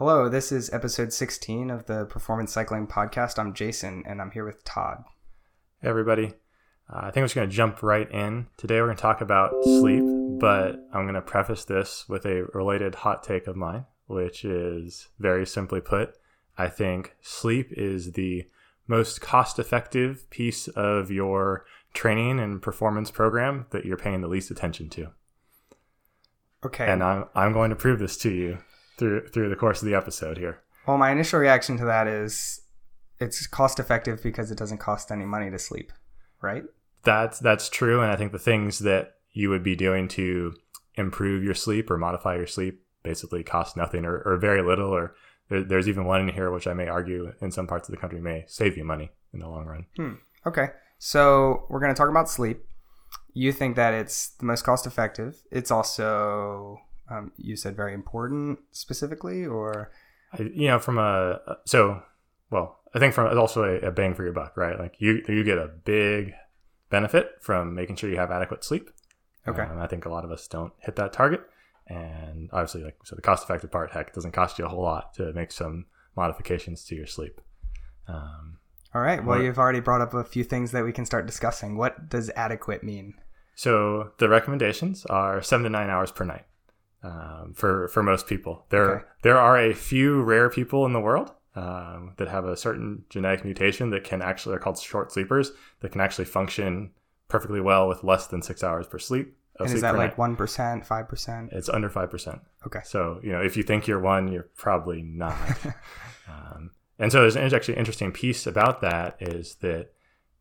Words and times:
Hello, 0.00 0.30
this 0.30 0.50
is 0.50 0.72
episode 0.72 1.12
16 1.12 1.68
of 1.68 1.84
the 1.84 2.06
Performance 2.06 2.50
Cycling 2.50 2.86
Podcast. 2.86 3.38
I'm 3.38 3.52
Jason 3.52 4.02
and 4.06 4.22
I'm 4.22 4.30
here 4.30 4.46
with 4.46 4.64
Todd. 4.64 5.04
Hey, 5.82 5.90
everybody. 5.90 6.32
Uh, 6.88 7.00
I 7.02 7.10
think 7.10 7.16
we're 7.16 7.26
just 7.26 7.34
going 7.34 7.50
to 7.50 7.54
jump 7.54 7.82
right 7.82 8.10
in. 8.10 8.46
Today, 8.56 8.76
we're 8.80 8.86
going 8.86 8.96
to 8.96 9.02
talk 9.02 9.20
about 9.20 9.52
sleep, 9.62 10.02
but 10.40 10.76
I'm 10.94 11.02
going 11.02 11.16
to 11.16 11.20
preface 11.20 11.66
this 11.66 12.08
with 12.08 12.24
a 12.24 12.46
related 12.54 12.94
hot 12.94 13.22
take 13.22 13.46
of 13.46 13.56
mine, 13.56 13.84
which 14.06 14.42
is 14.42 15.08
very 15.18 15.46
simply 15.46 15.82
put 15.82 16.14
I 16.56 16.68
think 16.68 17.14
sleep 17.20 17.70
is 17.72 18.12
the 18.12 18.48
most 18.86 19.20
cost 19.20 19.58
effective 19.58 20.30
piece 20.30 20.66
of 20.68 21.10
your 21.10 21.66
training 21.92 22.40
and 22.40 22.62
performance 22.62 23.10
program 23.10 23.66
that 23.68 23.84
you're 23.84 23.98
paying 23.98 24.22
the 24.22 24.28
least 24.28 24.50
attention 24.50 24.88
to. 24.88 25.08
Okay. 26.64 26.86
And 26.90 27.02
I'm, 27.02 27.26
I'm 27.34 27.52
going 27.52 27.68
to 27.68 27.76
prove 27.76 27.98
this 27.98 28.16
to 28.16 28.30
you 28.30 28.60
through 29.00 29.26
through 29.28 29.48
the 29.48 29.56
course 29.56 29.82
of 29.82 29.88
the 29.88 29.94
episode 29.94 30.38
here. 30.38 30.60
Well, 30.86 30.98
my 30.98 31.10
initial 31.10 31.40
reaction 31.40 31.76
to 31.78 31.84
that 31.86 32.06
is 32.06 32.60
it's 33.18 33.46
cost 33.48 33.80
effective 33.80 34.22
because 34.22 34.50
it 34.50 34.58
doesn't 34.58 34.78
cost 34.78 35.10
any 35.10 35.24
money 35.24 35.50
to 35.50 35.58
sleep, 35.58 35.92
right? 36.40 36.62
That's 37.02 37.40
that's 37.40 37.68
true, 37.68 38.02
and 38.02 38.12
I 38.12 38.16
think 38.16 38.30
the 38.30 38.38
things 38.38 38.78
that 38.80 39.14
you 39.32 39.50
would 39.50 39.64
be 39.64 39.74
doing 39.74 40.06
to 40.08 40.54
improve 40.94 41.42
your 41.42 41.54
sleep 41.54 41.90
or 41.90 41.96
modify 41.96 42.36
your 42.36 42.46
sleep 42.46 42.82
basically 43.02 43.42
cost 43.42 43.76
nothing 43.76 44.04
or, 44.04 44.18
or 44.18 44.36
very 44.36 44.62
little. 44.62 44.90
Or 44.90 45.14
there, 45.48 45.64
there's 45.64 45.88
even 45.88 46.04
one 46.04 46.20
in 46.20 46.34
here 46.34 46.50
which 46.50 46.66
I 46.66 46.74
may 46.74 46.88
argue 46.88 47.32
in 47.40 47.50
some 47.50 47.66
parts 47.66 47.88
of 47.88 47.94
the 47.94 48.00
country 48.00 48.20
may 48.20 48.44
save 48.46 48.76
you 48.76 48.84
money 48.84 49.10
in 49.32 49.40
the 49.40 49.48
long 49.48 49.66
run. 49.66 49.86
Hmm. 49.96 50.14
Okay, 50.46 50.68
so 50.98 51.66
we're 51.68 51.80
going 51.80 51.94
to 51.94 51.98
talk 51.98 52.10
about 52.10 52.28
sleep. 52.28 52.64
You 53.32 53.52
think 53.52 53.76
that 53.76 53.94
it's 53.94 54.30
the 54.30 54.44
most 54.44 54.62
cost 54.62 54.86
effective. 54.86 55.42
It's 55.50 55.70
also 55.70 56.80
um, 57.10 57.32
you 57.36 57.56
said 57.56 57.76
very 57.76 57.92
important 57.92 58.60
specifically, 58.70 59.44
or 59.44 59.90
I, 60.32 60.42
you 60.42 60.68
know, 60.68 60.78
from 60.78 60.98
a 60.98 61.40
so 61.66 62.02
well, 62.50 62.78
I 62.94 62.98
think 62.98 63.14
from 63.14 63.26
it's 63.26 63.36
also 63.36 63.64
a, 63.64 63.88
a, 63.88 63.90
bang 63.90 64.14
for 64.14 64.24
your 64.24 64.32
buck, 64.32 64.56
right? 64.56 64.78
Like 64.78 64.96
you 64.98 65.22
you 65.28 65.44
get 65.44 65.58
a 65.58 65.68
big 65.68 66.32
benefit 66.88 67.32
from 67.40 67.74
making 67.74 67.96
sure 67.96 68.10
you 68.10 68.16
have 68.16 68.30
adequate 68.30 68.64
sleep. 68.64 68.90
Okay, 69.48 69.62
um, 69.62 69.78
I 69.78 69.86
think 69.86 70.04
a 70.04 70.10
lot 70.10 70.24
of 70.24 70.30
us 70.30 70.46
don't 70.46 70.72
hit 70.78 70.96
that 70.96 71.12
target, 71.12 71.42
and 71.86 72.48
obviously, 72.52 72.84
like 72.84 72.98
so, 73.04 73.16
the 73.16 73.22
cost 73.22 73.44
effective 73.44 73.70
part, 73.70 73.90
heck, 73.90 74.12
doesn't 74.14 74.32
cost 74.32 74.58
you 74.58 74.64
a 74.64 74.68
whole 74.68 74.82
lot 74.82 75.14
to 75.14 75.32
make 75.32 75.50
some 75.50 75.86
modifications 76.16 76.84
to 76.84 76.94
your 76.94 77.06
sleep. 77.06 77.40
Um, 78.06 78.58
All 78.94 79.00
right. 79.00 79.24
Well, 79.24 79.40
you've 79.40 79.58
already 79.58 79.80
brought 79.80 80.00
up 80.00 80.14
a 80.14 80.24
few 80.24 80.44
things 80.44 80.72
that 80.72 80.84
we 80.84 80.92
can 80.92 81.06
start 81.06 81.26
discussing. 81.26 81.76
What 81.76 82.08
does 82.08 82.30
adequate 82.36 82.82
mean? 82.82 83.14
So 83.54 84.12
the 84.18 84.28
recommendations 84.28 85.06
are 85.06 85.42
seven 85.42 85.64
to 85.64 85.70
nine 85.70 85.90
hours 85.90 86.10
per 86.10 86.24
night 86.24 86.44
um, 87.02 87.52
for 87.54 87.88
for 87.88 88.02
most 88.02 88.26
people. 88.26 88.66
There 88.70 88.96
okay. 88.96 89.04
there 89.22 89.38
are 89.38 89.58
a 89.58 89.74
few 89.74 90.22
rare 90.22 90.50
people 90.50 90.86
in 90.86 90.92
the 90.92 91.00
world 91.00 91.32
um, 91.54 92.14
that 92.18 92.28
have 92.28 92.44
a 92.44 92.56
certain 92.56 93.04
genetic 93.08 93.44
mutation 93.44 93.90
that 93.90 94.04
can 94.04 94.22
actually 94.22 94.56
are 94.56 94.58
called 94.58 94.78
short 94.78 95.12
sleepers 95.12 95.52
that 95.80 95.92
can 95.92 96.00
actually 96.00 96.26
function 96.26 96.90
perfectly 97.28 97.60
well 97.60 97.88
with 97.88 98.04
less 98.04 98.26
than 98.26 98.42
six 98.42 98.62
hours 98.62 98.86
per 98.86 98.98
sleep. 98.98 99.36
And 99.58 99.68
sleep 99.68 99.76
is 99.76 99.82
that 99.82 99.96
like 99.96 100.18
one 100.18 100.36
percent, 100.36 100.86
five 100.86 101.08
percent? 101.08 101.50
It's 101.52 101.68
under 101.68 101.88
five 101.88 102.10
percent. 102.10 102.40
Okay. 102.66 102.80
So 102.84 103.20
you 103.22 103.32
know 103.32 103.40
if 103.40 103.56
you 103.56 103.62
think 103.62 103.86
you're 103.86 104.00
one, 104.00 104.28
you're 104.28 104.48
probably 104.56 105.02
not. 105.02 105.36
um, 106.28 106.70
and 106.98 107.10
so 107.10 107.22
there's 107.22 107.36
an 107.36 107.54
actually 107.54 107.78
interesting 107.78 108.12
piece 108.12 108.46
about 108.46 108.82
that 108.82 109.16
is 109.20 109.56
that 109.56 109.92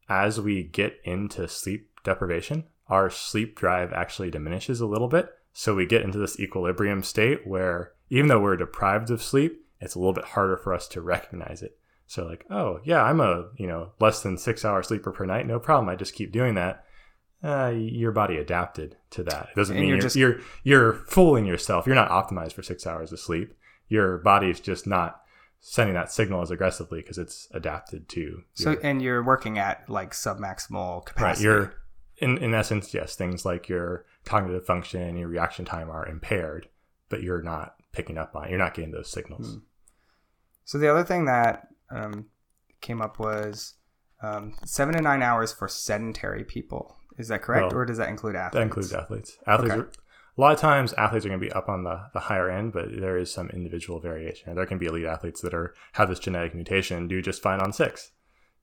as 0.09 0.41
we 0.41 0.63
get 0.63 0.99
into 1.03 1.47
sleep 1.47 1.89
deprivation, 2.03 2.66
our 2.88 3.09
sleep 3.09 3.55
drive 3.55 3.94
actually 3.94 4.31
diminishes 4.31 4.81
a 4.81 4.88
little 4.88 5.07
bit 5.07 5.29
so 5.59 5.75
we 5.75 5.85
get 5.85 6.03
into 6.03 6.17
this 6.17 6.39
equilibrium 6.39 7.03
state 7.03 7.45
where 7.45 7.91
even 8.09 8.29
though 8.29 8.39
we're 8.39 8.55
deprived 8.55 9.11
of 9.11 9.21
sleep, 9.21 9.59
it's 9.81 9.93
a 9.93 9.99
little 9.99 10.13
bit 10.13 10.23
harder 10.23 10.55
for 10.55 10.73
us 10.73 10.88
to 10.88 11.01
recognize 11.01 11.61
it. 11.61 11.77
So 12.07 12.25
like, 12.25 12.45
oh 12.49 12.79
yeah, 12.85 13.03
I'm 13.03 13.19
a 13.19 13.49
you 13.57 13.67
know 13.67 13.91
less 13.99 14.23
than 14.23 14.38
six 14.38 14.63
hour 14.63 14.81
sleeper 14.83 15.11
per 15.11 15.25
night, 15.25 15.45
no 15.45 15.59
problem. 15.59 15.89
I 15.89 15.97
just 15.97 16.16
keep 16.16 16.31
doing 16.31 16.55
that. 16.55 16.85
Uh, 17.44 17.73
your 17.75 18.13
body 18.13 18.38
adapted 18.38 18.95
to 19.09 19.23
that. 19.23 19.50
It 19.51 19.56
doesn't 19.57 19.75
and 19.75 19.81
mean 19.81 19.89
you're, 19.89 19.97
you're 19.97 20.01
just 20.01 20.16
you're 20.16 20.39
you're 20.63 20.94
fooling 20.94 21.45
yourself. 21.45 21.85
You're 21.85 21.94
not 21.94 22.09
optimized 22.09 22.53
for 22.53 22.63
six 22.63 22.88
hours 22.88 23.11
of 23.11 23.19
sleep. 23.19 23.53
Your 23.89 24.19
body 24.19 24.50
is 24.50 24.61
just 24.61 24.88
not 24.88 25.19
sending 25.59 25.95
that 25.95 26.09
signal 26.09 26.41
as 26.41 26.51
aggressively 26.51 27.01
because 27.01 27.17
it's 27.17 27.50
adapted 27.51 28.07
to. 28.07 28.44
So 28.53 28.78
and 28.81 29.01
you're 29.01 29.22
working 29.22 29.59
at 29.59 29.89
like 29.89 30.11
submaximal 30.11 31.05
capacity. 31.05 31.47
Right. 31.50 31.53
You're 31.53 31.73
in, 32.19 32.38
in 32.38 32.53
essence, 32.53 32.94
yes, 32.94 33.16
things 33.16 33.45
like 33.45 33.67
your 33.67 34.05
cognitive 34.29 34.66
function, 34.66 35.01
and 35.01 35.17
your 35.17 35.28
reaction 35.28 35.66
time 35.66 35.90
are 35.90 36.07
impaired, 36.07 36.69
but 37.09 37.23
you're 37.23 37.41
not 37.41 37.75
picking 37.91 38.17
up 38.17 38.35
on, 38.35 38.50
you're 38.50 38.59
not 38.59 38.75
getting 38.75 38.91
those 38.91 39.12
signals. 39.12 39.53
Hmm. 39.53 39.59
So 40.66 40.78
the 40.78 40.90
other 40.90 41.03
thing 41.03 41.25
that 41.25 41.67
um, 41.90 42.28
came 42.79 43.01
up 43.01 43.17
was 43.19 43.73
um, 44.22 44.53
seven 44.63 44.94
to 44.94 45.01
nine 45.01 45.23
hours 45.23 45.51
for 45.51 45.67
sedentary 45.67 46.44
people. 46.44 46.95
Is 47.17 47.28
that 47.29 47.41
correct, 47.41 47.73
well, 47.73 47.81
or 47.81 47.85
does 47.85 47.97
that 47.97 48.09
include 48.09 48.35
athletes? 48.35 48.53
That 48.53 48.62
includes 48.62 48.94
athletes. 48.94 49.38
Athletes 49.47 49.73
okay. 49.73 49.81
are, 49.81 49.91
a 50.38 50.41
lot 50.41 50.53
of 50.53 50.59
times 50.59 50.94
athletes 50.94 51.25
are 51.25 51.29
going 51.29 51.41
to 51.41 51.46
be 51.46 51.51
up 51.51 51.67
on 51.67 51.84
the, 51.84 52.00
the 52.13 52.19
higher 52.19 52.50
end, 52.50 52.72
but 52.72 52.85
there 52.97 53.17
is 53.17 53.34
some 53.34 53.50
individual 53.50 54.00
variation. 54.00 54.56
There 54.56 54.66
can 54.66 54.78
be 54.78 54.85
elite 54.85 55.06
athletes 55.06 55.41
that 55.41 55.53
are 55.53 55.73
have 55.94 56.07
this 56.07 56.19
genetic 56.19 56.53
mutation 56.53 57.07
do 57.07 57.22
just 57.22 57.41
fine 57.41 57.59
on 57.59 57.73
six. 57.73 58.11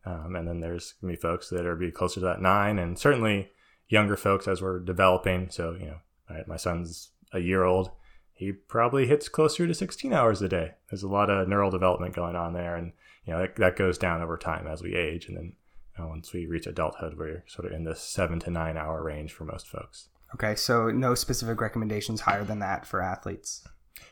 Um, 0.07 0.37
and 0.37 0.47
then 0.47 0.61
there's 0.61 0.95
gonna 1.01 1.13
be 1.13 1.19
folks 1.19 1.51
that 1.51 1.67
are 1.67 1.75
be 1.75 1.91
closer 1.91 2.21
to 2.21 2.27
that 2.27 2.41
nine, 2.41 2.79
and 2.79 2.97
certainly 2.99 3.51
younger 3.89 4.17
folks 4.17 4.49
as 4.49 4.63
we're 4.63 4.81
developing. 4.81 5.51
So 5.51 5.77
you 5.79 5.87
know, 5.87 5.99
right, 6.31 6.47
my 6.49 6.57
son's 6.57 7.11
a 7.33 7.41
year 7.41 7.65
old. 7.65 7.91
He 8.33 8.53
probably 8.53 9.07
hits 9.07 9.31
closer 9.31 9.67
to 9.67 9.73
16 9.73 10.13
hours 10.13 10.43
a 10.43 10.49
day. 10.49 10.73
There's 10.91 11.03
a 11.03 11.09
lot 11.09 11.31
of 11.31 11.49
neural 11.49 11.71
development 11.71 12.15
going 12.15 12.37
on 12.37 12.53
there, 12.53 12.77
and 12.77 12.93
you 13.25 13.33
know 13.33 13.41
that, 13.41 13.57
that 13.57 13.77
goes 13.77 13.99
down 13.99 14.23
over 14.23 14.37
time 14.37 14.67
as 14.67 14.83
we 14.83 14.95
age, 14.95 15.27
and 15.27 15.37
then 15.37 15.53
you 15.97 16.05
know, 16.05 16.11
once 16.11 16.33
we 16.33 16.47
reach 16.47 16.67
adulthood, 16.67 17.17
we're 17.17 17.45
sort 17.47 17.67
of 17.67 17.73
in 17.73 17.85
the 17.85 17.95
seven 17.95 18.39
to 18.41 18.51
nine 18.51 18.77
hour 18.77 19.03
range 19.03 19.33
for 19.33 19.45
most 19.45 19.67
folks. 19.67 20.09
Okay, 20.35 20.55
so 20.55 20.91
no 20.91 21.15
specific 21.15 21.61
recommendations 21.61 22.21
higher 22.21 22.45
than 22.45 22.59
that 22.59 22.87
for 22.87 23.01
athletes. 23.01 23.67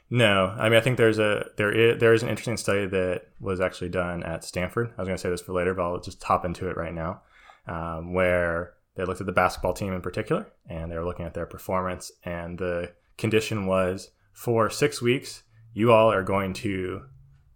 No, 0.09 0.55
I 0.59 0.69
mean 0.69 0.79
I 0.79 0.81
think 0.81 0.97
there's 0.97 1.19
a 1.19 1.47
there 1.57 1.73
is 1.73 2.01
there 2.01 2.15
is 2.15 2.23
an 2.23 2.29
interesting 2.29 2.57
study 2.57 2.87
that 2.87 3.29
was 3.41 3.61
actually 3.61 3.91
done 3.91 4.23
at 4.23 4.45
Stanford. 4.45 4.93
I 4.97 5.03
was 5.03 5.09
going 5.09 5.17
to 5.17 5.21
say 5.21 5.31
this 5.31 5.41
for 5.41 5.53
later, 5.53 5.75
but 5.75 5.83
I'll 5.83 6.01
just 6.01 6.23
hop 6.23 6.45
into 6.45 6.69
it 6.69 6.77
right 6.77 6.95
now, 6.95 7.23
um, 7.67 8.15
where 8.15 8.75
they 8.97 9.05
looked 9.05 9.21
at 9.21 9.27
the 9.27 9.33
basketball 9.33 9.75
team 9.75 9.93
in 9.93 10.01
particular, 10.01 10.47
and 10.69 10.91
they 10.91 10.97
were 10.97 11.05
looking 11.05 11.27
at 11.27 11.35
their 11.35 11.47
performance, 11.47 12.13
and 12.25 12.59
the 12.59 12.93
condition 13.19 13.67
was 13.67 14.11
for 14.33 14.69
six 14.69 15.01
weeks 15.01 15.45
you 15.73 15.93
all 15.93 16.11
are 16.13 16.23
going 16.23 16.53
to 16.53 17.03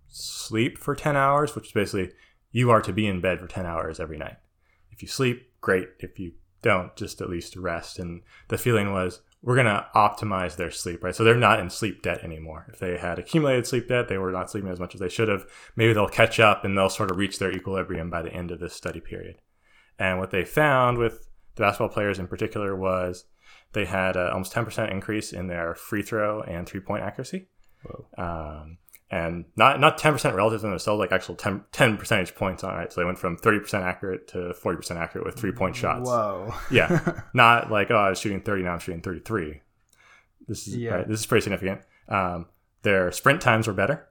sleep 0.09 0.77
for 0.77 0.95
ten 0.95 1.17
hours, 1.17 1.55
which 1.55 1.67
is 1.67 1.73
basically 1.73 2.11
you 2.51 2.71
are 2.71 2.83
to 2.83 2.93
be 2.93 3.07
in 3.07 3.21
bed 3.21 3.39
for 3.39 3.47
ten 3.47 3.67
hours 3.67 4.01
every 4.01 4.19
night. 4.19 4.37
If 4.91 5.03
you 5.03 5.09
sleep, 5.09 5.53
great. 5.61 5.89
If 6.01 6.19
you 6.19 6.33
don't, 6.61 6.95
just 6.97 7.21
at 7.21 7.31
least 7.31 7.57
rest. 7.57 7.99
And 7.99 8.23
the 8.49 8.59
feeling 8.59 8.93
was 8.93 9.21
we're 9.41 9.55
going 9.55 9.67
to 9.67 9.87
optimize 9.95 10.57
their 10.57 10.73
sleep, 10.73 11.05
right? 11.05 11.15
So 11.15 11.23
they're 11.23 11.37
not 11.37 11.61
in 11.61 11.71
sleep 11.71 12.03
debt 12.03 12.25
anymore. 12.25 12.67
If 12.73 12.81
they 12.81 12.99
had 12.99 13.21
accumulated 13.21 13.69
sleep 13.69 13.87
debt, 13.87 14.09
they 14.09 14.19
were 14.19 14.33
not 14.33 14.51
sleeping 14.51 14.71
as 14.71 14.81
much 14.81 14.95
as 14.95 15.01
they 15.01 15.09
should 15.09 15.29
have. 15.29 15.47
Maybe 15.77 15.93
they'll 15.93 16.09
catch 16.09 16.41
up 16.41 16.65
and 16.65 16.77
they'll 16.77 16.91
sort 16.91 17.13
of 17.13 17.19
reach 17.19 17.39
their 17.39 17.53
equilibrium 17.53 18.11
by 18.11 18.23
the 18.23 18.33
end 18.33 18.51
of 18.51 18.59
this 18.59 18.75
study 18.75 19.01
period. 19.01 19.37
And 19.97 20.19
what 20.19 20.33
they 20.33 20.45
found 20.45 20.99
with 20.99 21.28
the 21.59 21.65
basketball 21.65 21.89
players 21.89 22.19
in 22.19 22.27
particular 22.27 22.75
was 22.75 23.25
they 23.73 23.85
had 23.85 24.17
a 24.17 24.33
almost 24.33 24.55
10% 24.55 24.91
increase 24.91 25.33
in 25.33 25.49
their 25.49 25.75
free 25.75 26.03
throw 26.03 26.41
and 26.43 26.67
three 26.67 26.81
point 26.81 27.03
accuracy. 27.03 27.49
Um, 28.17 28.79
and 29.11 29.47
not 29.57 29.81
not 29.81 29.99
10% 29.99 30.35
relative 30.35 30.61
to 30.61 30.69
themselves, 30.69 30.99
like 30.99 31.13
actual 31.13 31.35
10, 31.35 31.65
10 31.73 31.97
percentage 31.97 32.35
points 32.35 32.63
on 32.63 32.81
it. 32.83 32.93
So 32.93 33.01
they 33.01 33.05
went 33.05 33.19
from 33.19 33.37
30% 33.37 33.83
accurate 33.83 34.29
to 34.29 34.55
40% 34.63 34.97
accurate 34.97 35.27
with 35.27 35.37
three 35.37 35.53
point 35.53 35.77
shots. 35.77 36.09
Whoa. 36.09 36.53
yeah. 36.71 37.23
Not 37.35 37.71
like, 37.71 37.91
oh, 37.91 37.97
I 37.97 38.11
was 38.11 38.21
shooting 38.21 38.41
30, 38.41 38.63
now 38.63 38.73
I'm 38.73 38.79
shooting 38.81 39.01
33. 39.01 39.61
This 40.47 40.67
is, 40.67 40.77
yeah. 40.77 40.91
Right, 40.91 41.09
this 41.09 41.21
is 41.21 41.27
pretty 41.27 41.43
significant. 41.43 41.83
Um, 42.09 42.47
their 42.83 43.13
sprint 43.13 43.41
times 43.41 43.67
were 43.67 43.73
better. 43.73 44.07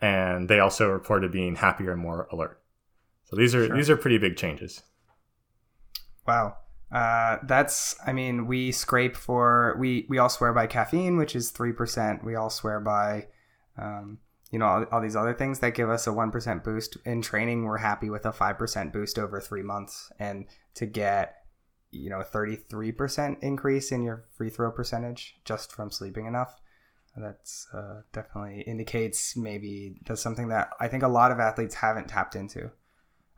And 0.00 0.48
they 0.48 0.60
also 0.60 0.90
reported 0.90 1.32
being 1.32 1.56
happier 1.56 1.92
and 1.92 2.00
more 2.00 2.28
alert. 2.30 2.60
So 3.24 3.36
these 3.36 3.54
are 3.54 3.66
sure. 3.66 3.76
these 3.76 3.90
are 3.90 3.96
pretty 3.96 4.18
big 4.18 4.36
changes. 4.36 4.82
Wow. 6.26 6.58
Uh, 6.90 7.38
that's 7.42 7.96
I 8.06 8.12
mean, 8.12 8.46
we 8.46 8.72
scrape 8.72 9.16
for 9.16 9.76
we 9.78 10.06
we 10.08 10.18
all 10.18 10.28
swear 10.28 10.52
by 10.52 10.66
caffeine, 10.66 11.16
which 11.16 11.34
is 11.34 11.50
three 11.50 11.72
percent. 11.72 12.24
We 12.24 12.36
all 12.36 12.50
swear 12.50 12.80
by 12.80 13.26
um, 13.78 14.18
you 14.50 14.58
know, 14.58 14.66
all, 14.66 14.84
all, 14.92 15.00
these 15.00 15.16
other 15.16 15.34
things 15.34 15.58
that 15.58 15.74
give 15.74 15.90
us 15.90 16.06
a 16.06 16.10
1% 16.10 16.64
boost 16.64 16.96
in 17.04 17.20
training. 17.20 17.64
We're 17.64 17.78
happy 17.78 18.10
with 18.10 18.24
a 18.26 18.32
5% 18.32 18.92
boost 18.92 19.18
over 19.18 19.40
three 19.40 19.62
months. 19.62 20.10
And 20.18 20.46
to 20.74 20.86
get, 20.86 21.34
you 21.90 22.10
know, 22.10 22.22
33% 22.22 23.36
increase 23.42 23.92
in 23.92 24.02
your 24.02 24.24
free 24.36 24.50
throw 24.50 24.70
percentage 24.70 25.36
just 25.44 25.72
from 25.72 25.90
sleeping 25.90 26.26
enough, 26.26 26.60
that's 27.16 27.66
uh, 27.72 28.02
definitely 28.12 28.62
indicates 28.62 29.36
maybe 29.36 29.96
that's 30.06 30.20
something 30.20 30.48
that 30.48 30.70
I 30.78 30.88
think 30.88 31.02
a 31.02 31.08
lot 31.08 31.32
of 31.32 31.40
athletes 31.40 31.74
haven't 31.76 32.08
tapped 32.08 32.36
into. 32.36 32.70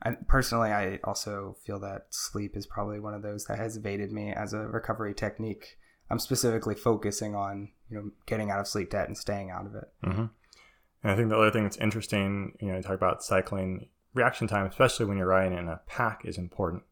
I, 0.03 0.13
personally, 0.27 0.71
I 0.71 1.01
also 1.05 1.57
feel 1.65 1.81
that 1.81 2.07
sleep 2.11 2.57
is 2.57 2.67
probably 2.67 3.01
one 3.01 3.15
of 3.15 3.23
those 3.23 3.45
that 3.47 3.59
has 3.59 3.77
evaded 3.77 4.13
me 4.13 4.33
as 4.33 4.53
a 4.53 4.61
recovery 4.61 5.15
technique. 5.15 5.79
I'm 6.11 6.19
specifically 6.19 6.75
focusing 6.75 7.35
on 7.35 7.71
you 7.91 7.97
know 7.97 8.11
getting 8.27 8.51
out 8.51 8.61
of 8.61 8.69
sleep 8.69 8.91
debt 8.91 9.09
and 9.09 9.17
staying 9.17 9.51
out 9.51 9.67
of 9.67 9.75
it. 9.75 9.93
Mm-hmm. 10.05 10.27
And 11.03 11.13
I 11.13 11.17
think 11.17 11.29
the 11.29 11.37
other 11.37 11.51
thing 11.51 11.65
that's 11.65 11.77
interesting, 11.77 12.57
you 12.61 12.69
know, 12.69 12.77
you 12.77 12.83
talk 12.83 12.95
about 12.95 13.23
cycling 13.23 13.89
reaction 14.15 14.49
time, 14.49 14.67
especially 14.67 15.07
when 15.07 15.17
you're 15.17 15.27
riding 15.27 15.57
in 15.57 15.69
a 15.69 15.81
pack, 15.87 16.25
is 16.25 16.39
important. 16.39 16.83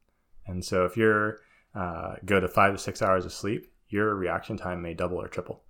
And 0.46 0.64
so 0.64 0.84
if 0.84 0.96
you're 0.96 1.40
uh, 1.74 2.14
go 2.24 2.40
to 2.40 2.48
five 2.48 2.72
to 2.72 2.78
six 2.78 3.02
hours 3.02 3.24
of 3.24 3.32
sleep, 3.32 3.70
your 3.88 4.14
reaction 4.14 4.56
time 4.56 4.82
may 4.82 4.94
double 4.94 5.20
or 5.20 5.28
triple. 5.28 5.62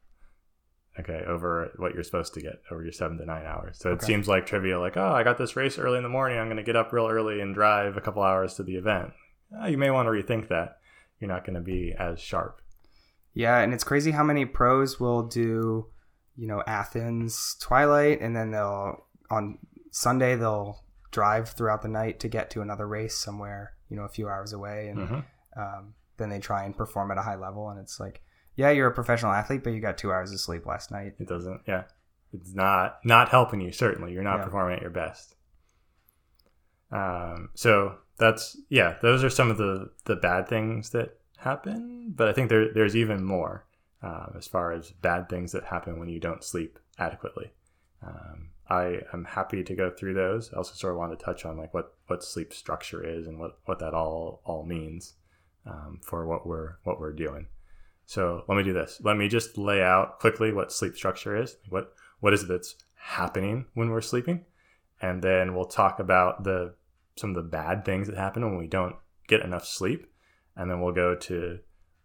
Okay, 0.99 1.23
over 1.27 1.73
what 1.77 1.93
you're 1.95 2.03
supposed 2.03 2.33
to 2.35 2.41
get 2.41 2.63
over 2.71 2.83
your 2.83 2.93
seven 2.93 3.19
to 3.19 3.27
nine 3.27 3.45
hours. 3.45 3.79
So 3.79 3.93
it 3.93 4.01
seems 4.03 4.29
like 4.29 4.47
trivial, 4.47 4.81
like, 4.81 4.97
oh, 4.97 5.13
I 5.13 5.23
got 5.25 5.37
this 5.37 5.55
race 5.55 5.79
early 5.79 5.99
in 5.99 6.03
the 6.03 6.09
morning. 6.09 6.39
I'm 6.39 6.47
going 6.47 6.57
to 6.57 6.63
get 6.63 6.75
up 6.77 6.91
real 6.93 7.07
early 7.07 7.41
and 7.41 7.55
drive 7.55 7.97
a 7.99 8.01
couple 8.01 8.23
hours 8.23 8.55
to 8.55 8.63
the 8.63 8.77
event. 8.77 9.13
Uh, 9.61 9.67
you 9.67 9.77
may 9.77 9.91
want 9.91 10.07
to 10.07 10.11
rethink 10.11 10.49
that. 10.49 10.79
You're 11.21 11.29
not 11.29 11.45
going 11.45 11.55
to 11.57 11.61
be 11.61 11.95
as 11.99 12.19
sharp. 12.19 12.63
Yeah, 13.35 13.59
and 13.61 13.75
it's 13.75 13.85
crazy 13.85 14.13
how 14.13 14.25
many 14.25 14.47
pros 14.47 14.99
will 14.99 15.23
do, 15.23 15.87
you 16.35 16.47
know, 16.47 16.63
Athens 16.67 17.57
Twilight, 17.61 18.21
and 18.23 18.35
then 18.35 18.51
they'll 18.51 19.05
on 19.31 19.59
Sunday 19.91 20.35
they'll 20.37 20.83
drive 21.11 21.51
throughout 21.51 21.83
the 21.83 21.89
night 21.89 22.21
to 22.21 22.29
get 22.29 22.49
to 22.51 22.63
another 22.63 22.87
race 22.87 23.17
somewhere, 23.17 23.75
you 23.91 23.97
know, 23.97 24.05
a 24.05 24.09
few 24.09 24.29
hours 24.29 24.53
away, 24.55 24.89
and 24.89 24.99
Mhm. 25.09 25.25
um, 25.57 25.95
then 26.17 26.31
they 26.31 26.39
try 26.39 26.65
and 26.65 26.75
perform 26.77 27.11
at 27.11 27.19
a 27.19 27.23
high 27.23 27.37
level, 27.37 27.69
and 27.69 27.79
it's 27.79 28.01
like, 28.01 28.23
yeah, 28.57 28.71
you're 28.71 28.89
a 28.89 28.95
professional 28.95 29.33
athlete, 29.33 29.63
but 29.63 29.71
you 29.73 29.81
got 29.81 29.97
two 29.99 30.13
hours 30.13 30.33
of 30.33 30.41
sleep 30.41 30.67
last 30.67 30.91
night. 30.91 31.15
It 31.19 31.29
doesn't, 31.29 31.61
yeah. 31.69 31.85
It's 32.33 32.53
not 32.55 32.99
not 33.05 33.29
helping 33.29 33.61
you. 33.61 33.71
Certainly, 33.73 34.13
you're 34.13 34.23
not 34.25 34.39
Yeah. 34.39 34.45
performing 34.45 34.77
at 34.77 34.83
your 34.83 34.91
best. 34.91 35.37
Um, 36.91 37.51
so 37.55 37.97
that's 38.19 38.57
yeah. 38.69 38.97
Those 39.03 39.25
are 39.25 39.31
some 39.31 39.51
of 39.51 39.57
the 39.59 39.91
the 40.05 40.17
bad 40.17 40.49
things 40.49 40.91
that 40.91 41.19
happen, 41.39 42.13
but 42.15 42.29
I 42.29 42.33
think 42.33 42.49
there 42.49 42.73
there's 42.73 42.97
even 42.97 43.25
more 43.25 43.65
um, 44.03 44.35
as 44.37 44.47
far 44.47 44.73
as 44.73 44.91
bad 44.91 45.29
things 45.29 45.53
that 45.53 45.65
happen 45.65 45.99
when 45.99 46.09
you 46.09 46.21
don't 46.21 46.45
sleep 46.45 46.79
adequately. 46.99 47.53
Um, 48.03 48.51
I 48.69 49.01
am 49.13 49.25
happy 49.25 49.63
to 49.63 49.75
go 49.75 49.91
through 49.91 50.15
those. 50.15 50.53
I 50.53 50.57
also 50.57 50.75
sort 50.75 50.93
of 50.93 50.99
want 50.99 51.17
to 51.19 51.25
touch 51.25 51.45
on 51.45 51.57
like 51.57 51.73
what 51.75 51.95
what 52.07 52.23
sleep 52.25 52.53
structure 52.53 53.05
is 53.05 53.27
and 53.27 53.39
what 53.39 53.59
what 53.65 53.79
that 53.79 53.95
all 53.95 54.41
all 54.45 54.65
means 54.65 55.15
um, 55.67 56.01
for 56.03 56.27
what 56.27 56.47
we're 56.47 56.77
what 56.85 57.01
we're 57.01 57.13
doing. 57.13 57.47
So 58.07 58.45
let 58.49 58.57
me 58.57 58.63
do 58.63 58.73
this. 58.73 59.01
Let 59.03 59.17
me 59.17 59.29
just 59.29 59.59
lay 59.59 59.83
out 59.83 60.21
quickly 60.21 60.53
what 60.53 60.73
sleep 60.73 60.97
structure 60.97 61.37
is. 61.37 61.57
What 61.69 61.93
what 62.21 62.33
is 62.33 62.45
it 62.45 62.49
that's 62.49 62.77
happening 62.95 63.67
when 63.75 63.91
we're 63.91 64.01
sleeping, 64.01 64.45
and 65.03 65.23
then 65.23 65.55
we'll 65.55 65.67
talk 65.67 65.99
about 65.99 66.45
the 66.45 66.75
some 67.17 67.31
of 67.31 67.37
the 67.37 67.43
bad 67.43 67.85
things 67.85 68.07
that 68.07 68.17
happen 68.17 68.45
when 68.45 68.59
we 68.59 68.69
don't 68.69 68.97
get 69.27 69.43
enough 69.43 69.67
sleep, 69.67 70.07
and 70.55 70.71
then 70.71 70.81
we'll 70.81 70.95
go 70.95 71.15
to 71.17 71.59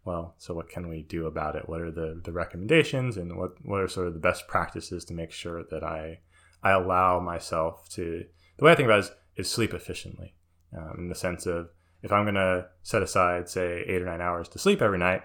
well, 0.04 0.34
so 0.38 0.52
what 0.52 0.68
can 0.68 0.88
we 0.88 1.02
do 1.02 1.26
about 1.26 1.54
it? 1.54 1.68
What 1.68 1.80
are 1.80 1.92
the 1.92 2.20
the 2.22 2.32
recommendations, 2.32 3.16
and 3.16 3.36
what 3.36 3.52
what 3.64 3.80
are 3.80 3.88
sort 3.88 4.08
of 4.08 4.14
the 4.14 4.20
best 4.20 4.48
practices 4.48 5.04
to 5.04 5.14
make 5.14 5.30
sure 5.30 5.62
that 5.70 5.84
I 5.84 6.18
I 6.64 6.72
allow 6.72 7.20
myself 7.20 7.88
to 7.90 8.24
the 8.56 8.64
way 8.64 8.72
I 8.72 8.74
think 8.74 8.86
about 8.86 8.98
it 8.98 9.04
is, 9.04 9.46
is 9.46 9.50
sleep 9.50 9.72
efficiently, 9.72 10.34
um, 10.76 10.96
in 10.98 11.08
the 11.08 11.14
sense 11.14 11.46
of 11.46 11.70
if 12.02 12.10
I'm 12.10 12.24
going 12.24 12.34
to 12.34 12.66
set 12.82 13.02
aside 13.02 13.48
say 13.48 13.84
eight 13.86 14.02
or 14.02 14.06
nine 14.06 14.20
hours 14.20 14.48
to 14.50 14.58
sleep 14.58 14.82
every 14.82 14.98
night 14.98 15.22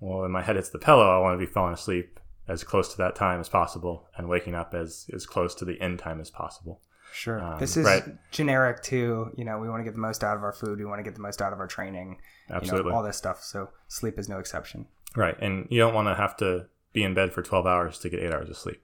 well, 0.00 0.24
in 0.24 0.32
my 0.32 0.42
head, 0.42 0.56
it's 0.56 0.70
the 0.70 0.78
pillow. 0.78 1.08
I 1.08 1.18
want 1.18 1.38
to 1.38 1.46
be 1.46 1.50
falling 1.50 1.74
asleep 1.74 2.18
as 2.48 2.64
close 2.64 2.90
to 2.92 2.98
that 2.98 3.14
time 3.14 3.40
as 3.40 3.48
possible 3.48 4.08
and 4.16 4.28
waking 4.28 4.54
up 4.54 4.74
as, 4.74 5.08
as 5.12 5.26
close 5.26 5.54
to 5.56 5.64
the 5.64 5.80
end 5.80 5.98
time 5.98 6.20
as 6.20 6.30
possible. 6.30 6.80
Sure. 7.12 7.40
Um, 7.40 7.58
this 7.58 7.76
is 7.76 7.84
right. 7.84 8.04
generic 8.30 8.82
too. 8.82 9.32
You 9.36 9.44
know, 9.44 9.58
we 9.58 9.68
want 9.68 9.80
to 9.80 9.84
get 9.84 9.94
the 9.94 10.00
most 10.00 10.22
out 10.22 10.36
of 10.36 10.42
our 10.42 10.52
food. 10.52 10.78
We 10.78 10.84
want 10.84 11.00
to 11.00 11.02
get 11.02 11.14
the 11.14 11.22
most 11.22 11.42
out 11.42 11.52
of 11.52 11.58
our 11.58 11.66
training. 11.66 12.18
Absolutely. 12.50 12.88
You 12.88 12.90
know, 12.92 12.96
all 12.96 13.02
this 13.02 13.16
stuff. 13.16 13.42
So 13.42 13.70
sleep 13.88 14.18
is 14.18 14.28
no 14.28 14.38
exception. 14.38 14.86
Right. 15.16 15.36
And 15.40 15.66
you 15.70 15.78
don't 15.78 15.94
want 15.94 16.08
to 16.08 16.14
have 16.14 16.36
to 16.38 16.66
be 16.92 17.02
in 17.02 17.14
bed 17.14 17.32
for 17.32 17.42
12 17.42 17.66
hours 17.66 17.98
to 17.98 18.08
get 18.08 18.20
eight 18.20 18.32
hours 18.32 18.48
of 18.48 18.56
sleep. 18.56 18.80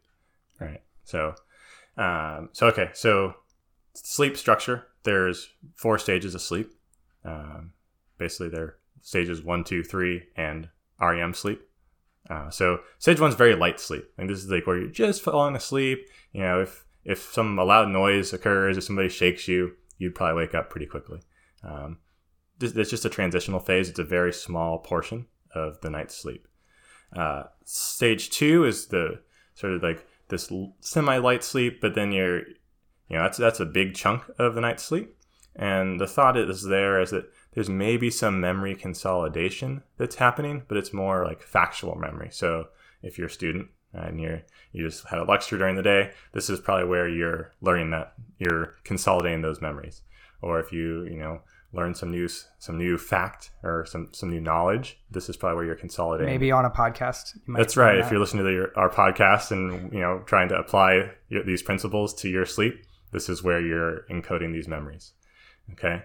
Right. 0.60 0.82
So, 1.04 1.34
um, 1.96 2.50
so, 2.52 2.66
okay. 2.68 2.90
So, 2.94 3.34
sleep 3.94 4.36
structure 4.36 4.88
there's 5.06 5.48
four 5.76 5.98
stages 5.98 6.34
of 6.34 6.42
sleep. 6.42 6.72
Um, 7.24 7.72
basically, 8.18 8.48
they're 8.50 8.76
stages 9.00 9.42
one, 9.42 9.64
two, 9.64 9.82
three, 9.82 10.24
and 10.36 10.68
REM 11.00 11.34
sleep. 11.34 11.62
Uh, 12.28 12.50
so 12.50 12.81
stage 12.98 13.20
one's 13.20 13.34
very 13.34 13.54
light 13.54 13.78
sleep. 13.78 14.04
Like 14.19 14.28
this 14.28 14.43
is 14.43 14.50
like 14.50 14.66
where 14.66 14.78
you're 14.78 14.88
just 14.88 15.22
falling 15.22 15.54
asleep. 15.54 16.08
You 16.32 16.43
know, 16.43 16.60
if 16.60 16.84
if 17.04 17.32
some 17.32 17.56
loud 17.56 17.88
noise 17.88 18.32
occurs, 18.32 18.76
if 18.76 18.84
somebody 18.84 19.08
shakes 19.08 19.46
you, 19.46 19.72
you'd 19.98 20.14
probably 20.14 20.43
wake 20.43 20.54
up 20.54 20.70
pretty 20.70 20.87
quickly. 20.87 21.20
Um, 21.62 21.98
this, 22.58 22.72
it's 22.72 22.90
just 22.90 23.04
a 23.04 23.10
transitional 23.10 23.60
phase. 23.60 23.88
It's 23.88 23.98
a 23.98 24.04
very 24.04 24.32
small 24.32 24.78
portion 24.78 25.26
of 25.54 25.81
the 25.81 25.90
night's 25.90 26.16
sleep. 26.16 26.48
Uh, 27.14 27.44
stage 27.64 28.31
two 28.31 28.64
is 28.64 28.87
the 28.88 29.20
sort 29.54 29.75
of 29.75 29.82
like 29.82 30.06
this 30.28 30.52
semi 30.81 31.19
light 31.19 31.44
sleep, 31.44 31.81
but 31.81 31.94
then 31.94 32.12
you're, 32.12 32.40
you 32.40 33.16
know, 33.16 33.22
that's 33.22 33.38
that's 33.38 33.60
a 33.60 33.66
big 33.66 33.94
chunk 33.94 34.22
of 34.38 34.54
the 34.54 34.60
night's 34.60 34.82
sleep. 34.82 35.16
And 35.54 36.00
the 36.00 36.06
thought 36.06 36.37
is 36.37 36.64
there 36.64 37.00
is 37.00 37.10
that 37.10 37.31
there's 37.56 37.70
maybe 37.70 38.11
some 38.11 38.38
memory 38.38 38.75
consolidation 38.75 39.82
that's 39.97 40.17
happening, 40.17 40.62
but 40.69 40.76
it's 40.76 40.93
more 40.93 41.25
like 41.25 41.43
factual 41.43 41.94
memory. 41.94 42.29
So 42.31 42.69
if 43.03 43.17
you're 43.17 43.29
a 43.29 43.31
student 43.31 43.69
and 43.94 44.20
you're 44.20 44.43
you 44.73 44.87
just 44.87 45.06
had 45.06 45.19
a 45.19 45.25
lecture 45.25 45.56
during 45.56 45.75
the 45.75 45.82
day, 45.82 46.11
this 46.35 46.50
is 46.50 46.61
probably 46.61 46.87
where 46.87 47.08
you're 47.08 47.53
learning 47.62 47.93
that 47.93 48.12
you're 48.38 48.75
consolidating 48.85 49.41
those 49.41 49.62
memories. 49.62 50.03
Or 50.43 50.61
if 50.61 50.70
you 50.70 51.05
you 51.05 51.17
know 51.17 51.41
learn 51.73 51.94
some 51.94 52.11
new 52.11 52.29
some 52.58 52.76
new 52.76 52.99
fact 52.99 53.53
or 53.62 53.87
some 53.87 54.11
some 54.12 54.29
new 54.29 54.41
knowledge, 54.41 54.99
this 55.11 55.31
is 55.31 55.38
probably 55.38 55.56
where 55.56 55.64
you're 55.64 55.76
consolidating. 55.76 56.31
Maybe 56.31 56.52
on 56.52 56.67
a 56.67 56.70
podcast. 56.70 57.37
You 57.37 57.55
might 57.55 57.61
That's 57.61 57.79
right. 57.79 57.97
If 57.97 58.11
you're 58.11 58.20
listening 58.20 58.44
to 58.44 58.52
your, 58.52 58.79
our 58.79 58.91
podcast 58.91 59.50
and 59.50 59.91
you 59.94 60.00
know 60.00 60.23
trying 60.26 60.50
to 60.50 60.56
apply 60.56 61.11
your, 61.31 61.43
these 61.43 61.62
principles 61.62 62.12
to 62.17 62.29
your 62.29 62.44
sleep, 62.44 62.85
this 63.12 63.31
is 63.31 63.43
where 63.43 63.62
you're 63.62 64.05
encoding 64.11 64.52
these 64.52 64.69
memories. 64.69 65.14
Okay. 65.73 66.02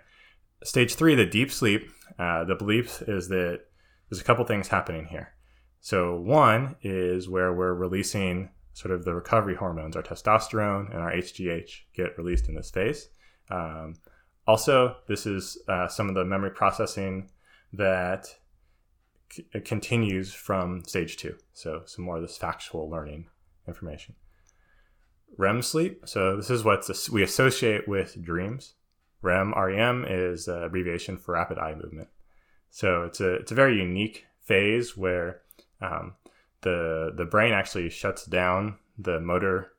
Stage 0.63 0.95
three, 0.95 1.15
the 1.15 1.25
deep 1.25 1.51
sleep. 1.51 1.89
Uh, 2.19 2.43
the 2.43 2.55
belief 2.55 3.01
is 3.07 3.29
that 3.29 3.61
there's 4.09 4.21
a 4.21 4.23
couple 4.23 4.45
things 4.45 4.67
happening 4.67 5.05
here. 5.05 5.33
So 5.79 6.15
one 6.15 6.75
is 6.81 7.27
where 7.27 7.53
we're 7.53 7.73
releasing 7.73 8.49
sort 8.73 8.93
of 8.93 9.03
the 9.03 9.15
recovery 9.15 9.55
hormones, 9.55 9.95
our 9.95 10.03
testosterone 10.03 10.91
and 10.91 10.99
our 10.99 11.11
HGH 11.11 11.71
get 11.93 12.17
released 12.17 12.47
in 12.47 12.55
this 12.55 12.69
phase. 12.69 13.09
Um, 13.49 13.95
also, 14.47 14.97
this 15.07 15.25
is 15.25 15.57
uh, 15.67 15.87
some 15.87 16.09
of 16.09 16.15
the 16.15 16.25
memory 16.25 16.51
processing 16.51 17.29
that 17.73 18.27
c- 19.31 19.45
continues 19.65 20.33
from 20.33 20.83
stage 20.85 21.17
two. 21.17 21.35
So 21.53 21.83
some 21.85 22.05
more 22.05 22.17
of 22.17 22.21
this 22.21 22.37
factual 22.37 22.89
learning 22.89 23.27
information. 23.67 24.15
REM 25.37 25.61
sleep. 25.61 26.03
So 26.05 26.35
this 26.35 26.49
is 26.49 26.63
what 26.63 26.89
we 27.11 27.23
associate 27.23 27.87
with 27.87 28.21
dreams. 28.21 28.73
REM 29.21 29.53
REM 29.55 30.05
is 30.07 30.47
abbreviation 30.47 31.17
for 31.17 31.33
rapid 31.33 31.57
eye 31.57 31.75
movement. 31.75 32.09
So 32.69 33.03
it's 33.03 33.19
a 33.19 33.35
it's 33.35 33.51
a 33.51 33.55
very 33.55 33.77
unique 33.77 34.25
phase 34.41 34.97
where 34.97 35.41
um, 35.81 36.15
the 36.61 37.11
the 37.15 37.25
brain 37.25 37.53
actually 37.53 37.89
shuts 37.89 38.25
down 38.25 38.77
the 38.97 39.19
motor 39.19 39.73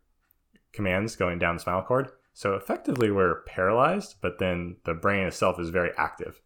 commands 0.72 1.16
going 1.16 1.38
down 1.38 1.56
the 1.56 1.60
spinal 1.60 1.82
cord. 1.82 2.10
So 2.34 2.54
effectively, 2.54 3.10
we're 3.10 3.42
paralyzed, 3.42 4.16
but 4.20 4.38
then 4.38 4.76
the 4.84 4.94
brain 4.94 5.26
itself 5.26 5.60
is 5.60 5.68
very 5.68 5.90
active. 5.98 6.40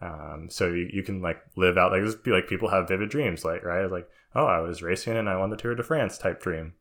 Um, 0.00 0.48
so 0.50 0.68
you, 0.68 0.88
you 0.92 1.02
can 1.02 1.20
like 1.20 1.40
live 1.56 1.78
out 1.78 1.92
like 1.92 2.02
this. 2.02 2.14
Be 2.14 2.30
like 2.30 2.48
people 2.48 2.68
have 2.68 2.88
vivid 2.88 3.10
dreams, 3.10 3.44
like 3.44 3.64
right, 3.64 3.90
like 3.90 4.08
oh, 4.34 4.46
I 4.46 4.60
was 4.60 4.82
racing 4.82 5.16
and 5.16 5.28
I 5.28 5.36
won 5.36 5.50
the 5.50 5.56
Tour 5.56 5.74
de 5.74 5.82
France 5.82 6.18
type 6.18 6.40
dream. 6.40 6.74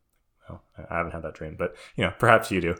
Well, 0.51 0.87
I 0.89 0.97
haven't 0.97 1.13
had 1.13 1.23
that 1.23 1.33
dream, 1.33 1.55
but 1.57 1.75
you 1.95 2.03
know, 2.03 2.13
perhaps 2.19 2.51
you 2.51 2.61
do. 2.61 2.75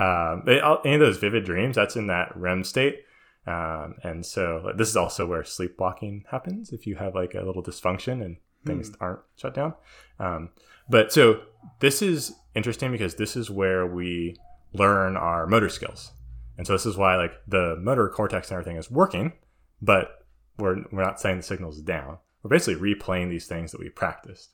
Um, 0.00 0.44
any 0.46 0.94
of 0.94 1.00
those 1.00 1.18
vivid 1.18 1.44
dreams, 1.44 1.76
that's 1.76 1.96
in 1.96 2.06
that 2.06 2.36
REM 2.36 2.64
state. 2.64 3.02
Um, 3.46 3.94
and 4.02 4.26
so 4.26 4.72
this 4.76 4.88
is 4.88 4.96
also 4.96 5.26
where 5.26 5.44
sleepwalking 5.44 6.24
happens 6.30 6.72
if 6.72 6.86
you 6.86 6.96
have 6.96 7.14
like 7.14 7.34
a 7.34 7.42
little 7.44 7.62
dysfunction 7.62 8.24
and 8.24 8.36
things 8.64 8.90
aren't 9.00 9.20
shut 9.36 9.54
down. 9.54 9.74
Um, 10.18 10.50
but 10.88 11.12
so 11.12 11.42
this 11.78 12.02
is 12.02 12.34
interesting 12.54 12.90
because 12.90 13.14
this 13.14 13.36
is 13.36 13.48
where 13.48 13.86
we 13.86 14.36
learn 14.72 15.16
our 15.16 15.46
motor 15.46 15.68
skills. 15.68 16.12
And 16.58 16.66
so 16.66 16.72
this 16.72 16.86
is 16.86 16.96
why 16.96 17.16
like 17.16 17.34
the 17.46 17.76
motor 17.76 18.08
cortex 18.08 18.50
and 18.50 18.58
everything 18.58 18.76
is 18.76 18.90
working, 18.90 19.32
but 19.80 20.26
we're, 20.58 20.84
we're 20.90 21.04
not 21.04 21.20
setting 21.20 21.36
the 21.36 21.42
signals 21.42 21.80
down. 21.80 22.18
We're 22.42 22.50
basically 22.50 22.94
replaying 22.94 23.30
these 23.30 23.46
things 23.46 23.72
that 23.72 23.80
we 23.80 23.90
practiced. 23.90 24.50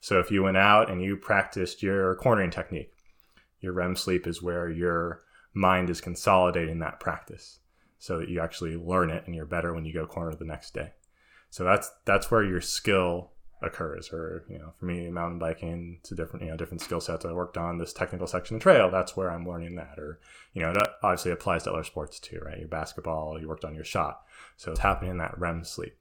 So 0.00 0.18
if 0.18 0.30
you 0.30 0.42
went 0.42 0.56
out 0.56 0.90
and 0.90 1.02
you 1.02 1.16
practiced 1.16 1.82
your 1.82 2.14
cornering 2.16 2.50
technique, 2.50 2.92
your 3.60 3.72
REM 3.72 3.96
sleep 3.96 4.26
is 4.26 4.42
where 4.42 4.68
your 4.68 5.22
mind 5.52 5.90
is 5.90 6.00
consolidating 6.00 6.78
that 6.78 7.00
practice 7.00 7.58
so 7.98 8.18
that 8.18 8.28
you 8.28 8.40
actually 8.40 8.76
learn 8.76 9.10
it 9.10 9.24
and 9.26 9.34
you're 9.34 9.44
better 9.44 9.74
when 9.74 9.84
you 9.84 9.92
go 9.92 10.06
corner 10.06 10.34
the 10.34 10.44
next 10.44 10.72
day. 10.72 10.92
So 11.50 11.64
that's 11.64 11.90
that's 12.04 12.30
where 12.30 12.44
your 12.44 12.60
skill 12.60 13.32
occurs. 13.62 14.10
Or 14.12 14.44
you 14.48 14.58
know, 14.58 14.72
for 14.78 14.86
me, 14.86 15.10
mountain 15.10 15.38
biking, 15.38 15.98
it's 16.00 16.10
a 16.12 16.14
different 16.14 16.44
you 16.44 16.50
know 16.50 16.56
different 16.56 16.80
skill 16.80 17.00
sets. 17.00 17.24
I 17.24 17.32
worked 17.32 17.58
on 17.58 17.78
this 17.78 17.92
technical 17.92 18.26
section 18.26 18.56
of 18.56 18.62
trail. 18.62 18.90
That's 18.90 19.16
where 19.16 19.30
I'm 19.30 19.46
learning 19.46 19.74
that. 19.76 19.98
Or 19.98 20.20
you 20.54 20.62
know, 20.62 20.72
that 20.72 20.94
obviously 21.02 21.32
applies 21.32 21.64
to 21.64 21.72
other 21.72 21.84
sports 21.84 22.18
too, 22.18 22.40
right? 22.44 22.58
Your 22.58 22.68
basketball, 22.68 23.38
you 23.38 23.48
worked 23.48 23.64
on 23.64 23.74
your 23.74 23.84
shot. 23.84 24.22
So 24.56 24.70
it's 24.70 24.80
happening 24.80 25.10
in 25.10 25.18
that 25.18 25.38
REM 25.38 25.64
sleep. 25.64 25.96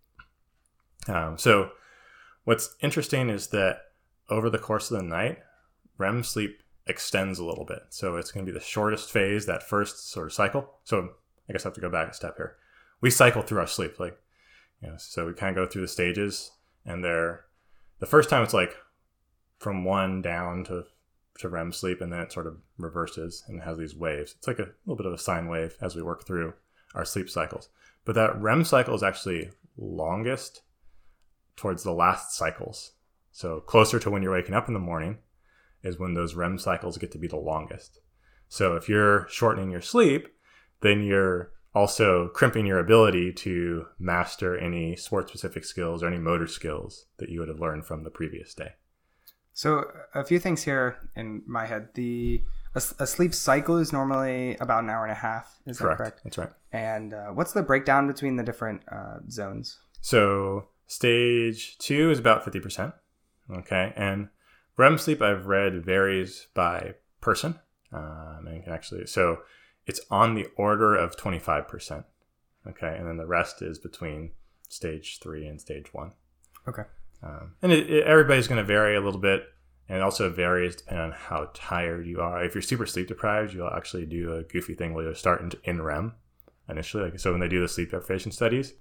Um, 1.08 1.38
so 1.38 1.72
what's 2.46 2.76
interesting 2.82 3.30
is 3.30 3.48
that 3.48 3.89
over 4.30 4.50
the 4.50 4.60
course 4.60 4.92
of 4.92 4.98
the 4.98 5.04
night, 5.04 5.40
REM 5.98 6.24
sleep 6.24 6.62
extends 6.88 7.40
a 7.40 7.46
little 7.46 7.66
bit. 7.66 7.84
So 7.90 8.16
it's 8.18 8.32
going 8.32 8.46
to 8.46 8.52
be 8.52 8.58
the 8.58 8.64
shortest 8.64 9.12
phase, 9.12 9.46
that 9.46 9.68
first 9.68 10.10
sort 10.10 10.28
of 10.28 10.34
cycle. 10.34 10.80
So 10.84 11.10
I 11.48 11.54
guess 11.54 11.66
I 11.66 11.70
have 11.70 11.76
to 11.76 11.82
go 11.82 11.90
back 11.90 12.10
a 12.10 12.14
step 12.14 12.38
here. 12.38 12.58
We 13.02 13.10
cycle 13.10 13.42
through 13.42 13.60
our 13.60 13.68
sleep, 13.68 14.00
like, 14.00 14.18
you 14.82 14.90
know, 14.90 14.96
so 14.98 15.28
we 15.28 15.34
kind 15.34 15.58
of 15.58 15.64
go 15.64 15.70
through 15.70 15.84
the 15.84 15.88
stages, 15.88 16.52
and 16.86 17.04
they're 17.04 17.46
the 18.00 18.06
first 18.06 18.30
time 18.30 18.44
it's 18.44 18.54
like 18.54 18.76
from 19.60 19.84
one 19.84 20.22
down 20.22 20.64
to 20.66 20.86
to 21.40 21.48
REM 21.48 21.72
sleep, 21.72 22.02
and 22.02 22.12
then 22.12 22.20
it 22.20 22.34
sort 22.34 22.48
of 22.48 22.58
reverses 22.78 23.44
and 23.48 23.62
has 23.62 23.78
these 23.78 23.96
waves. 23.96 24.36
It's 24.38 24.48
like 24.48 24.60
a 24.60 24.70
little 24.86 24.98
bit 24.98 25.06
of 25.06 25.14
a 25.14 25.18
sine 25.18 25.48
wave 25.48 25.78
as 25.82 25.96
we 25.96 26.02
work 26.02 26.26
through 26.26 26.54
our 26.94 27.06
sleep 27.06 27.30
cycles. 27.30 27.70
But 28.04 28.16
that 28.16 28.40
REM 28.42 28.66
cycle 28.66 28.94
is 28.94 29.04
actually 29.04 29.52
longest 29.78 30.62
towards 31.56 31.84
the 31.84 31.94
last 31.94 32.36
cycles. 32.36 32.92
So 33.40 33.62
closer 33.62 34.00
to 34.00 34.10
when 34.10 34.22
you're 34.22 34.34
waking 34.34 34.54
up 34.54 34.68
in 34.68 34.74
the 34.74 34.82
morning 34.82 35.20
is 35.82 35.98
when 35.98 36.14
those 36.14 36.36
REM 36.36 36.58
cycles 36.58 36.98
get 36.98 37.14
to 37.14 37.18
be 37.18 37.30
the 37.30 37.38
longest. 37.38 38.02
So 38.50 38.76
if 38.76 38.90
you're 38.90 39.30
shortening 39.30 39.72
your 39.72 39.80
sleep, 39.80 40.28
then 40.82 41.04
you're 41.04 41.54
also 41.74 42.28
crimping 42.34 42.66
your 42.66 42.80
ability 42.80 43.32
to 43.32 43.86
master 43.98 44.58
any 44.58 44.98
sport 44.98 45.30
specific 45.30 45.64
skills 45.64 46.04
or 46.04 46.08
any 46.08 46.18
motor 46.18 46.48
skills 46.48 47.06
that 47.20 47.30
you 47.30 47.40
would 47.40 47.48
have 47.48 47.62
learned 47.62 47.86
from 47.86 48.04
the 48.04 48.10
previous 48.10 48.54
day. 48.54 48.74
So 49.54 49.90
a 50.14 50.26
few 50.26 50.38
things 50.38 50.64
here 50.64 50.98
in 51.16 51.42
my 51.48 51.66
head. 51.66 51.88
The 51.94 52.44
a, 52.76 52.82
a 53.00 53.08
sleep 53.08 53.34
cycle 53.34 53.78
is 53.78 53.94
normally 53.94 54.58
about 54.58 54.84
an 54.84 54.90
hour 54.90 55.04
and 55.04 55.14
a 55.14 55.16
half. 55.16 55.62
Is 55.66 55.78
correct. 55.80 55.98
that 56.00 56.04
correct? 56.04 56.22
That's 56.26 56.38
right. 56.40 56.52
And 56.74 57.14
uh, 57.14 57.28
what's 57.28 57.54
the 57.54 57.64
breakdown 57.64 58.06
between 58.06 58.36
the 58.36 58.44
different 58.44 58.82
uh, 58.92 59.20
zones? 59.30 59.80
So 60.02 60.68
stage 60.88 61.78
two 61.78 62.12
is 62.12 62.20
about 62.20 62.44
fifty 62.44 62.60
percent. 62.60 62.94
Okay, 63.52 63.94
and 63.96 64.30
REM 64.78 64.98
sleep 64.98 65.22
I've 65.22 65.48
read 65.48 65.84
varies 65.84 66.48
by 66.54 66.96
person, 67.22 67.60
um, 67.92 68.46
and 68.48 68.64
can 68.64 68.74
actually 68.74 69.08
so 69.08 69.40
it's 69.86 70.02
on 70.12 70.36
the 70.36 70.48
order 70.56 70.96
of 70.96 71.18
twenty 71.18 71.40
five 71.40 71.68
percent. 71.68 72.06
Okay, 72.68 72.96
and 72.98 73.08
then 73.08 73.18
the 73.18 73.26
rest 73.26 73.62
is 73.62 73.80
between 73.80 74.32
stage 74.68 75.20
three 75.20 75.48
and 75.48 75.60
stage 75.60 75.94
one. 75.94 76.14
Okay. 76.68 76.84
Um, 77.22 77.56
and 77.62 77.72
it, 77.72 77.90
it, 77.90 78.06
everybody's 78.06 78.48
going 78.48 78.60
to 78.60 78.64
vary 78.64 78.96
a 78.96 79.02
little 79.02 79.20
bit, 79.20 79.44
and 79.88 79.98
it 79.98 80.04
also 80.04 80.30
varies 80.30 80.76
depending 80.76 81.06
on 81.06 81.12
how 81.12 81.50
tired 81.54 82.06
you 82.06 82.22
are. 82.22 82.44
If 82.44 82.56
you're 82.56 82.62
super 82.62 82.86
sleep 82.86 83.08
deprived, 83.08 83.54
you'll 83.54 83.70
actually 83.70 84.06
do 84.06 84.34
a 84.34 84.44
goofy 84.44 84.76
thing 84.76 84.94
where 84.94 85.06
you'll 85.06 85.16
start 85.16 85.42
in, 85.42 85.52
in 85.64 85.82
REM 85.82 86.14
initially. 86.70 87.04
Like, 87.04 87.20
so 87.20 87.32
when 87.32 87.42
they 87.42 87.48
do 87.48 87.62
the 87.62 87.68
sleep 87.68 87.92
deprivation 87.92 88.32
studies, 88.32 88.74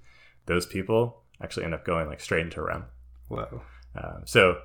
those 0.46 0.66
people 0.66 1.22
actually 1.42 1.64
end 1.64 1.74
up 1.74 1.84
going 1.84 2.06
like 2.06 2.20
straight 2.20 2.44
into 2.44 2.62
REM. 2.62 2.84
Whoa. 3.28 3.62
Um, 3.94 4.22
so 4.24 4.58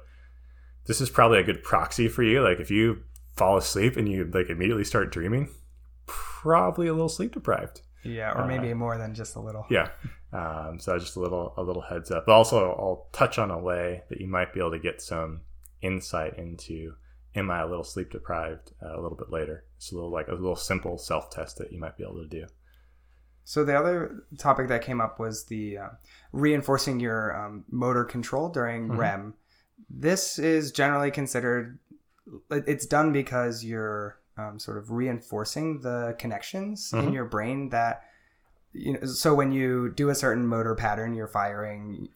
this 0.86 1.02
is 1.02 1.10
probably 1.10 1.40
a 1.40 1.44
good 1.44 1.64
proxy 1.64 2.08
for 2.08 2.24
you. 2.24 2.42
Like 2.42 2.60
if 2.60 2.70
you 2.70 3.04
fall 3.36 3.58
asleep 3.58 3.98
and 3.98 4.08
you 4.08 4.30
like 4.32 4.50
immediately 4.50 4.84
start 4.84 5.12
dreaming, 5.12 5.50
probably 6.06 6.88
a 6.88 6.94
little 6.94 7.10
sleep 7.10 7.34
deprived. 7.34 7.82
Yeah, 8.04 8.34
or 8.34 8.46
maybe 8.46 8.72
uh, 8.72 8.76
more 8.76 8.98
than 8.98 9.14
just 9.14 9.36
a 9.36 9.40
little. 9.40 9.66
Yeah. 9.70 9.90
Um, 10.34 10.78
so 10.80 10.98
just 11.00 11.16
a 11.16 11.20
little 11.20 11.54
a 11.58 11.64
little 11.64 11.82
heads 11.82 12.12
up. 12.12 12.26
But 12.26 12.34
also, 12.34 12.58
I'll 12.58 13.08
touch 13.14 13.40
on 13.40 13.50
a 13.50 13.60
way 13.60 14.04
that 14.10 14.20
you 14.20 14.28
might 14.28 14.54
be 14.54 14.60
able 14.60 14.72
to 14.72 14.80
get 14.80 15.02
some 15.02 15.42
insight 15.82 16.38
into 16.38 16.96
am 17.36 17.50
I 17.50 17.62
a 17.62 17.68
little 17.68 17.84
sleep 17.84 18.12
deprived 18.12 18.74
uh, 18.84 18.94
a 18.94 19.02
little 19.02 19.18
bit 19.18 19.32
later. 19.32 19.66
It's 19.78 19.92
a 19.92 19.96
little 19.96 20.12
like 20.12 20.28
a 20.28 20.34
little 20.34 20.56
simple 20.56 20.98
self 20.98 21.30
test 21.30 21.58
that 21.58 21.72
you 21.72 21.80
might 21.80 21.98
be 21.98 22.04
able 22.04 22.22
to 22.22 22.28
do. 22.28 22.46
So 23.46 23.66
the 23.66 23.78
other 23.78 24.24
topic 24.38 24.70
that 24.70 24.84
came 24.84 25.02
up 25.02 25.20
was 25.20 25.46
the 25.46 25.78
uh, 25.78 25.90
reinforcing 26.34 27.00
your 27.00 27.36
um, 27.38 27.64
motor 27.70 28.04
control 28.04 28.50
during 28.50 28.90
mm-hmm. 28.90 29.00
REM. 29.00 29.34
This 29.90 30.38
is 30.38 30.72
generally 30.72 31.12
considered 31.12 31.80
it's 32.50 32.86
done 32.86 33.14
because 33.14 33.64
you're 33.64 34.20
um, 34.38 34.60
sort 34.60 34.78
of 34.78 34.92
reinforcing 34.92 35.82
the 35.82 36.16
connections 36.18 36.92
mm-hmm. 36.92 37.08
in 37.08 37.14
your 37.14 37.26
brain 37.26 37.70
that 37.70 38.04
you 38.74 38.94
know 38.94 39.06
so 39.06 39.36
when 39.36 39.52
you 39.52 39.92
do 39.96 40.10
a 40.10 40.16
certain 40.16 40.48
motor 40.48 40.74
pattern 40.74 41.14
you're 41.14 41.28
firing 41.28 42.08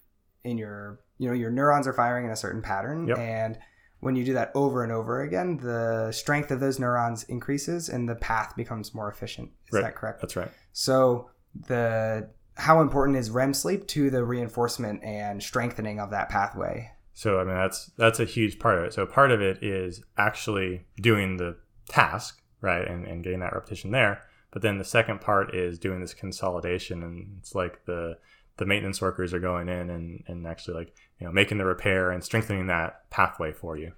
in 0.43 0.57
your 0.57 0.99
you 1.19 1.27
know 1.27 1.33
your 1.33 1.51
neurons 1.51 1.85
are 1.85 1.93
firing 1.93 2.25
in 2.25 2.31
a 2.31 2.35
certain 2.35 2.61
pattern 2.61 3.07
yep. 3.07 3.19
and 3.19 3.59
when 3.99 4.15
you 4.15 4.23
do 4.23 4.33
that 4.33 4.51
over 4.55 4.83
and 4.83 4.91
over 4.91 5.21
again 5.21 5.57
the 5.57 6.11
strength 6.11 6.49
of 6.49 6.59
those 6.59 6.79
neurons 6.79 7.23
increases 7.25 7.89
and 7.89 8.09
the 8.09 8.15
path 8.15 8.55
becomes 8.55 8.95
more 8.95 9.11
efficient 9.11 9.51
is 9.67 9.73
right. 9.73 9.83
that 9.83 9.95
correct 9.95 10.19
that's 10.21 10.35
right 10.35 10.49
so 10.73 11.29
the 11.67 12.27
how 12.57 12.81
important 12.81 13.17
is 13.17 13.29
REM 13.29 13.53
sleep 13.53 13.87
to 13.87 14.09
the 14.09 14.23
reinforcement 14.23 15.03
and 15.03 15.41
strengthening 15.41 15.99
of 15.99 16.09
that 16.11 16.29
pathway 16.29 16.91
so 17.17 17.39
I 17.39 17.45
mean 17.45 17.55
that's 17.55 17.87
that's 17.97 18.19
a 18.19 18.25
huge 18.25 18.59
part 18.59 18.77
of 18.77 18.83
it. 18.83 18.93
So 18.93 19.03
part 19.07 19.31
of 19.31 19.41
it 19.41 19.63
is 19.63 20.03
actually 20.19 20.85
doing 21.01 21.37
the 21.37 21.57
task, 21.89 22.43
right, 22.61 22.87
and, 22.87 23.07
and 23.07 23.23
getting 23.23 23.39
that 23.39 23.53
repetition 23.53 23.89
there. 23.89 24.21
But 24.51 24.61
then 24.61 24.77
the 24.77 24.85
second 24.85 25.19
part 25.19 25.55
is 25.55 25.79
doing 25.79 25.99
this 25.99 26.13
consolidation, 26.13 27.01
and 27.01 27.37
it's 27.39 27.55
like 27.55 27.85
the 27.85 28.19
the 28.57 28.67
maintenance 28.67 29.01
workers 29.01 29.33
are 29.33 29.39
going 29.39 29.67
in 29.67 29.89
and, 29.89 30.23
and 30.27 30.45
actually 30.45 30.75
like 30.75 30.93
you 31.19 31.25
know 31.25 31.33
making 31.33 31.57
the 31.57 31.65
repair 31.65 32.11
and 32.11 32.23
strengthening 32.23 32.67
that 32.67 33.09
pathway 33.09 33.51
for 33.51 33.75
you. 33.75 33.93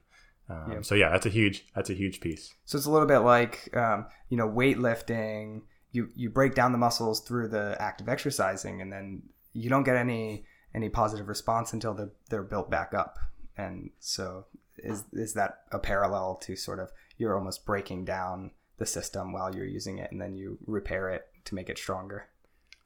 Um, 0.49 0.71
yeah. 0.71 0.81
So 0.81 0.95
yeah, 0.95 1.09
that's 1.09 1.25
a 1.25 1.29
huge 1.29 1.65
that's 1.75 1.89
a 1.89 1.95
huge 1.95 2.21
piece. 2.21 2.53
So 2.63 2.77
it's 2.77 2.87
a 2.87 2.91
little 2.91 3.05
bit 3.05 3.19
like 3.19 3.75
um, 3.75 4.05
you 4.29 4.37
know 4.37 4.47
weightlifting. 4.47 5.63
You 5.91 6.09
you 6.15 6.29
break 6.29 6.55
down 6.55 6.71
the 6.71 6.77
muscles 6.77 7.21
through 7.21 7.49
the 7.49 7.75
act 7.79 8.01
of 8.01 8.09
exercising, 8.09 8.81
and 8.81 8.91
then 8.91 9.23
you 9.53 9.69
don't 9.69 9.83
get 9.83 9.95
any 9.95 10.45
any 10.73 10.89
positive 10.89 11.27
response 11.27 11.73
until 11.73 11.93
they're 11.93 12.11
they're 12.29 12.43
built 12.43 12.69
back 12.69 12.93
up. 12.93 13.17
And 13.57 13.91
so 13.99 14.45
is 14.77 15.03
is 15.13 15.33
that 15.33 15.63
a 15.71 15.79
parallel 15.79 16.35
to 16.43 16.55
sort 16.55 16.79
of 16.79 16.91
you're 17.17 17.35
almost 17.35 17.65
breaking 17.65 18.05
down 18.05 18.51
the 18.77 18.85
system 18.85 19.33
while 19.33 19.53
you're 19.53 19.65
using 19.65 19.97
it 19.97 20.11
and 20.11 20.21
then 20.21 20.33
you 20.33 20.57
repair 20.65 21.09
it 21.09 21.27
to 21.45 21.55
make 21.55 21.69
it 21.69 21.77
stronger? 21.77 22.27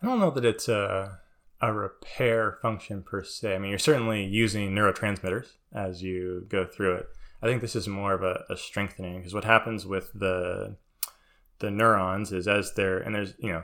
I 0.01 0.07
don't 0.07 0.19
know 0.19 0.31
that 0.31 0.45
it's 0.45 0.67
a, 0.67 1.19
a 1.62 1.72
repair 1.72 2.57
function 2.62 3.03
per 3.03 3.24
se. 3.24 3.55
I 3.55 3.60
mean 3.60 3.69
you're 3.69 3.79
certainly 3.79 4.25
using 4.25 4.72
neurotransmitters 4.72 5.50
as 5.74 6.01
you 6.01 6.45
go 6.50 6.65
through 6.65 6.95
it. 6.95 7.07
I 7.41 7.48
think 7.48 7.62
this 7.62 7.75
is 7.75 7.88
more 7.88 8.13
of 8.13 8.24
a, 8.24 8.45
a 8.50 8.57
strengthening 8.57 9.17
because 9.17 9.33
what 9.33 9.43
happens 9.43 9.86
with 9.86 10.12
the 10.13 10.77
the 11.63 11.72
neurons 11.72 12.34
is 12.34 12.46
as 12.46 12.74
they're 12.74 12.98
and 12.98 13.15
there's 13.15 13.34
you 13.39 13.50
know 13.50 13.63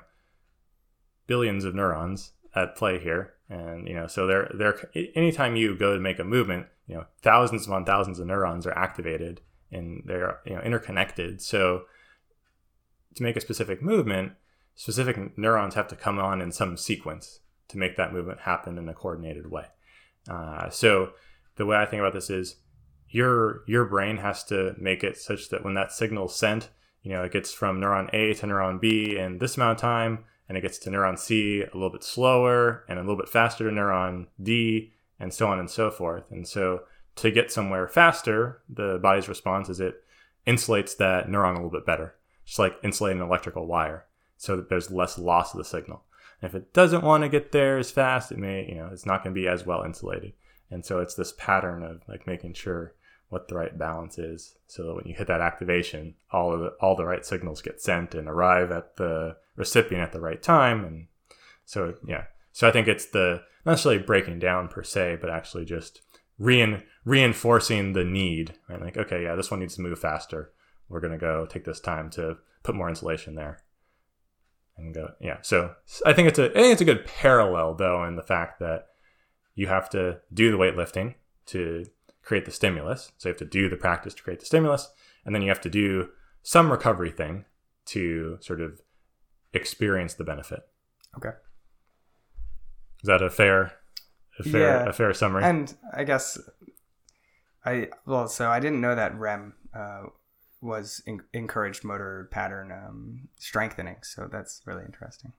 billions 1.28 1.66
of 1.66 1.76
neurons 1.76 2.32
at 2.56 2.78
play 2.78 2.98
here. 2.98 3.34
And 3.50 3.88
you 3.88 3.94
know 3.94 4.08
so 4.08 4.26
they're 4.26 4.50
they're 4.58 4.90
anytime 5.16 5.58
you 5.58 5.76
go 5.76 5.94
to 5.94 6.00
make 6.00 6.18
a 6.18 6.24
movement 6.24 6.68
you 6.88 6.96
know 6.96 7.06
thousands 7.22 7.68
upon 7.68 7.84
thousands 7.84 8.18
of 8.18 8.28
neurons 8.28 8.66
are 8.66 8.78
activated 8.78 9.42
and 9.70 10.02
they're 10.06 10.40
you 10.46 10.56
know 10.56 10.62
interconnected. 10.62 11.42
So 11.42 11.84
to 13.16 13.24
make 13.24 13.36
a 13.36 13.42
specific 13.42 13.82
movement 13.82 14.32
specific 14.76 15.38
neurons 15.38 15.76
have 15.76 15.90
to 15.90 15.96
come 15.96 16.20
on 16.20 16.42
in 16.42 16.54
some 16.54 16.78
sequence 16.78 17.42
to 17.68 17.78
make 17.78 17.98
that 17.98 18.14
movement 18.14 18.40
happen 18.42 18.78
in 18.78 18.88
a 18.88 18.94
coordinated 18.94 19.52
way. 19.52 19.66
Uh, 20.30 20.70
so 20.70 21.10
the 21.58 21.66
way 21.66 21.76
i 21.76 21.86
think 21.86 22.00
about 22.00 22.14
this 22.14 22.30
is 22.30 22.56
your 23.10 23.64
your 23.68 23.84
brain 23.84 24.18
has 24.18 24.44
to 24.46 24.74
make 24.78 25.04
it 25.04 25.18
such 25.18 25.50
that 25.50 25.66
when 25.66 25.74
that 25.74 25.92
signal 25.92 26.30
sent 26.30 26.70
you 27.04 27.12
know 27.12 27.24
it 27.24 27.32
gets 27.32 27.54
from 27.54 27.80
neuron 27.80 28.10
a 28.14 28.34
to 28.34 28.46
neuron 28.46 28.80
b 28.80 29.18
in 29.18 29.38
this 29.38 29.58
amount 29.58 29.78
of 29.78 29.82
time 29.82 30.26
and 30.48 30.58
it 30.58 30.62
gets 30.62 30.78
to 30.80 30.90
neuron 30.90 31.18
c 31.18 31.62
a 31.62 31.74
little 31.74 31.90
bit 31.90 32.04
slower 32.04 32.84
and 32.90 32.98
a 33.00 33.02
little 33.02 33.18
bit 33.18 33.30
faster 33.30 33.70
to 33.70 33.76
neuron 33.76 34.28
d 34.42 34.92
and 35.20 35.34
so 35.34 35.48
on 35.48 35.60
and 35.60 35.70
so 35.70 35.92
forth. 35.92 36.32
And 36.32 36.48
so 36.48 36.84
to 37.18 37.32
get 37.32 37.52
somewhere 37.52 37.88
faster, 37.88 38.62
the 38.70 39.00
body's 39.02 39.28
response 39.28 39.70
is 39.70 39.80
it 39.80 40.04
insulates 40.48 40.96
that 40.98 41.28
neuron 41.28 41.52
a 41.52 41.56
little 41.56 41.70
bit 41.70 41.86
better, 41.86 42.16
just 42.46 42.60
like 42.60 42.78
insulating 42.84 43.22
an 43.22 43.28
electrical 43.28 43.68
wire, 43.68 44.06
so 44.38 44.56
that 44.56 44.70
there's 44.70 44.90
less 44.90 45.20
loss 45.20 45.54
of 45.54 45.58
the 45.58 45.66
signal. 45.66 46.04
And 46.42 46.50
if 46.50 46.56
it 46.56 46.74
doesn't 46.74 47.04
want 47.04 47.24
to 47.24 47.30
get 47.30 47.52
there 47.52 47.78
as 47.78 47.92
fast, 47.92 48.32
it 48.32 48.38
may, 48.38 48.66
you 48.68 48.76
know, 48.76 48.90
it's 48.92 49.06
not 49.06 49.24
going 49.24 49.36
to 49.36 49.40
be 49.40 49.48
as 49.48 49.66
well 49.66 49.84
insulated. 49.84 50.34
And 50.72 50.86
so 50.86 51.00
it's 51.00 51.16
this 51.16 51.34
pattern 51.38 51.84
of 51.84 52.02
like 52.08 52.26
making 52.26 52.54
sure 52.54 52.94
what 53.30 53.48
the 53.48 53.56
right 53.56 53.78
balance 53.78 54.18
is, 54.18 54.56
so 54.68 54.84
that 54.84 54.96
when 54.96 55.06
you 55.06 55.16
hit 55.16 55.28
that 55.28 55.42
activation, 55.42 56.16
all 56.32 56.52
of 56.52 56.60
the 56.60 56.70
all 56.82 56.96
the 56.96 57.06
right 57.06 57.26
signals 57.26 57.62
get 57.62 57.82
sent 57.82 58.16
and 58.16 58.28
arrive 58.28 58.72
at 58.72 58.98
the 58.98 59.38
recipient 59.56 60.04
at 60.04 60.12
the 60.12 60.20
right 60.20 60.42
time. 60.42 60.84
And 60.84 61.08
so 61.66 61.96
yeah, 62.08 62.26
so 62.52 62.68
I 62.68 62.72
think 62.72 62.88
it's 62.88 63.06
the 63.06 63.44
not 63.66 63.74
necessarily 63.74 64.02
breaking 64.02 64.40
down 64.40 64.68
per 64.68 64.84
se, 64.84 65.20
but 65.22 65.30
actually 65.30 65.66
just 65.66 66.02
rein, 66.40 66.84
reinforcing 67.06 67.94
the 67.94 68.04
need. 68.04 68.56
Right? 68.68 68.82
Like, 68.82 68.98
okay, 68.98 69.24
yeah, 69.24 69.36
this 69.36 69.52
one 69.52 69.60
needs 69.60 69.76
to 69.76 69.82
move 69.82 70.00
faster. 70.00 70.52
We're 70.88 71.02
gonna 71.02 71.20
go 71.20 71.46
take 71.46 71.66
this 71.66 71.80
time 71.80 72.10
to 72.12 72.38
put 72.64 72.76
more 72.76 72.90
insulation 72.90 73.36
there, 73.36 73.62
and 74.76 74.94
go. 74.94 75.12
Yeah. 75.22 75.38
So 75.42 75.76
I 76.04 76.14
think 76.14 76.30
it's 76.30 76.40
a 76.40 76.50
I 76.50 76.62
think 76.62 76.74
it's 76.74 76.82
a 76.82 76.86
good 76.86 77.06
parallel 77.06 77.76
though 77.76 78.04
in 78.06 78.16
the 78.16 78.24
fact 78.24 78.60
that 78.60 78.88
you 79.54 79.68
have 79.68 79.90
to 79.92 80.20
do 80.34 80.52
the 80.52 80.58
weightlifting 80.58 81.16
to 81.48 81.86
create 82.30 82.46
the 82.46 82.52
stimulus. 82.52 83.12
So 83.18 83.28
you 83.28 83.34
have 83.34 83.40
to 83.40 83.46
do 83.46 83.70
the 83.70 83.76
practice 83.76 84.14
to 84.14 84.22
create 84.22 84.40
the 84.40 84.46
stimulus, 84.46 84.88
and 85.26 85.34
then 85.34 85.42
you 85.42 85.50
have 85.50 85.62
to 85.62 85.70
do 85.70 86.10
some 86.44 86.72
recovery 86.72 87.10
thing 87.10 87.46
to 87.88 88.38
sort 88.40 88.62
of 88.62 88.82
experience 89.52 90.14
the 90.14 90.24
benefit. 90.24 90.60
Okay. 91.18 91.32
Is 93.02 93.08
that 93.08 93.24
a 93.24 93.32
fair, 93.32 93.74
a 94.38 94.44
fair, 94.44 94.84
yeah. 94.84 94.90
a 94.90 94.94
fair 94.94 95.12
summary? 95.12 95.44
And 95.44 95.76
I 95.92 96.04
guess 96.04 96.38
I 97.66 97.88
well, 98.06 98.28
so 98.28 98.48
I 98.48 98.60
didn't 98.60 98.80
know 98.80 98.94
that 98.94 99.18
REM 99.18 99.56
uh, 99.74 100.04
was 100.62 101.02
in, 101.08 101.22
encouraged 101.34 101.84
motor 101.84 102.30
pattern 102.30 102.72
um, 102.72 103.28
strengthening. 103.40 103.98
So 104.04 104.30
that's 104.32 104.62
really 104.66 104.86
interesting. 104.86 105.34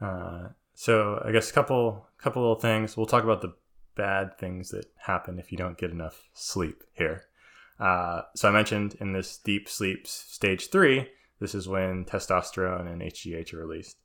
Uh, 0.00 0.48
so 0.74 1.22
I 1.22 1.32
guess 1.32 1.50
a 1.50 1.52
couple 1.52 2.08
couple 2.16 2.40
little 2.40 2.60
things. 2.60 2.96
We'll 2.96 3.04
talk 3.04 3.24
about 3.24 3.42
the 3.42 3.52
bad 3.94 4.38
things 4.38 4.70
that 4.70 4.86
happen 4.96 5.38
if 5.38 5.52
you 5.52 5.58
don't 5.58 5.78
get 5.78 5.90
enough 5.90 6.28
sleep 6.32 6.82
here. 6.92 7.24
Uh, 7.78 8.22
so 8.34 8.48
I 8.48 8.52
mentioned 8.52 8.96
in 9.00 9.12
this 9.12 9.38
deep 9.38 9.68
sleep 9.68 10.06
stage 10.06 10.70
three, 10.70 11.08
this 11.40 11.54
is 11.54 11.68
when 11.68 12.04
testosterone 12.04 12.90
and 12.90 13.02
HGH 13.02 13.52
are 13.52 13.58
released. 13.58 13.96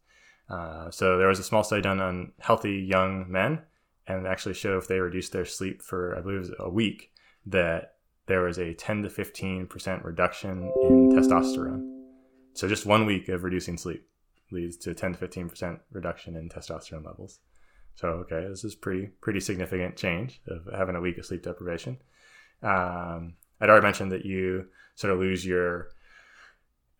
Uh, 0.50 0.90
so 0.90 1.18
there 1.18 1.28
was 1.28 1.40
a 1.40 1.44
small 1.44 1.64
study 1.64 1.82
done 1.82 2.00
on 2.00 2.32
healthy 2.40 2.74
young 2.74 3.32
men, 3.32 3.62
and 4.08 4.26
actually 4.26 4.56
showed 4.56 4.78
if 4.78 4.88
they 4.88 5.00
reduced 5.00 5.32
their 5.32 5.46
sleep 5.46 5.82
for 5.82 6.18
I 6.18 6.22
believe 6.22 6.38
it 6.38 6.40
was 6.40 6.54
a 6.60 6.70
week, 6.70 7.12
that 7.46 7.96
there 8.26 8.42
was 8.42 8.58
a 8.58 8.74
10 8.74 9.04
to 9.04 9.10
15 9.10 9.68
percent 9.68 10.04
reduction 10.04 10.72
in 10.82 11.12
testosterone. 11.12 12.04
So 12.54 12.68
just 12.68 12.86
one 12.86 13.06
week 13.06 13.30
of 13.30 13.44
reducing 13.44 13.78
sleep 13.78 14.08
leads 14.52 14.76
to 14.78 14.96
10 14.96 15.14
to 15.14 15.18
15 15.20 15.50
percent 15.50 15.80
reduction 15.92 16.36
in 16.36 16.50
testosterone 16.50 17.06
levels. 17.06 17.40
So 18.00 18.08
okay, 18.24 18.48
this 18.48 18.64
is 18.64 18.76
pretty 18.76 19.08
pretty 19.20 19.42
significant 19.42 19.98
change 19.98 20.42
of 20.48 20.70
having 20.74 20.96
a 20.96 21.02
week 21.02 21.18
of 21.18 21.26
sleep 21.26 21.44
deprivation. 21.44 21.98
Um, 22.64 23.34
I'd 23.60 23.70
already 23.70 23.84
mentioned 23.84 24.14
that 24.14 24.26
you 24.26 24.68
sort 24.96 25.12
of 25.12 25.20
lose 25.20 25.46
your 25.46 25.90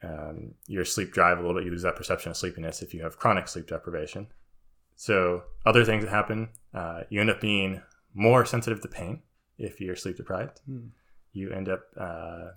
um, 0.04 0.56
your 0.68 0.84
sleep 0.84 1.14
drive 1.14 1.38
a 1.38 1.42
little 1.42 1.56
bit. 1.56 1.64
You 1.64 1.72
lose 1.72 1.84
that 1.84 1.96
perception 1.96 2.32
of 2.32 2.38
sleepiness 2.38 2.82
if 2.82 2.94
you 2.94 3.02
have 3.04 3.18
chronic 3.18 3.48
sleep 3.48 3.68
deprivation. 3.68 4.28
So 4.98 5.44
other 5.66 5.86
things 5.86 6.04
that 6.04 6.10
happen, 6.10 6.50
uh, 6.74 7.04
you 7.10 7.22
end 7.22 7.30
up 7.30 7.40
being 7.40 7.82
more 8.14 8.46
sensitive 8.46 8.82
to 8.82 8.90
pain 8.90 9.22
if 9.58 9.80
you're 9.80 9.96
sleep 9.96 10.18
deprived. 10.18 10.60
Hmm. 10.66 10.88
You 11.32 11.52
end 11.52 11.70
up 11.70 11.84
uh, 11.96 12.50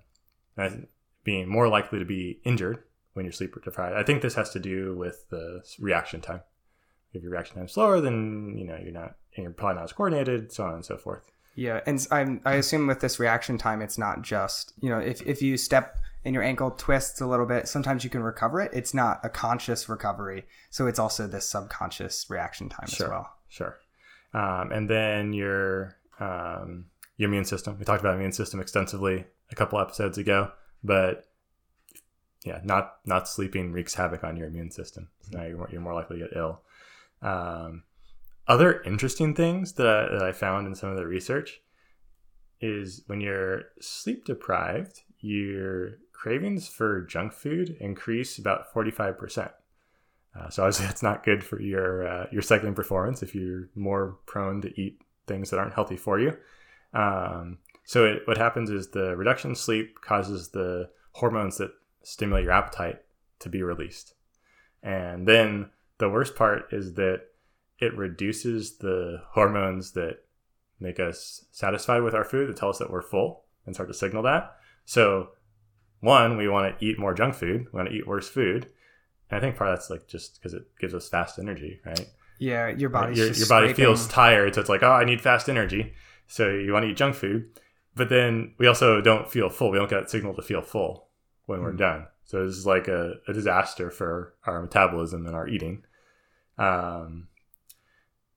being 1.23 1.49
more 1.49 1.69
likely 1.69 2.01
to 2.01 2.05
be 2.05 2.41
injured 2.43 2.83
when 3.13 3.25
you're 3.25 3.33
sleep 3.33 3.55
deprived. 3.63 3.95
I 3.95 4.03
think 4.03 4.21
this 4.21 4.35
has 4.35 4.51
to 4.51 4.59
do 4.59 4.97
with 4.97 5.29
the 5.31 5.63
reaction 5.79 6.21
time. 6.21 6.41
If 7.13 7.23
your 7.23 7.33
reaction 7.33 7.57
time 7.57 7.67
is 7.67 7.73
slower, 7.73 8.01
then 8.01 8.55
you 8.57 8.65
know 8.65 8.79
you're 8.83 8.93
not, 8.93 9.17
and 9.37 9.45
you're 9.45 9.53
probably 9.53 9.77
not 9.77 9.85
as 9.85 9.93
coordinated, 9.93 10.53
so 10.53 10.65
on 10.65 10.75
and 10.75 10.85
so 10.85 10.97
forth. 10.97 11.31
Yeah, 11.55 11.81
and 11.87 12.07
I'm, 12.11 12.41
I 12.47 12.55
assume 12.55 12.87
with 12.87 13.01
this 13.01 13.21
reaction 13.21 13.59
time, 13.59 13.83
it's 13.83 13.99
not 13.99 14.23
just 14.23 14.73
you 14.81 14.89
know 14.89 14.99
if 14.99 15.21
if 15.27 15.43
you 15.43 15.57
step 15.57 15.99
and 16.25 16.35
your 16.35 16.43
ankle 16.43 16.71
twists 16.71 17.21
a 17.21 17.27
little 17.27 17.47
bit, 17.47 17.69
sometimes 17.69 18.05
you 18.05 18.11
can 18.11 18.23
recover 18.23 18.61
it. 18.61 18.71
It's 18.73 18.95
not 18.95 19.21
a 19.25 19.29
conscious 19.29 19.89
recovery, 19.89 20.45
so 20.71 20.87
it's 20.87 20.99
also 20.99 21.27
this 21.27 21.49
subconscious 21.49 22.27
reaction 22.31 22.69
time 22.69 22.89
sure, 22.89 23.07
as 23.07 23.11
well. 23.11 23.37
Sure. 23.49 23.77
Um, 24.33 24.73
and 24.73 24.89
then 24.89 25.33
your 25.33 25.97
um, 26.21 26.87
your 27.17 27.29
immune 27.29 27.45
system. 27.45 27.79
We 27.79 27.85
talked 27.85 28.01
about 28.01 28.15
immune 28.15 28.33
system 28.33 28.61
extensively 28.61 29.25
a 29.51 29.55
couple 29.55 29.79
episodes 29.79 30.19
ago, 30.19 30.53
but 30.83 31.27
yeah, 32.45 32.61
not 32.65 32.97
not 33.05 33.29
sleeping 33.29 33.73
wreaks 33.73 33.95
havoc 33.95 34.25
on 34.25 34.37
your 34.37 34.49
immune 34.49 34.71
system. 34.71 35.09
So 35.23 35.39
now 35.39 35.45
you're 35.45 35.57
more, 35.57 35.69
you're 35.71 35.81
more 35.81 35.95
likely 35.95 36.19
to 36.19 36.29
get 36.29 36.37
ill. 36.37 36.63
Um, 37.23 37.85
other 38.49 38.83
interesting 38.83 39.35
things 39.35 39.75
that 39.75 39.87
I, 39.87 40.13
that 40.13 40.23
I 40.23 40.33
found 40.33 40.67
in 40.67 40.75
some 40.75 40.91
of 40.91 40.97
the 40.97 41.07
research 41.07 41.61
is 42.61 43.03
when 43.07 43.21
you're 43.21 43.65
sleep 43.81 44.25
deprived, 44.25 45.01
your 45.21 45.99
cravings 46.13 46.69
for 46.69 47.03
junk 47.03 47.33
food 47.33 47.77
increase 47.81 48.39
about 48.39 48.73
45%. 48.73 49.51
Uh, 50.39 50.49
so 50.49 50.63
obviously 50.63 50.87
that's 50.87 51.03
not 51.03 51.25
good 51.25 51.45
for 51.45 51.61
your 51.61 52.07
uh, 52.07 52.27
your 52.33 52.43
cycling 52.43 52.75
performance 52.75 53.23
if 53.23 53.35
you're 53.35 53.69
more 53.75 54.19
prone 54.27 54.61
to 54.63 54.81
eat 54.81 55.01
things 55.27 55.51
that 55.51 55.59
aren't 55.59 55.75
healthy 55.75 55.97
for 55.97 56.19
you. 56.19 56.37
Um, 56.95 57.59
so 57.85 58.05
it, 58.05 58.23
what 58.27 58.39
happens 58.39 58.71
is 58.71 58.91
the 58.91 59.17
reduction 59.17 59.51
in 59.51 59.57
sleep 59.57 60.01
causes 60.01 60.51
the 60.51 60.91
hormones 61.13 61.59
that 61.59 61.73
stimulate 62.03 62.45
your 62.45 62.53
appetite 62.53 63.01
to 63.41 63.49
be 63.49 63.63
released, 63.63 64.15
and 64.83 65.27
then 65.27 65.71
the 66.03 66.11
worst 66.11 66.35
part 66.35 66.73
is 66.73 66.95
that 66.95 67.21
it 67.79 67.97
reduces 67.97 68.79
the 68.79 69.23
hormones 69.31 69.93
that 69.93 70.19
make 70.81 70.99
us 70.99 71.47
satisfied 71.53 72.03
with 72.03 72.13
our 72.13 72.25
food 72.25 72.49
that 72.49 72.57
tell 72.57 72.71
us 72.71 72.79
that 72.79 72.91
we're 72.91 73.03
full 73.03 73.45
and 73.65 73.75
start 73.75 73.89
to 73.89 73.95
signal 73.95 74.25
that. 74.25 74.57
So 74.85 75.29
one, 76.01 76.37
we 76.37 76.49
want 76.49 76.77
to 76.77 76.85
eat 76.85 76.99
more 76.99 77.15
junk 77.15 77.35
food. 77.35 77.67
We 77.73 77.77
want 77.77 77.89
to 77.89 77.95
eat 77.95 78.09
worse 78.09 78.29
food. 78.29 78.67
And 79.31 79.39
I 79.39 79.41
think 79.41 79.55
part 79.55 79.71
of 79.71 79.79
that's 79.79 79.91
like 79.91 80.09
just 80.09 80.35
because 80.35 80.55
it 80.55 80.65
gives 80.81 80.93
us 80.93 81.09
fast 81.09 81.39
energy, 81.39 81.81
right? 81.87 82.09
Yeah, 82.41 82.71
your 82.71 82.91
body 82.91 83.15
your, 83.15 83.31
your 83.31 83.47
body 83.47 83.73
feels 83.73 84.09
tired, 84.09 84.57
so 84.57 84.61
it's 84.61 84.69
like, 84.69 84.83
oh, 84.83 84.91
I 84.91 85.05
need 85.05 85.21
fast 85.21 85.49
energy. 85.49 85.93
So 86.27 86.49
you 86.49 86.73
want 86.73 86.85
to 86.85 86.91
eat 86.91 86.97
junk 86.97 87.15
food, 87.15 87.49
but 87.95 88.09
then 88.09 88.55
we 88.59 88.67
also 88.67 89.01
don't 89.01 89.31
feel 89.31 89.49
full. 89.49 89.71
We 89.71 89.79
don't 89.79 89.89
get 89.89 90.01
that 90.01 90.11
signal 90.11 90.35
to 90.35 90.43
feel 90.43 90.63
full 90.63 91.07
when 91.47 91.61
mm. 91.61 91.63
we're 91.63 91.71
hmm. 91.71 91.77
done. 91.77 92.07
So 92.25 92.45
this 92.45 92.57
is 92.57 92.67
like 92.67 92.89
a, 92.89 93.15
a, 93.29 93.33
disaster 93.33 93.91
for 93.91 94.35
our 94.47 94.63
metabolism 94.63 95.27
and 95.27 95.37
our 95.37 95.47
eating. 95.47 95.85
Um, 96.59 97.29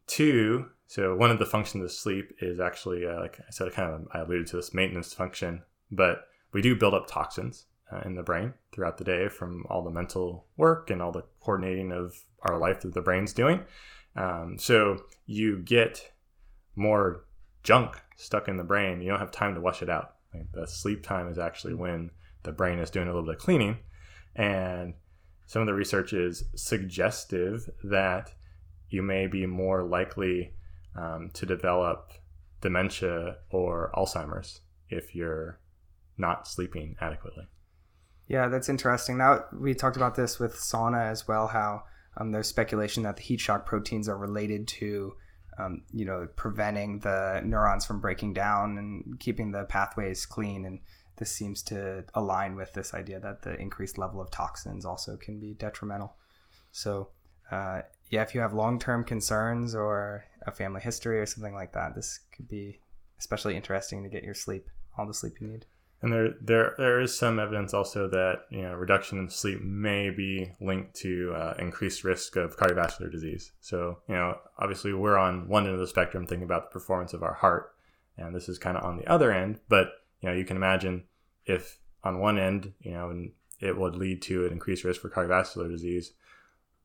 two, 0.07 0.69
so 0.87 1.15
one 1.15 1.31
of 1.31 1.39
the 1.39 1.45
functions 1.45 1.83
of 1.83 1.91
sleep 1.91 2.33
is 2.39 2.59
actually, 2.59 3.05
uh, 3.05 3.19
like 3.19 3.39
I 3.39 3.51
said, 3.51 3.71
kind 3.71 3.93
of 3.93 4.07
I 4.11 4.19
alluded 4.19 4.47
to 4.47 4.57
this 4.57 4.73
maintenance 4.73 5.13
function, 5.13 5.63
but 5.91 6.27
we 6.53 6.61
do 6.61 6.75
build 6.75 6.93
up 6.93 7.07
toxins 7.07 7.65
uh, 7.91 8.01
in 8.05 8.15
the 8.15 8.23
brain 8.23 8.53
throughout 8.71 8.97
the 8.97 9.03
day 9.03 9.27
from 9.27 9.65
all 9.69 9.83
the 9.83 9.91
mental 9.91 10.45
work 10.57 10.89
and 10.89 11.01
all 11.01 11.11
the 11.11 11.23
coordinating 11.39 11.91
of 11.91 12.23
our 12.41 12.57
life 12.57 12.81
that 12.81 12.93
the 12.93 13.01
brain's 13.01 13.33
doing. 13.33 13.63
Um, 14.15 14.57
so 14.57 15.03
you 15.25 15.59
get 15.59 16.11
more 16.75 17.25
junk 17.63 18.01
stuck 18.15 18.47
in 18.47 18.57
the 18.57 18.63
brain. 18.63 19.01
You 19.01 19.09
don't 19.09 19.19
have 19.19 19.31
time 19.31 19.55
to 19.55 19.61
wash 19.61 19.81
it 19.81 19.89
out. 19.89 20.15
Like 20.33 20.51
the 20.53 20.67
sleep 20.67 21.03
time 21.03 21.27
is 21.27 21.37
actually 21.37 21.73
when 21.73 22.11
the 22.43 22.51
brain 22.51 22.79
is 22.79 22.89
doing 22.89 23.07
a 23.07 23.11
little 23.11 23.25
bit 23.25 23.35
of 23.35 23.41
cleaning. 23.41 23.79
And 24.35 24.93
some 25.45 25.61
of 25.61 25.67
the 25.67 25.73
research 25.73 26.13
is 26.13 26.43
suggestive 26.55 27.69
that 27.83 28.31
you 28.89 29.01
may 29.01 29.27
be 29.27 29.45
more 29.45 29.83
likely 29.83 30.53
um, 30.95 31.29
to 31.33 31.45
develop 31.45 32.13
dementia 32.61 33.37
or 33.49 33.91
Alzheimer's 33.95 34.61
if 34.89 35.13
you're 35.13 35.59
not 36.17 36.47
sleeping 36.47 36.95
adequately. 37.01 37.47
Yeah, 38.27 38.47
that's 38.47 38.69
interesting. 38.69 39.17
Now 39.17 39.45
we 39.53 39.73
talked 39.75 39.97
about 39.97 40.15
this 40.15 40.39
with 40.39 40.55
sauna 40.55 41.09
as 41.11 41.27
well. 41.27 41.47
How 41.47 41.83
um, 42.17 42.31
there's 42.31 42.47
speculation 42.47 43.03
that 43.03 43.17
the 43.17 43.21
heat 43.21 43.39
shock 43.39 43.65
proteins 43.65 44.09
are 44.09 44.17
related 44.17 44.67
to, 44.67 45.15
um, 45.59 45.83
you 45.91 46.05
know, 46.05 46.27
preventing 46.35 46.99
the 46.99 47.41
neurons 47.43 47.85
from 47.85 47.99
breaking 47.99 48.33
down 48.33 48.77
and 48.77 49.19
keeping 49.19 49.51
the 49.51 49.65
pathways 49.65 50.25
clean. 50.25 50.65
And 50.65 50.79
this 51.17 51.31
seems 51.31 51.63
to 51.63 52.03
align 52.13 52.55
with 52.55 52.73
this 52.73 52.93
idea 52.93 53.19
that 53.19 53.41
the 53.41 53.59
increased 53.59 53.97
level 53.97 54.21
of 54.21 54.31
toxins 54.31 54.85
also 54.85 55.17
can 55.17 55.39
be 55.39 55.53
detrimental. 55.53 56.15
So, 56.71 57.09
uh, 57.51 57.81
yeah, 58.09 58.21
if 58.21 58.35
you 58.35 58.41
have 58.41 58.53
long-term 58.53 59.05
concerns 59.05 59.75
or 59.75 60.25
a 60.45 60.51
family 60.51 60.81
history 60.81 61.19
or 61.19 61.25
something 61.25 61.53
like 61.53 61.73
that, 61.73 61.95
this 61.95 62.19
could 62.35 62.47
be 62.47 62.79
especially 63.17 63.55
interesting 63.55 64.03
to 64.03 64.09
get 64.09 64.23
your 64.23 64.33
sleep, 64.33 64.67
all 64.97 65.07
the 65.07 65.13
sleep 65.13 65.39
you 65.39 65.47
need. 65.47 65.65
And 66.01 66.11
there, 66.11 66.33
there, 66.41 66.75
there 66.77 67.01
is 67.01 67.17
some 67.17 67.39
evidence 67.39 67.73
also 67.73 68.07
that 68.09 68.41
you 68.51 68.61
know 68.61 68.73
reduction 68.73 69.17
in 69.17 69.29
sleep 69.29 69.61
may 69.61 70.09
be 70.09 70.51
linked 70.59 70.93
to 70.97 71.33
uh, 71.33 71.55
increased 71.57 72.03
risk 72.03 72.35
of 72.35 72.57
cardiovascular 72.57 73.11
disease. 73.11 73.53
So 73.61 73.99
you 74.07 74.15
know, 74.15 74.37
obviously, 74.59 74.93
we're 74.93 75.17
on 75.17 75.47
one 75.47 75.65
end 75.65 75.73
of 75.73 75.79
the 75.79 75.87
spectrum 75.87 76.27
thinking 76.27 76.43
about 76.43 76.69
the 76.69 76.73
performance 76.73 77.13
of 77.13 77.23
our 77.23 77.33
heart, 77.33 77.73
and 78.17 78.35
this 78.35 78.49
is 78.49 78.59
kind 78.59 78.77
of 78.77 78.83
on 78.83 78.97
the 78.97 79.07
other 79.07 79.31
end. 79.31 79.59
But 79.69 79.87
you 80.25 80.31
know, 80.31 80.37
you 80.37 80.45
can 80.45 80.57
imagine 80.57 81.03
if 81.45 81.77
on 82.03 82.19
one 82.19 82.39
end, 82.39 82.73
you 82.79 82.93
know, 82.93 83.27
it 83.59 83.77
would 83.77 83.95
lead 83.95 84.23
to 84.23 84.47
an 84.47 84.53
increased 84.53 84.83
risk 84.83 85.01
for 85.01 85.09
cardiovascular 85.09 85.69
disease. 85.69 86.13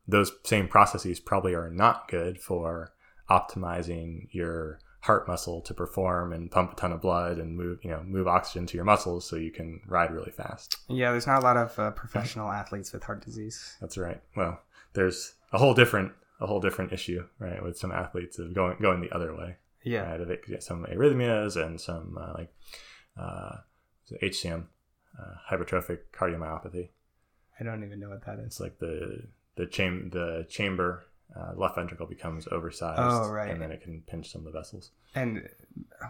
Those 0.06 0.30
same 0.44 0.68
processes 0.68 1.20
probably 1.20 1.54
are 1.54 1.70
not 1.70 2.08
good 2.08 2.38
for 2.38 2.92
optimizing 3.30 4.28
your 4.30 4.78
heart 5.00 5.26
muscle 5.26 5.62
to 5.62 5.72
perform 5.72 6.34
and 6.34 6.50
pump 6.50 6.74
a 6.74 6.76
ton 6.76 6.92
of 6.92 7.00
blood 7.00 7.38
and 7.38 7.56
move 7.56 7.78
you 7.82 7.90
know 7.90 8.02
move 8.02 8.28
oxygen 8.28 8.66
to 8.66 8.76
your 8.76 8.84
muscles 8.84 9.26
so 9.26 9.36
you 9.36 9.50
can 9.50 9.80
ride 9.86 10.12
really 10.12 10.30
fast 10.30 10.76
yeah 10.88 11.10
there's 11.10 11.26
not 11.26 11.40
a 11.40 11.42
lot 11.42 11.56
of 11.56 11.78
uh, 11.78 11.90
professional 11.92 12.50
athletes 12.50 12.92
with 12.92 13.02
heart 13.02 13.24
disease 13.24 13.78
that's 13.80 13.96
right 13.96 14.20
well 14.36 14.60
there's 14.92 15.36
a 15.54 15.58
whole 15.58 15.72
different 15.72 16.12
a 16.42 16.46
whole 16.46 16.60
different 16.60 16.92
issue 16.92 17.24
right 17.38 17.62
with 17.62 17.78
some 17.78 17.90
athletes 17.90 18.38
of 18.38 18.54
going 18.54 18.76
going 18.82 19.00
the 19.00 19.10
other 19.14 19.34
way 19.34 19.56
yeah 19.84 20.16
right? 20.16 20.62
Some 20.62 20.84
arrhythmias 20.84 21.56
and 21.56 21.80
some 21.80 22.18
uh, 22.20 22.34
like 22.34 22.52
uh, 23.20 23.56
hcm 24.22 24.64
uh, 25.20 25.34
hypertrophic 25.50 25.98
cardiomyopathy 26.12 26.88
i 27.58 27.64
don't 27.64 27.84
even 27.84 28.00
know 28.00 28.08
what 28.08 28.24
that 28.24 28.38
is 28.38 28.46
it's 28.46 28.60
like 28.60 28.78
the 28.78 29.24
the 29.56 29.66
cham- 29.66 30.10
the 30.10 30.46
chamber 30.48 31.04
uh, 31.36 31.52
left 31.54 31.76
ventricle 31.76 32.06
becomes 32.06 32.48
oversized. 32.50 33.00
Oh, 33.00 33.30
right. 33.30 33.50
And 33.50 33.60
then 33.60 33.70
it 33.70 33.82
can 33.82 34.02
pinch 34.02 34.32
some 34.32 34.46
of 34.46 34.52
the 34.52 34.58
vessels. 34.58 34.90
And 35.14 35.48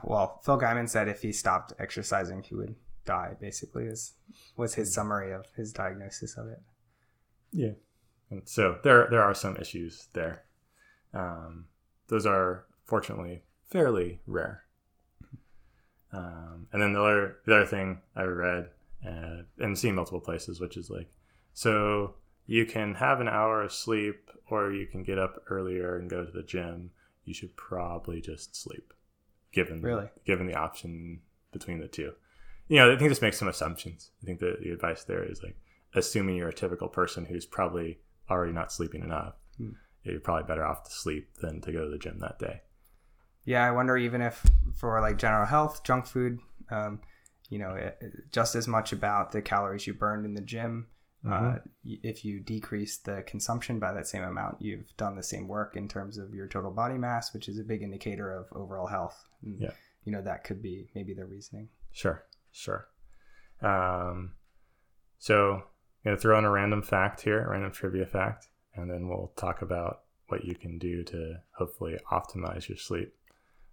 well, 0.05 0.41
Phil 0.45 0.59
Gaimon 0.59 0.89
said 0.89 1.09
if 1.09 1.23
he 1.23 1.33
stopped 1.33 1.73
exercising, 1.79 2.43
he 2.43 2.55
would 2.55 2.75
die. 3.05 3.37
Basically, 3.41 3.85
is 3.85 4.15
was 4.57 4.75
his 4.75 4.95
summary 4.95 5.33
of 5.33 5.47
his 5.57 5.73
diagnosis 5.73 6.37
of 6.37 6.47
it. 6.49 6.61
Yeah, 7.53 7.73
and 8.31 8.43
so 8.49 8.79
there 8.83 9.09
there 9.11 9.23
are 9.23 9.35
some 9.35 9.57
issues 9.57 10.09
there. 10.13 10.45
Um, 11.13 11.67
those 12.09 12.27
are 12.27 12.65
fortunately 12.85 13.43
fairly 13.69 14.21
rare. 14.27 14.65
Um, 16.13 16.67
and 16.73 16.83
then 16.83 16.93
the 16.93 17.01
other 17.01 17.37
the 17.47 17.57
other 17.57 17.67
thing 17.67 18.01
I 18.17 18.23
read 18.25 18.71
uh, 19.07 19.43
and 19.59 19.79
seen 19.79 19.95
multiple 19.95 20.21
places, 20.21 20.61
which 20.61 20.77
is 20.77 20.91
like, 20.91 21.09
so 21.55 22.15
you 22.47 22.67
can 22.67 22.95
have 22.95 23.21
an 23.21 23.29
hour 23.29 23.63
of 23.63 23.73
sleep, 23.73 24.31
or 24.49 24.73
you 24.73 24.87
can 24.87 25.03
get 25.05 25.19
up 25.19 25.43
earlier 25.49 25.97
and 25.97 26.11
go 26.11 26.25
to 26.25 26.31
the 26.31 26.43
gym. 26.43 26.91
You 27.25 27.35
should 27.35 27.57
probably 27.57 28.21
just 28.21 28.57
sleep, 28.57 28.93
given 29.53 29.83
Really? 29.83 30.09
given 30.25 30.47
the 30.47 30.57
option 30.57 31.21
between 31.53 31.79
the 31.81 31.89
two. 31.89 32.13
You 32.69 32.77
know, 32.77 32.93
I 32.93 32.97
think 32.97 33.09
this 33.11 33.23
makes 33.23 33.39
some 33.39 33.49
assumptions. 33.49 34.11
I 34.23 34.27
think 34.27 34.41
that 34.41 34.61
the 34.63 34.71
advice 34.71 35.05
there 35.05 35.23
is 35.23 35.43
like 35.43 35.57
assuming 35.95 36.37
you're 36.37 36.49
a 36.49 36.53
typical 36.53 36.89
person 36.89 37.25
who's 37.27 37.47
probably 37.47 37.99
already 38.29 38.53
not 38.53 38.73
sleeping 38.73 39.03
enough. 39.03 39.35
Hmm. 39.59 39.71
You're 40.03 40.21
probably 40.21 40.45
better 40.47 40.65
off 40.65 40.85
to 40.85 40.91
sleep 40.91 41.29
than 41.41 41.61
to 41.61 41.73
go 41.73 41.85
to 41.85 41.91
the 41.91 41.99
gym 41.99 42.19
that 42.21 42.39
day. 42.39 42.63
Yeah, 43.45 43.67
I 43.67 43.71
wonder 43.71 43.97
even 43.97 44.21
if 44.23 44.45
for 44.77 45.01
like 45.01 45.17
general 45.19 45.47
health, 45.47 45.83
junk 45.85 46.07
food, 46.07 46.39
um, 46.71 47.01
you 47.49 47.59
know, 47.59 47.75
it, 47.75 48.01
just 48.31 48.55
as 48.55 48.69
much 48.69 48.93
about 48.93 49.33
the 49.33 49.43
calories 49.43 49.87
you 49.87 49.95
burned 49.95 50.25
in 50.25 50.35
the 50.35 50.41
gym. 50.43 50.87
Uh, 51.27 51.29
Mhm. 51.29 51.63
y- 51.85 51.99
if 52.03 52.25
you 52.25 52.41
decrease 52.41 52.97
the 52.97 53.23
consumption 53.25 53.79
by 53.79 53.93
that 53.93 54.07
same 54.07 54.23
amount, 54.23 54.63
you've 54.63 54.97
done 54.97 55.17
the 55.17 55.23
same 55.23 55.49
work 55.49 55.77
in 55.77 55.87
terms 55.87 56.17
of 56.17 56.33
your 56.35 56.47
total 56.47 56.71
body 56.71 56.97
mass, 56.97 57.35
which 57.35 57.47
is 57.49 57.59
a 57.59 57.65
big 57.65 57.83
indicator 57.83 58.33
of 58.33 58.47
overall 58.53 58.87
health. 58.87 59.29
And, 59.43 59.61
Yeah. 59.61 59.73
You 60.05 60.13
know, 60.13 60.23
that 60.23 60.45
could 60.45 60.63
be 60.63 60.89
maybe 60.95 61.13
the 61.13 61.27
reasoning. 61.27 61.69
Sure, 61.91 62.25
sure. 62.53 62.89
Um, 63.61 64.33
so 65.19 65.57
I'm 65.57 65.63
gonna 66.05 66.17
throw 66.17 66.39
in 66.39 66.47
a 66.47 66.51
random 66.51 66.81
fact 66.83 67.21
here, 67.21 67.45
a 67.45 67.51
random 67.51 67.71
trivia 67.73 68.07
fact, 68.07 68.49
and 68.75 68.91
then 68.91 69.09
we'll 69.09 69.33
talk 69.37 69.61
about 69.61 70.05
what 70.29 70.45
you 70.47 70.55
can 70.55 70.79
do 70.79 71.05
to 71.05 71.43
hopefully 71.53 71.99
optimize 72.11 72.69
your 72.69 72.79
sleep. 72.79 73.15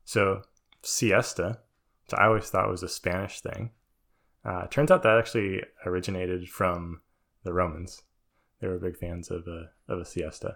So 0.07 0.43
siesta, 0.83 1.59
which 2.05 2.17
I 2.17 2.27
always 2.27 2.49
thought 2.49 2.69
was 2.69 2.81
a 2.81 2.87
Spanish 2.87 3.41
thing, 3.41 3.71
uh, 4.45 4.65
turns 4.67 4.89
out 4.89 5.03
that 5.03 5.17
actually 5.17 5.61
originated 5.85 6.47
from 6.47 7.01
the 7.43 7.51
Romans. 7.51 8.03
They 8.61 8.69
were 8.69 8.79
big 8.79 8.95
fans 8.95 9.29
of 9.29 9.45
a 9.47 9.69
of 9.89 9.99
a 9.99 10.05
siesta. 10.05 10.55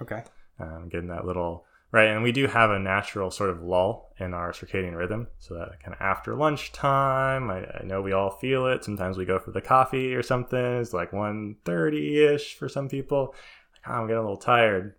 Okay. 0.00 0.24
um, 0.58 0.88
getting 0.90 1.08
that 1.08 1.26
little 1.26 1.66
right 1.92 2.08
and 2.08 2.22
we 2.22 2.32
do 2.32 2.46
have 2.46 2.70
a 2.70 2.78
natural 2.78 3.30
sort 3.30 3.50
of 3.50 3.62
lull 3.62 4.14
in 4.18 4.32
our 4.32 4.52
circadian 4.52 4.96
rhythm. 4.96 5.26
So 5.40 5.54
that 5.56 5.78
kind 5.82 5.94
of 5.94 6.00
after 6.00 6.34
lunchtime 6.34 7.50
I, 7.50 7.66
I 7.66 7.82
know 7.84 8.00
we 8.00 8.12
all 8.12 8.30
feel 8.30 8.66
it. 8.66 8.82
Sometimes 8.82 9.18
we 9.18 9.26
go 9.26 9.38
for 9.38 9.50
the 9.50 9.60
coffee 9.60 10.14
or 10.14 10.22
something. 10.22 10.80
It's 10.80 10.94
like 10.94 11.10
1.30ish 11.10 12.54
for 12.54 12.70
some 12.70 12.88
people. 12.88 13.34
Like, 13.74 13.94
oh, 13.94 14.00
i'm 14.00 14.06
getting 14.06 14.20
a 14.20 14.22
little 14.22 14.38
tired. 14.38 14.94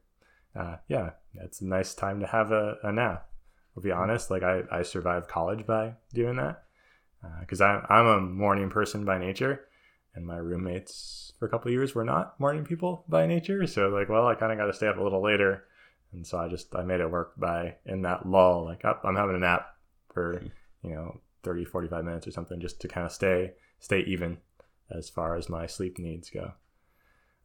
Uh, 0.56 0.76
yeah 0.88 1.12
it's 1.34 1.62
a 1.62 1.66
nice 1.66 1.96
time 1.96 2.20
to 2.20 2.28
have 2.28 2.52
a, 2.52 2.78
a 2.84 2.92
nap 2.92 3.27
i'll 3.78 3.84
be 3.84 3.92
honest 3.92 4.30
like 4.32 4.44
i, 4.44 4.64
I 4.72 4.82
survived 4.82 5.30
college 5.30 5.66
by 5.66 5.94
doing 6.14 6.36
that 6.38 6.64
because 7.42 7.62
I'm, 7.62 7.86
I'm 7.90 8.06
a 8.06 8.22
morning 8.22 8.70
person 8.70 9.06
by 9.06 9.18
nature 9.18 9.66
and 10.16 10.26
my 10.26 10.38
roommates 10.38 11.34
for 11.40 11.46
a 11.46 11.50
couple 11.50 11.70
of 11.70 11.74
years 11.74 11.94
were 11.94 12.04
not 12.04 12.40
morning 12.40 12.66
people 12.66 13.06
by 13.08 13.26
nature 13.28 13.66
so 13.68 13.90
like 13.90 14.10
well 14.10 14.28
i 14.28 14.36
kind 14.36 14.52
of 14.52 14.58
got 14.58 14.66
to 14.66 14.74
stay 14.74 14.88
up 14.88 14.98
a 14.98 15.04
little 15.04 15.24
later 15.24 15.66
and 16.12 16.26
so 16.26 16.38
i 16.38 16.48
just 16.48 16.76
i 16.76 16.84
made 16.84 17.00
it 17.00 17.12
work 17.12 17.34
by 17.38 17.76
in 17.86 18.02
that 18.02 18.26
lull 18.26 18.66
like 18.66 18.84
up 18.84 19.02
i'm 19.04 19.16
having 19.16 19.36
a 19.36 19.40
nap 19.40 19.76
for 20.14 20.42
you 20.84 20.92
know 20.92 21.20
30 21.44 21.66
45 21.66 22.04
minutes 22.04 22.28
or 22.28 22.32
something 22.32 22.60
just 22.60 22.82
to 22.82 22.88
kind 22.88 23.06
of 23.06 23.12
stay 23.12 23.54
stay 23.80 24.02
even 24.02 24.38
as 24.90 25.10
far 25.10 25.36
as 25.36 25.50
my 25.50 25.66
sleep 25.66 26.00
needs 26.00 26.30
go. 26.30 26.54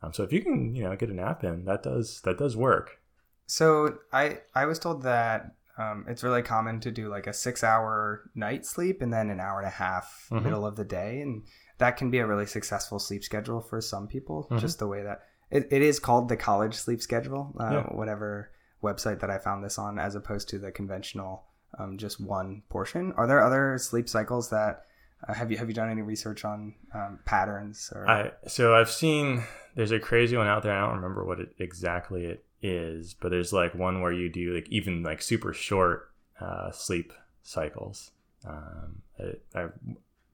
Um, 0.02 0.12
so 0.12 0.22
if 0.22 0.32
you 0.32 0.42
can 0.42 0.74
you 0.74 0.82
know 0.82 0.94
get 0.96 1.10
a 1.10 1.14
nap 1.14 1.44
in 1.44 1.64
that 1.66 1.82
does 1.82 2.20
that 2.22 2.38
does 2.38 2.56
work. 2.56 3.00
So 3.46 3.98
I 4.12 4.40
I 4.54 4.66
was 4.66 4.78
told 4.78 5.02
that 5.02 5.52
um, 5.78 6.04
it's 6.08 6.22
really 6.22 6.42
common 6.42 6.80
to 6.80 6.90
do 6.90 7.08
like 7.08 7.26
a 7.26 7.32
six 7.32 7.64
hour 7.64 8.30
night 8.34 8.66
sleep 8.66 9.00
and 9.02 9.12
then 9.12 9.30
an 9.30 9.40
hour 9.40 9.58
and 9.58 9.66
a 9.66 9.70
half 9.70 10.28
Mhm. 10.30 10.42
middle 10.44 10.66
of 10.66 10.76
the 10.76 10.84
day, 10.84 11.20
and 11.20 11.44
that 11.78 11.96
can 11.96 12.10
be 12.10 12.18
a 12.18 12.26
really 12.26 12.46
successful 12.46 12.98
sleep 12.98 13.24
schedule 13.24 13.60
for 13.60 13.80
some 13.80 14.06
people. 14.06 14.48
Mhm. 14.50 14.58
Just 14.58 14.78
the 14.78 14.86
way 14.86 15.02
that 15.02 15.22
it, 15.50 15.68
it 15.70 15.82
is 15.82 15.98
called 15.98 16.28
the 16.28 16.36
college 16.36 16.74
sleep 16.74 17.00
schedule, 17.02 17.54
uh, 17.60 17.70
Yeah. 17.72 17.82
whatever 17.94 18.50
website 18.82 19.20
that 19.20 19.30
I 19.30 19.38
found 19.38 19.62
this 19.64 19.78
on, 19.78 19.98
as 19.98 20.14
opposed 20.14 20.48
to 20.50 20.58
the 20.58 20.72
conventional 20.72 21.44
um, 21.78 21.96
just 21.96 22.20
one 22.20 22.62
portion. 22.68 23.12
Are 23.16 23.26
there 23.26 23.42
other 23.42 23.78
sleep 23.78 24.08
cycles 24.08 24.50
that 24.50 24.84
uh, 25.26 25.32
have 25.34 25.50
you 25.50 25.56
have 25.56 25.68
you 25.68 25.74
done 25.74 25.88
any 25.88 26.02
research 26.02 26.44
on 26.44 26.74
um, 26.94 27.20
patterns 27.24 27.90
or 27.94 28.06
I 28.08 28.32
so 28.46 28.74
I've 28.74 28.90
seen 28.90 29.42
there's 29.74 29.92
a 29.92 30.00
crazy 30.00 30.36
one 30.36 30.48
out 30.48 30.62
there. 30.64 30.72
I 30.74 30.80
don't 30.86 30.96
remember 30.96 31.24
what 31.24 31.40
it 31.40 31.54
exactly 31.58 32.26
it 32.26 32.44
is, 32.62 33.14
but 33.14 33.30
there's 33.30 33.52
like 33.52 33.74
one 33.74 34.00
where 34.00 34.12
you 34.12 34.30
do 34.30 34.54
like 34.54 34.68
even 34.70 35.02
like 35.02 35.20
super 35.20 35.52
short 35.52 36.10
uh, 36.40 36.70
sleep 36.70 37.12
cycles. 37.42 38.12
Um, 38.46 39.02
it, 39.18 39.44
I, 39.54 39.66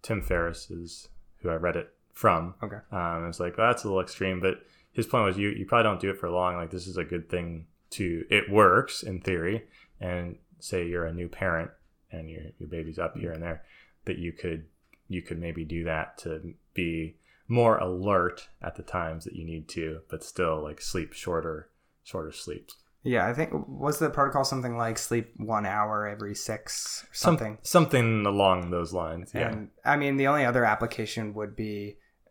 Tim 0.03 0.23
Ferriss 0.23 0.71
is 0.71 1.09
who 1.41 1.51
I 1.51 1.55
read 1.55 1.77
it 1.77 1.93
from. 2.13 2.55
Okay. 2.63 2.79
Um, 2.93 3.27
it's 3.29 3.41
like 3.41 3.57
that's 3.57 3.85
a 3.85 3.87
little 3.87 4.03
extreme, 4.03 4.41
but 4.41 4.63
his 4.93 5.07
point 5.07 5.25
was 5.25 5.39
you 5.39 5.51
you 5.51 5.67
probably 5.67 5.85
don't 5.85 6.01
do 6.01 6.11
it 6.11 6.19
for 6.19 6.31
long. 6.31 6.57
Like 6.57 6.71
this 6.71 6.87
is 6.87 6.97
a 6.97 7.05
good 7.05 7.29
thing 7.29 7.67
to 7.91 8.25
it 8.31 8.51
works 8.51 9.03
in 9.03 9.21
theory, 9.21 9.65
and 10.01 10.37
say 10.61 10.87
you're 10.87 11.07
a 11.07 11.13
new 11.13 11.29
parent 11.29 11.71
and 12.11 12.31
your 12.31 12.43
your 12.59 12.69
baby's 12.69 12.99
up 12.99 13.17
here 13.17 13.33
and 13.33 13.43
there, 13.43 13.63
that 14.05 14.19
you 14.19 14.33
could 14.33 14.67
you 15.09 15.23
could 15.23 15.39
maybe 15.39 15.65
do 15.65 15.85
that 15.85 16.19
to 16.19 16.55
be 16.75 17.17
more 17.47 17.79
alert 17.79 18.49
at 18.61 18.77
the 18.77 18.83
times 18.83 19.25
that 19.25 19.35
you 19.35 19.45
need 19.45 19.69
to, 19.69 20.01
but 20.11 20.23
still 20.23 20.63
like 20.63 20.81
sleep 20.83 21.15
shorter 21.15 21.71
shorter 22.11 22.33
sleeps. 22.33 22.73
yeah 23.15 23.25
I 23.31 23.33
think 23.39 23.51
was 23.87 23.97
the 23.99 24.11
protocol 24.19 24.45
something 24.45 24.77
like 24.85 24.97
sleep 24.99 25.27
one 25.57 25.67
hour 25.77 25.95
every 26.15 26.35
six 26.35 27.05
or 27.05 27.15
Some- 27.15 27.29
something. 27.39 27.59
something 27.63 28.09
along 28.35 28.71
those 28.71 28.93
lines. 29.03 29.27
Yeah. 29.35 29.49
And 29.51 29.59
I 29.93 29.95
mean, 30.03 30.17
the 30.17 30.27
only 30.33 30.45
other 30.51 30.65
application 30.75 31.25
would 31.39 31.55
be 31.67 31.75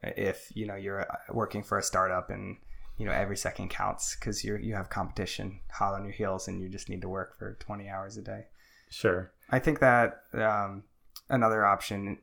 if 0.03 0.37
you 0.59 0.65
know 0.69 0.75
you're 0.85 1.01
uh, 1.01 1.15
working 1.41 1.63
for 1.63 1.77
a 1.77 1.83
startup 1.91 2.29
and 2.35 2.45
you 2.97 3.05
know 3.05 3.11
every 3.23 3.37
second 3.47 3.67
counts 3.81 4.03
because 4.15 4.43
you 4.45 4.51
you 4.67 4.73
have 4.79 4.89
competition 4.99 5.47
hot 5.79 5.93
on 5.97 6.03
your 6.07 6.13
heels 6.21 6.47
and 6.47 6.55
you 6.61 6.67
just 6.77 6.89
need 6.89 7.01
to 7.01 7.09
work 7.09 7.29
for 7.39 7.47
20 7.59 7.87
hours 7.93 8.17
a 8.17 8.21
day. 8.33 8.41
sure. 9.01 9.21
I 9.49 9.59
think 9.65 9.79
that 9.79 10.07
um, 10.33 10.83
another 11.29 11.61
option, 11.73 12.17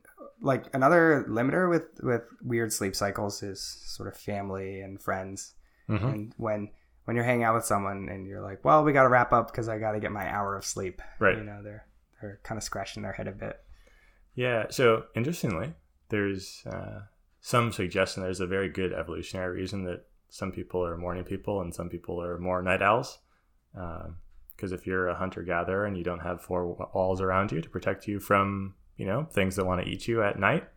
like 0.51 0.63
another 0.79 1.25
limiter 1.37 1.65
with 1.69 1.87
with 2.03 2.23
weird 2.51 2.71
sleep 2.79 2.95
cycles, 2.95 3.41
is 3.51 3.59
sort 3.95 4.07
of 4.11 4.15
family 4.31 4.81
and 4.85 5.01
friends. 5.07 5.53
hmm 5.87 5.95
And 6.13 6.33
when 6.37 6.61
when 7.05 7.15
you're 7.15 7.25
hanging 7.25 7.43
out 7.43 7.55
with 7.55 7.65
someone 7.65 8.09
and 8.09 8.27
you're 8.27 8.41
like, 8.41 8.65
well, 8.65 8.83
we 8.83 8.91
got 8.91 9.03
to 9.03 9.09
wrap 9.09 9.31
up 9.31 9.51
because 9.51 9.69
I 9.69 9.77
got 9.79 9.93
to 9.93 9.99
get 9.99 10.11
my 10.11 10.27
hour 10.29 10.57
of 10.57 10.65
sleep. 10.65 11.01
Right. 11.19 11.37
You 11.37 11.43
know, 11.43 11.61
they're 11.63 11.87
they're 12.21 12.39
kind 12.43 12.57
of 12.57 12.63
scratching 12.63 13.03
their 13.03 13.13
head 13.13 13.27
a 13.27 13.31
bit. 13.31 13.59
Yeah. 14.33 14.65
So 14.69 15.05
interestingly, 15.15 15.73
there's 16.09 16.63
uh, 16.65 17.01
some 17.41 17.71
suggestion 17.71 18.23
there's 18.23 18.39
a 18.39 18.47
very 18.47 18.69
good 18.69 18.91
evolutionary 18.91 19.55
reason 19.55 19.85
that 19.85 20.05
some 20.29 20.51
people 20.51 20.83
are 20.83 20.97
morning 20.97 21.23
people 21.23 21.61
and 21.61 21.73
some 21.73 21.89
people 21.89 22.21
are 22.21 22.37
more 22.37 22.61
night 22.61 22.81
owls. 22.81 23.19
Because 24.55 24.71
if 24.71 24.87
you're 24.87 25.07
a 25.07 25.15
hunter 25.15 25.43
gatherer 25.43 25.85
and 25.85 25.97
you 25.97 26.03
don't 26.03 26.19
have 26.19 26.41
four 26.41 26.89
walls 26.93 27.21
around 27.21 27.51
you 27.51 27.61
to 27.61 27.69
protect 27.69 28.07
you 28.07 28.19
from 28.19 28.73
you 28.97 29.05
know 29.05 29.25
things 29.25 29.55
that 29.55 29.65
want 29.65 29.83
to 29.83 29.87
eat 29.87 30.07
you 30.07 30.23
at 30.23 30.39
night, 30.39 30.67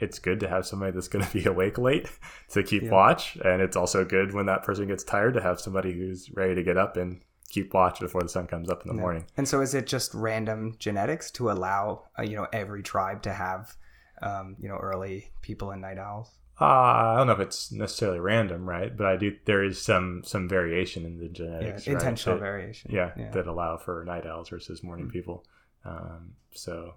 it's 0.00 0.18
good 0.18 0.40
to 0.40 0.48
have 0.48 0.66
somebody 0.66 0.92
that's 0.92 1.08
going 1.08 1.24
to 1.24 1.32
be 1.32 1.44
awake 1.48 1.78
late 1.78 2.08
to 2.50 2.62
keep 2.62 2.82
Yeah. 2.84 2.90
watch, 2.90 3.36
and 3.44 3.62
it's 3.62 3.76
also 3.76 4.04
good 4.04 4.32
when 4.34 4.46
that 4.46 4.62
person 4.62 4.86
gets 4.88 5.04
tired 5.04 5.34
to 5.34 5.40
have 5.40 5.60
somebody 5.60 5.92
who's 5.92 6.30
ready 6.32 6.54
to 6.54 6.62
get 6.62 6.76
up 6.76 6.96
and 6.96 7.20
keep 7.48 7.72
watch 7.72 8.00
before 8.00 8.22
the 8.22 8.28
sun 8.28 8.46
comes 8.46 8.68
up 8.68 8.82
in 8.82 8.88
the 8.88 8.94
Yeah. 8.94 9.00
morning. 9.00 9.24
And 9.36 9.46
so, 9.48 9.60
is 9.60 9.74
it 9.74 9.86
just 9.86 10.12
random 10.14 10.74
genetics 10.78 11.30
to 11.32 11.50
allow 11.50 12.04
uh, 12.18 12.22
you 12.22 12.36
know 12.36 12.48
every 12.52 12.82
tribe 12.82 13.22
to 13.22 13.32
have 13.32 13.76
um, 14.22 14.56
you 14.58 14.68
know 14.68 14.76
early 14.76 15.30
people 15.42 15.70
and 15.70 15.80
night 15.82 15.98
owls? 15.98 16.30
Uh, 16.60 16.64
I 16.66 17.16
don't 17.16 17.26
know 17.26 17.32
if 17.32 17.40
it's 17.40 17.72
necessarily 17.72 18.20
random, 18.20 18.68
right? 18.68 18.96
But 18.96 19.06
I 19.08 19.16
do. 19.16 19.36
There 19.44 19.62
is 19.64 19.80
some 19.82 20.22
some 20.24 20.48
variation 20.48 21.04
in 21.04 21.18
the 21.18 21.26
Yeah, 21.26 21.32
genetics, 21.32 21.86
right, 21.88 21.94
intentional 21.94 22.38
that- 22.38 22.44
variation. 22.44 22.90
yeah, 22.92 23.10
yeah. 23.16 23.30
that 23.30 23.46
allow 23.48 23.76
for 23.76 24.04
night 24.04 24.24
owls 24.26 24.48
versus 24.50 24.82
morning 24.82 25.06
Mm. 25.06 25.12
people. 25.12 25.44
Um, 25.84 26.34
so, 26.52 26.94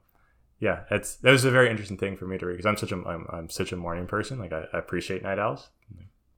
yeah, 0.59 0.83
it's 0.91 1.15
that 1.17 1.31
was 1.31 1.45
a 1.45 1.51
very 1.51 1.69
interesting 1.69 1.97
thing 1.97 2.17
for 2.17 2.25
me 2.25 2.37
to 2.37 2.45
read 2.45 2.53
because 2.53 2.65
I'm 2.65 2.77
such 2.77 2.91
a 2.91 2.95
I'm, 2.95 3.25
I'm 3.31 3.49
such 3.49 3.71
a 3.71 3.77
morning 3.77 4.07
person. 4.07 4.39
Like 4.39 4.53
I, 4.53 4.65
I 4.73 4.79
appreciate 4.79 5.23
night 5.23 5.39
owls. 5.39 5.69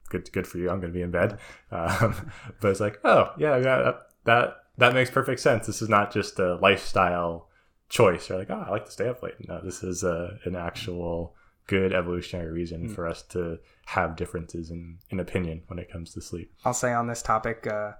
Good 0.09 0.31
good 0.31 0.47
for 0.47 0.57
you. 0.57 0.69
I'm 0.69 0.79
going 0.79 0.91
to 0.91 0.97
be 0.97 1.03
in 1.03 1.11
bed, 1.11 1.37
um, 1.71 2.31
but 2.59 2.71
it's 2.71 2.79
like 2.79 2.99
oh 3.03 3.31
yeah, 3.37 3.57
yeah 3.57 3.77
that, 3.83 3.95
that 4.25 4.55
that 4.77 4.93
makes 4.93 5.09
perfect 5.11 5.39
sense. 5.39 5.67
This 5.67 5.81
is 5.81 5.89
not 5.89 6.11
just 6.11 6.39
a 6.39 6.55
lifestyle 6.55 7.47
choice. 7.89 8.27
You're 8.29 8.39
like 8.39 8.49
oh 8.49 8.63
I 8.67 8.69
like 8.71 8.85
to 8.85 8.91
stay 8.91 9.07
up 9.07 9.21
late. 9.23 9.35
No, 9.47 9.61
this 9.63 9.83
is 9.83 10.03
a, 10.03 10.37
an 10.45 10.55
actual 10.55 11.35
good 11.67 11.93
evolutionary 11.93 12.51
reason 12.51 12.89
Mm. 12.89 12.95
for 12.95 13.05
us 13.07 13.21
to 13.21 13.59
have 13.85 14.15
differences 14.15 14.71
in, 14.71 14.97
in 15.11 15.19
opinion 15.19 15.61
when 15.67 15.77
it 15.77 15.91
comes 15.91 16.11
to 16.15 16.21
sleep. 16.21 16.51
I'll 16.65 16.73
say 16.73 16.91
on 16.93 17.05
this 17.07 17.21
topic, 17.21 17.67
uh, 17.67 17.91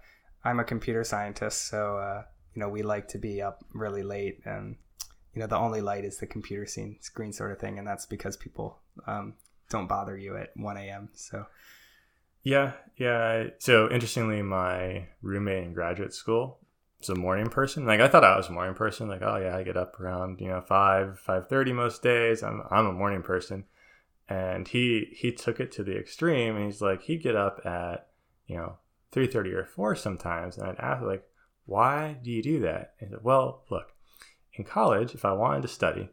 I'm 0.43 0.59
a 0.59 0.63
computer 0.63 1.03
scientist, 1.03 1.67
so 1.67 1.97
uh, 1.97 2.23
you 2.55 2.59
know 2.61 2.69
we 2.69 2.81
like 2.81 3.07
to 3.09 3.19
be 3.19 3.41
up 3.43 3.63
really 3.73 4.01
late, 4.01 4.39
and 4.45 4.75
you 5.33 5.41
know 5.41 5.47
the 5.47 5.57
only 5.57 5.81
light 5.81 6.05
is 6.05 6.17
the 6.17 6.27
computer 6.27 6.65
scene 6.65 6.97
screen 7.01 7.33
sort 7.33 7.51
of 7.51 7.59
thing, 7.59 7.77
and 7.77 7.87
that's 7.87 8.05
because 8.05 8.37
people 8.37 8.79
um, 9.07 9.33
don't 9.69 9.87
bother 9.87 10.17
you 10.17 10.35
at 10.37 10.55
1 10.55 10.77
a.m. 10.77 11.09
So 11.13 11.45
Yeah, 12.43 12.73
yeah. 12.97 13.47
So 13.59 13.89
interestingly, 13.89 14.41
my 14.41 15.07
roommate 15.21 15.63
in 15.63 15.73
graduate 15.73 16.13
school 16.13 16.59
was 16.99 17.09
a 17.09 17.15
morning 17.15 17.49
person. 17.49 17.85
Like 17.85 18.01
I 18.01 18.07
thought 18.07 18.23
I 18.23 18.35
was 18.37 18.49
a 18.49 18.51
morning 18.51 18.75
person. 18.75 19.07
Like 19.07 19.21
oh 19.21 19.37
yeah, 19.37 19.55
I 19.55 19.63
get 19.63 19.77
up 19.77 19.99
around 19.99 20.39
you 20.41 20.47
know 20.49 20.61
five 20.61 21.19
five 21.19 21.47
thirty 21.47 21.73
most 21.73 22.01
days. 22.01 22.43
I'm 22.43 22.63
I'm 22.69 22.87
a 22.87 22.93
morning 22.93 23.21
person. 23.23 23.65
and 24.27 24.67
he 24.67 25.07
he 25.11 25.31
took 25.31 25.59
it 25.59 25.71
to 25.71 25.83
the 25.83 25.97
extreme 25.97 26.55
and 26.55 26.65
he's 26.65 26.81
like 26.81 27.01
he'd 27.03 27.23
get 27.23 27.35
up 27.35 27.65
at 27.65 28.07
you 28.45 28.55
know 28.55 28.77
3.30 29.11 29.53
or 29.53 29.65
4 29.65 29.95
sometimes 29.95 30.57
and 30.57 30.67
i'd 30.67 30.77
ask 30.79 31.01
like 31.01 31.23
why 31.65 32.17
do 32.23 32.29
you 32.31 32.43
do 32.43 32.59
that 32.59 32.93
and 32.99 33.09
he 33.09 33.15
said 33.15 33.23
well 33.23 33.63
look 33.71 33.93
in 34.59 34.65
college 34.65 35.15
if 35.15 35.25
i 35.25 35.31
wanted 35.31 35.61
to 35.61 35.67
study 35.67 36.09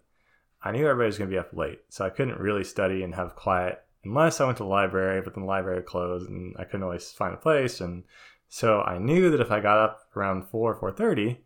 i 0.62 0.70
knew 0.70 0.86
everybody 0.86 1.06
was 1.06 1.18
going 1.18 1.28
to 1.30 1.34
be 1.34 1.38
up 1.38 1.52
late 1.52 1.80
so 1.88 2.04
i 2.04 2.10
couldn't 2.10 2.40
really 2.40 2.64
study 2.64 3.02
and 3.02 3.14
have 3.14 3.36
quiet 3.36 3.82
unless 4.04 4.40
i 4.40 4.46
went 4.46 4.56
to 4.56 4.62
the 4.62 4.68
library 4.68 5.20
but 5.20 5.34
then 5.34 5.42
the 5.42 5.48
library 5.48 5.82
closed 5.82 6.28
and 6.30 6.54
i 6.58 6.64
couldn't 6.64 6.84
always 6.84 7.10
find 7.12 7.34
a 7.34 7.38
place 7.38 7.80
and 7.80 8.04
so 8.48 8.80
i 8.82 8.98
knew 8.98 9.30
that 9.30 9.40
if 9.40 9.50
i 9.50 9.60
got 9.60 9.78
up 9.78 10.00
around 10.16 10.44
4 10.48 10.74
or 10.74 10.92
4.30 10.92 11.38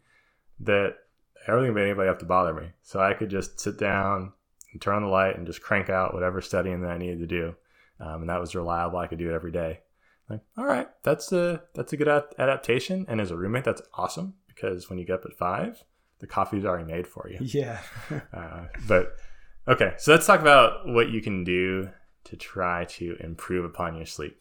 that 0.61 0.97
I 1.47 1.53
don't 1.53 1.65
think 1.65 1.77
anybody 1.77 2.09
have 2.09 2.19
to 2.19 2.27
bother 2.27 2.53
me. 2.53 2.73
So 2.83 3.01
I 3.01 3.15
could 3.15 3.31
just 3.31 3.59
sit 3.61 3.79
down 3.79 4.33
and 4.73 4.81
turn 4.81 4.97
on 4.97 5.03
the 5.03 5.09
light 5.09 5.37
and 5.37 5.47
just 5.47 5.63
crank 5.63 5.89
out 5.89 6.15
whatever 6.15 6.41
studying 6.41 6.83
that 6.83 6.91
I 6.91 6.99
needed 6.99 7.21
to 7.21 7.27
do. 7.27 7.55
Um, 7.99 8.23
and 8.23 8.31
that 8.31 8.41
was 8.41 8.55
reliable. 8.55 8.99
I 8.99 9.07
could 9.07 9.19
do 9.19 9.31
it 9.31 9.35
every 9.35 9.53
day. 9.53 9.81
Like, 10.29 10.41
all 10.57 10.65
right, 10.65 10.89
that's 11.03 11.33
a 11.33 11.63
that's 11.75 11.93
a 11.93 11.97
good 11.97 12.09
adaptation. 12.09 13.05
And 13.09 13.21
as 13.21 13.31
a 13.31 13.37
roommate, 13.37 13.65
that's 13.65 13.83
awesome 13.95 14.35
because 14.47 14.89
when 14.89 14.99
you 14.99 15.05
get 15.05 15.17
up 15.17 15.25
at 15.25 15.37
five, 15.37 15.83
the 16.21 16.27
coffee's 16.27 16.65
already 16.65 16.91
made 16.91 17.07
for 17.07 17.29
you. 17.29 17.39
Yeah. 17.41 17.81
uh, 18.33 18.67
but 18.87 19.17
okay, 19.67 19.95
so 19.99 20.13
let's 20.13 20.27
talk 20.27 20.41
about 20.41 20.87
what 20.87 21.11
you 21.11 21.21
can 21.21 21.45
do 21.45 21.91
to 22.25 22.37
try 22.37 22.85
to 22.85 23.17
improve 23.21 23.65
upon 23.65 23.97
your 23.97 24.07
sleep. 24.07 24.37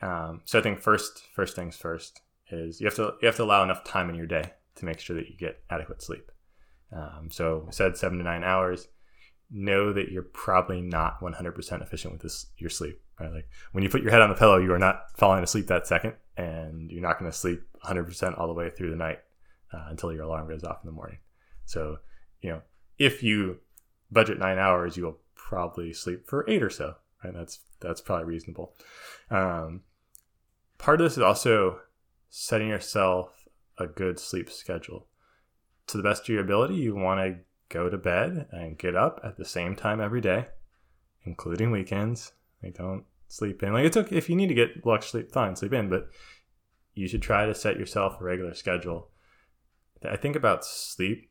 Um, 0.00 0.42
so 0.44 0.58
I 0.58 0.62
think 0.62 0.80
first 0.80 1.22
first 1.34 1.56
things 1.56 1.76
first 1.76 2.20
is 2.50 2.80
you 2.80 2.86
have 2.86 2.94
to 2.96 3.14
you 3.20 3.26
have 3.26 3.36
to 3.36 3.42
allow 3.42 3.62
enough 3.62 3.84
time 3.84 4.08
in 4.08 4.14
your 4.14 4.26
day 4.26 4.52
to 4.76 4.84
make 4.84 5.00
sure 5.00 5.16
that 5.16 5.28
you 5.28 5.36
get 5.36 5.62
adequate 5.70 6.02
sleep. 6.02 6.30
Um, 6.92 7.28
so 7.30 7.64
we 7.66 7.72
said 7.72 7.96
seven 7.96 8.18
to 8.18 8.24
nine 8.24 8.44
hours. 8.44 8.88
Know 9.48 9.92
that 9.92 10.10
you're 10.10 10.22
probably 10.22 10.80
not 10.80 11.20
100% 11.20 11.80
efficient 11.80 12.12
with 12.12 12.22
this 12.22 12.46
your 12.58 12.70
sleep. 12.70 13.00
Right? 13.20 13.32
Like 13.32 13.48
when 13.72 13.84
you 13.84 13.90
put 13.90 14.02
your 14.02 14.10
head 14.10 14.20
on 14.20 14.28
the 14.28 14.34
pillow, 14.34 14.58
you 14.58 14.72
are 14.72 14.78
not 14.78 15.16
falling 15.16 15.42
asleep 15.42 15.68
that 15.68 15.86
second, 15.86 16.14
and 16.36 16.90
you're 16.90 17.02
not 17.02 17.18
going 17.18 17.30
to 17.30 17.36
sleep 17.36 17.62
100% 17.84 18.38
all 18.38 18.48
the 18.48 18.52
way 18.52 18.70
through 18.70 18.90
the 18.90 18.96
night 18.96 19.20
uh, 19.72 19.86
until 19.88 20.12
your 20.12 20.24
alarm 20.24 20.48
goes 20.48 20.64
off 20.64 20.78
in 20.82 20.86
the 20.86 20.92
morning. 20.92 21.18
So 21.64 21.98
you 22.40 22.50
know 22.50 22.62
if 22.98 23.22
you 23.22 23.58
budget 24.10 24.38
nine 24.38 24.58
hours, 24.58 24.96
you'll 24.96 25.18
probably 25.34 25.92
sleep 25.92 26.26
for 26.26 26.48
eight 26.48 26.62
or 26.62 26.70
so. 26.70 26.94
Right? 27.22 27.34
That's 27.34 27.60
that's 27.80 28.00
probably 28.00 28.26
reasonable. 28.26 28.74
Um, 29.30 29.82
part 30.78 31.00
of 31.00 31.06
this 31.06 31.16
is 31.16 31.22
also 31.22 31.80
setting 32.28 32.68
yourself 32.68 33.46
a 33.78 33.86
good 33.86 34.18
sleep 34.18 34.50
schedule. 34.50 35.08
To 35.88 35.96
the 35.96 36.02
best 36.02 36.22
of 36.22 36.28
your 36.28 36.42
ability, 36.42 36.74
you 36.74 36.94
want 36.94 37.20
to 37.20 37.38
go 37.68 37.88
to 37.88 37.96
bed 37.96 38.48
and 38.50 38.78
get 38.78 38.96
up 38.96 39.20
at 39.22 39.36
the 39.36 39.44
same 39.44 39.76
time 39.76 40.00
every 40.00 40.20
day, 40.20 40.46
including 41.24 41.70
weekends. 41.70 42.32
Like 42.62 42.74
don't 42.74 43.04
sleep 43.28 43.62
in. 43.62 43.72
Like 43.72 43.84
it's 43.84 43.96
okay 43.96 44.16
if 44.16 44.28
you 44.28 44.36
need 44.36 44.48
to 44.48 44.54
get 44.54 44.84
luck 44.84 45.02
sleep, 45.02 45.32
fine, 45.32 45.56
sleep 45.56 45.72
in, 45.72 45.88
but 45.88 46.08
you 46.94 47.06
should 47.08 47.22
try 47.22 47.46
to 47.46 47.54
set 47.54 47.78
yourself 47.78 48.20
a 48.20 48.24
regular 48.24 48.54
schedule. 48.54 49.10
I 50.04 50.16
think 50.16 50.36
about 50.36 50.64
sleep 50.64 51.30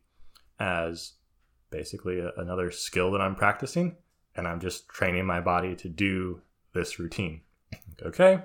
as 0.60 1.14
basically 1.70 2.20
a, 2.20 2.32
another 2.38 2.72
skill 2.72 3.12
that 3.12 3.22
I'm 3.22 3.36
practicing, 3.36 3.98
and 4.36 4.48
I'm 4.48 4.60
just 4.60 4.90
training 4.90 5.26
my 5.26 5.42
body 5.42 5.76
to 5.76 5.90
do 5.90 6.42
this 6.74 7.00
routine. 7.00 7.42
Okay, 8.02 8.44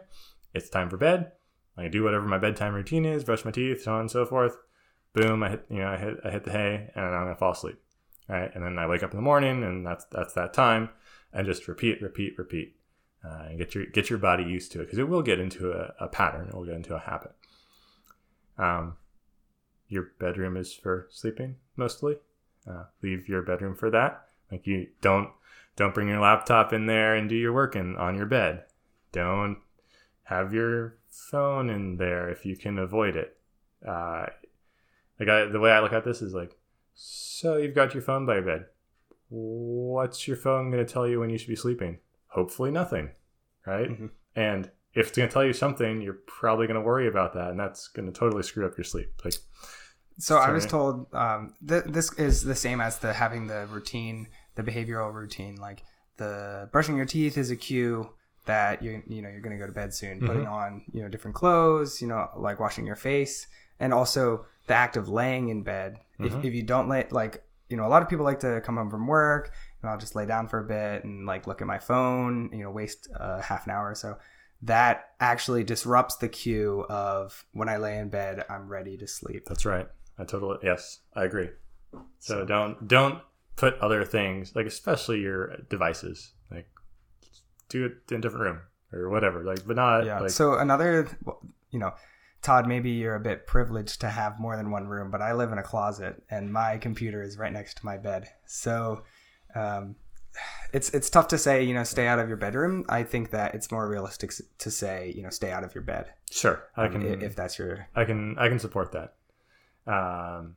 it's 0.55 0.69
time 0.69 0.91
for 0.91 0.97
bed. 0.97 1.33
I 1.77 1.89
do 1.89 2.05
whatever 2.05 2.27
my 2.27 2.39
bedtime 2.39 2.75
routine 2.75 3.05
is, 3.05 3.25
brush 3.25 3.45
my 3.45 3.51
teeth, 3.51 3.83
so 3.83 3.95
on 3.95 4.01
and 4.01 4.11
so 4.11 4.27
forth. 4.27 4.57
Boom, 5.13 5.43
I 5.43 5.51
hit 5.51 5.67
you 5.71 5.79
know 5.79 5.89
I 5.89 5.97
hit 5.97 6.17
I 6.25 6.31
hit 6.31 6.45
the 6.45 6.53
hay, 6.53 6.91
and 6.95 7.05
I'm 7.05 7.25
gonna 7.25 7.37
fall 7.37 7.53
asleep. 7.53 7.79
Right, 8.29 8.51
and 8.55 8.65
then 8.65 8.79
I 8.79 8.87
wake 8.87 9.03
up 9.03 9.11
in 9.11 9.17
the 9.17 9.23
morning, 9.23 9.65
and 9.65 9.85
that's 9.85 10.05
that's 10.13 10.35
that 10.35 10.55
time, 10.55 10.91
and 11.33 11.47
just 11.47 11.67
repeat, 11.67 12.01
repeat, 12.01 12.39
repeat, 12.39 12.77
uh, 13.25 13.47
and 13.49 13.59
get 13.59 13.75
your 13.75 13.87
get 13.87 14.09
your 14.09 14.19
body 14.19 14.45
used 14.45 14.73
to 14.73 14.81
it 14.81 14.85
because 14.85 14.99
it 14.99 15.09
will 15.09 15.23
get 15.23 15.41
into 15.41 15.73
a, 15.73 15.93
a, 15.99 16.09
pattern. 16.09 16.49
It 16.49 16.55
will 16.55 16.65
get 16.65 16.77
into 16.77 16.95
a 16.95 17.01
habit. 17.01 17.33
Um, 18.57 18.97
your 19.91 20.13
bedroom 20.19 20.57
is 20.57 20.73
for 20.73 21.07
sleeping 21.11 21.57
mostly. 21.77 22.17
Uh, 22.67 22.85
leave 23.03 23.29
your 23.29 23.43
bedroom 23.43 23.75
for 23.75 23.91
that. 23.91 24.29
Like 24.51 24.67
you 24.67 24.87
don't 25.03 25.31
don't 25.77 25.95
bring 25.95 26.09
your 26.09 26.21
laptop 26.21 26.73
in 26.73 26.87
there 26.87 27.15
and 27.15 27.29
do 27.29 27.35
your 27.35 27.53
work 27.53 27.77
in, 27.77 27.97
on 27.97 28.17
your 28.17 28.27
bed. 28.27 28.65
Don't 29.13 29.59
have 30.25 30.55
your 30.55 30.97
phone 31.09 31.69
in 31.69 31.97
there 31.97 32.29
if 32.29 32.47
you 32.47 32.57
can 32.57 32.79
avoid 32.79 33.17
it. 33.17 33.37
Uh, 33.87 34.27
like 35.19 35.29
I, 35.29 35.45
the 35.47 35.61
way 35.61 35.71
I 35.71 35.81
look 35.81 35.93
at 35.93 36.05
this 36.05 36.23
is 36.23 36.33
like, 36.33 36.57
so 36.95 37.57
you've 37.57 37.75
got 37.75 37.95
your 37.95 38.03
phone 38.03 38.27
by 38.27 38.35
your 38.35 38.43
bed. 38.43 38.67
What's 39.29 40.27
your 40.27 40.37
phone 40.37 40.71
going 40.71 40.85
to 40.85 40.93
tell 40.93 41.07
you 41.07 41.21
when 41.21 41.31
you 41.31 41.39
should 41.39 41.49
be 41.49 41.57
sleeping? 41.57 41.99
Hopefully 42.29 42.71
nothing, 42.71 43.11
right? 43.67 43.89
Mm-hmm. 43.89 44.07
And 44.37 44.71
if 44.93 45.09
it's 45.09 45.17
going 45.17 45.29
to 45.29 45.33
tell 45.33 45.45
you 45.45 45.53
something, 45.53 46.03
you're 46.03 46.19
probably 46.27 46.67
going 46.67 46.81
to 46.81 46.87
worry 46.87 47.07
about 47.07 47.35
that, 47.35 47.51
and 47.51 47.61
that's 47.61 47.89
going 47.89 48.13
to 48.13 48.19
totally 48.19 48.43
screw 48.43 48.67
up 48.67 48.77
your 48.77 48.85
sleep. 48.85 49.13
Like, 49.25 49.35
so 50.21 50.37
sorry. 50.37 50.51
I 50.51 50.55
was 50.55 50.67
told 50.67 51.13
um, 51.15 51.55
th- 51.67 51.85
this 51.87 52.13
is 52.15 52.43
the 52.43 52.55
same 52.55 52.81
as 52.81 52.99
the 52.99 53.13
having 53.13 53.47
the 53.47 53.67
routine, 53.71 54.29
the 54.55 54.63
behavioral 54.63 55.13
routine. 55.13 55.57
Like 55.57 55.83
the 56.17 56.69
brushing 56.73 56.97
your 56.97 57.07
teeth 57.07 57.39
is 57.39 57.51
a 57.51 57.57
cue 57.57 58.11
that 58.47 58.83
you 58.83 59.03
you 59.07 59.23
know 59.23 59.29
you're 59.29 59.41
going 59.41 59.57
to 59.57 59.61
go 59.61 59.67
to 59.67 59.73
bed 59.73 59.95
soon, 59.95 60.19
mm-hmm. 60.19 60.27
putting 60.27 60.47
on 60.47 60.83
you 60.93 61.03
know 61.03 61.09
different 61.09 61.35
clothes, 61.35 62.01
you 62.01 62.09
know 62.09 62.29
like 62.37 62.61
washing 62.61 62.87
your 62.87 62.97
face, 62.97 63.47
and 63.79 63.93
also 63.93 64.45
the 64.67 64.75
act 64.75 64.97
of 64.97 65.09
laying 65.09 65.49
in 65.49 65.63
bed. 65.63 65.99
Mm-hmm. 66.21 66.39
If, 66.39 66.45
if 66.45 66.55
you 66.55 66.63
don't 66.63 66.89
lay 66.89 67.07
like 67.11 67.43
you 67.69 67.77
know 67.77 67.87
a 67.87 67.89
lot 67.89 68.03
of 68.03 68.09
people 68.09 68.25
like 68.25 68.41
to 68.41 68.61
come 68.61 68.77
home 68.77 68.91
from 68.91 69.07
work, 69.07 69.53
and 69.83 69.91
I'll 69.91 69.99
just 69.99 70.15
lay 70.15 70.27
down 70.27 70.49
for 70.49 70.59
a 70.59 70.65
bit 70.65 71.05
and 71.05 71.27
like 71.27 71.47
look 71.47 71.61
at 71.61 71.67
my 71.67 71.79
phone, 71.79 72.51
you 72.53 72.65
know, 72.65 72.71
waste 72.71 73.09
uh, 73.19 73.41
half 73.41 73.67
an 73.67 73.73
hour 73.73 73.91
or 73.91 73.95
so. 73.95 74.19
That 74.63 75.13
actually 75.21 75.65
disrupts 75.65 76.17
the 76.17 76.29
cue 76.29 76.85
of 76.91 77.47
when 77.53 77.71
I 77.71 77.79
lay 77.79 77.99
in 77.99 78.11
bed, 78.11 78.45
I'm 78.51 78.69
ready 78.69 78.99
to 78.99 79.07
sleep. 79.07 79.47
That's 79.47 79.65
right. 79.65 79.89
I 80.21 80.25
totally 80.25 80.59
yes, 80.63 81.01
I 81.15 81.25
agree. 81.25 81.49
So, 81.93 82.01
so 82.41 82.45
don't 82.45 82.87
don't 82.87 83.21
put 83.57 83.79
other 83.79 84.05
things 84.05 84.55
like 84.55 84.67
especially 84.67 85.21
your 85.21 85.57
devices 85.69 86.33
like 86.51 86.67
do 87.71 87.87
it 87.87 87.93
in 88.11 88.19
a 88.19 88.21
different 88.21 88.45
room 88.45 88.61
or 88.93 89.09
whatever. 89.09 89.43
Like, 89.43 89.67
but 89.67 89.77
not. 89.77 90.05
Yeah. 90.05 90.21
Like, 90.21 90.31
so 90.31 90.59
another, 90.59 91.09
you 91.71 91.79
know, 91.79 91.95
Todd, 92.43 92.67
maybe 92.67 92.91
you're 92.91 93.15
a 93.15 93.21
bit 93.21 93.47
privileged 93.47 94.01
to 94.03 94.09
have 94.09 94.39
more 94.39 94.57
than 94.57 94.71
one 94.71 94.87
room, 94.87 95.11
but 95.11 95.23
I 95.23 95.33
live 95.33 95.53
in 95.53 95.59
a 95.59 95.63
closet 95.63 96.23
and 96.31 96.53
my 96.53 96.79
computer 96.79 97.23
is 97.23 97.39
right 97.39 97.53
next 97.53 97.79
to 97.79 97.87
my 97.87 97.97
bed. 97.97 98.29
So, 98.47 99.03
um, 99.55 99.97
it's 100.73 100.91
it's 100.91 101.11
tough 101.11 101.29
to 101.29 101.39
say, 101.39 101.65
you 101.65 101.75
know, 101.75 101.83
stay 101.83 102.07
out 102.07 102.21
of 102.21 102.29
your 102.29 102.37
bedroom. 102.37 102.85
I 102.89 103.03
think 103.03 103.31
that 103.31 103.55
it's 103.55 103.73
more 103.73 103.89
realistic 103.89 104.33
to 104.59 104.71
say, 104.71 105.13
you 105.15 105.23
know, 105.23 105.29
stay 105.29 105.51
out 105.51 105.65
of 105.65 105.75
your 105.75 105.83
bed. 105.83 106.13
Sure, 106.31 106.63
I 106.77 106.87
um, 106.87 106.93
can 106.93 107.23
if 107.23 107.35
that's 107.35 107.59
your. 107.59 107.89
I 107.97 108.05
can 108.05 108.39
I 108.39 108.49
can 108.49 108.61
support 108.61 108.93
that. 108.93 109.15
Um, 109.91 110.57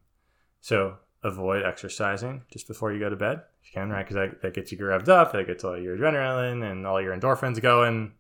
so 0.61 0.97
avoid 1.23 1.63
exercising 1.63 2.43
just 2.51 2.67
before 2.67 2.93
you 2.93 2.99
go 2.99 3.09
to 3.09 3.15
bed 3.15 3.41
if 3.61 3.69
you 3.69 3.81
can, 3.81 3.89
right? 3.89 4.05
Because 4.05 4.15
that, 4.15 4.41
that 4.41 4.53
gets 4.53 4.71
you 4.71 4.77
revved 4.77 5.09
up, 5.09 5.31
that 5.31 5.47
gets 5.47 5.63
all 5.63 5.77
your 5.77 5.97
adrenaline 5.97 6.69
and 6.69 6.85
all 6.85 7.01
your 7.01 7.15
endorphins 7.15 7.61
going. 7.61 8.13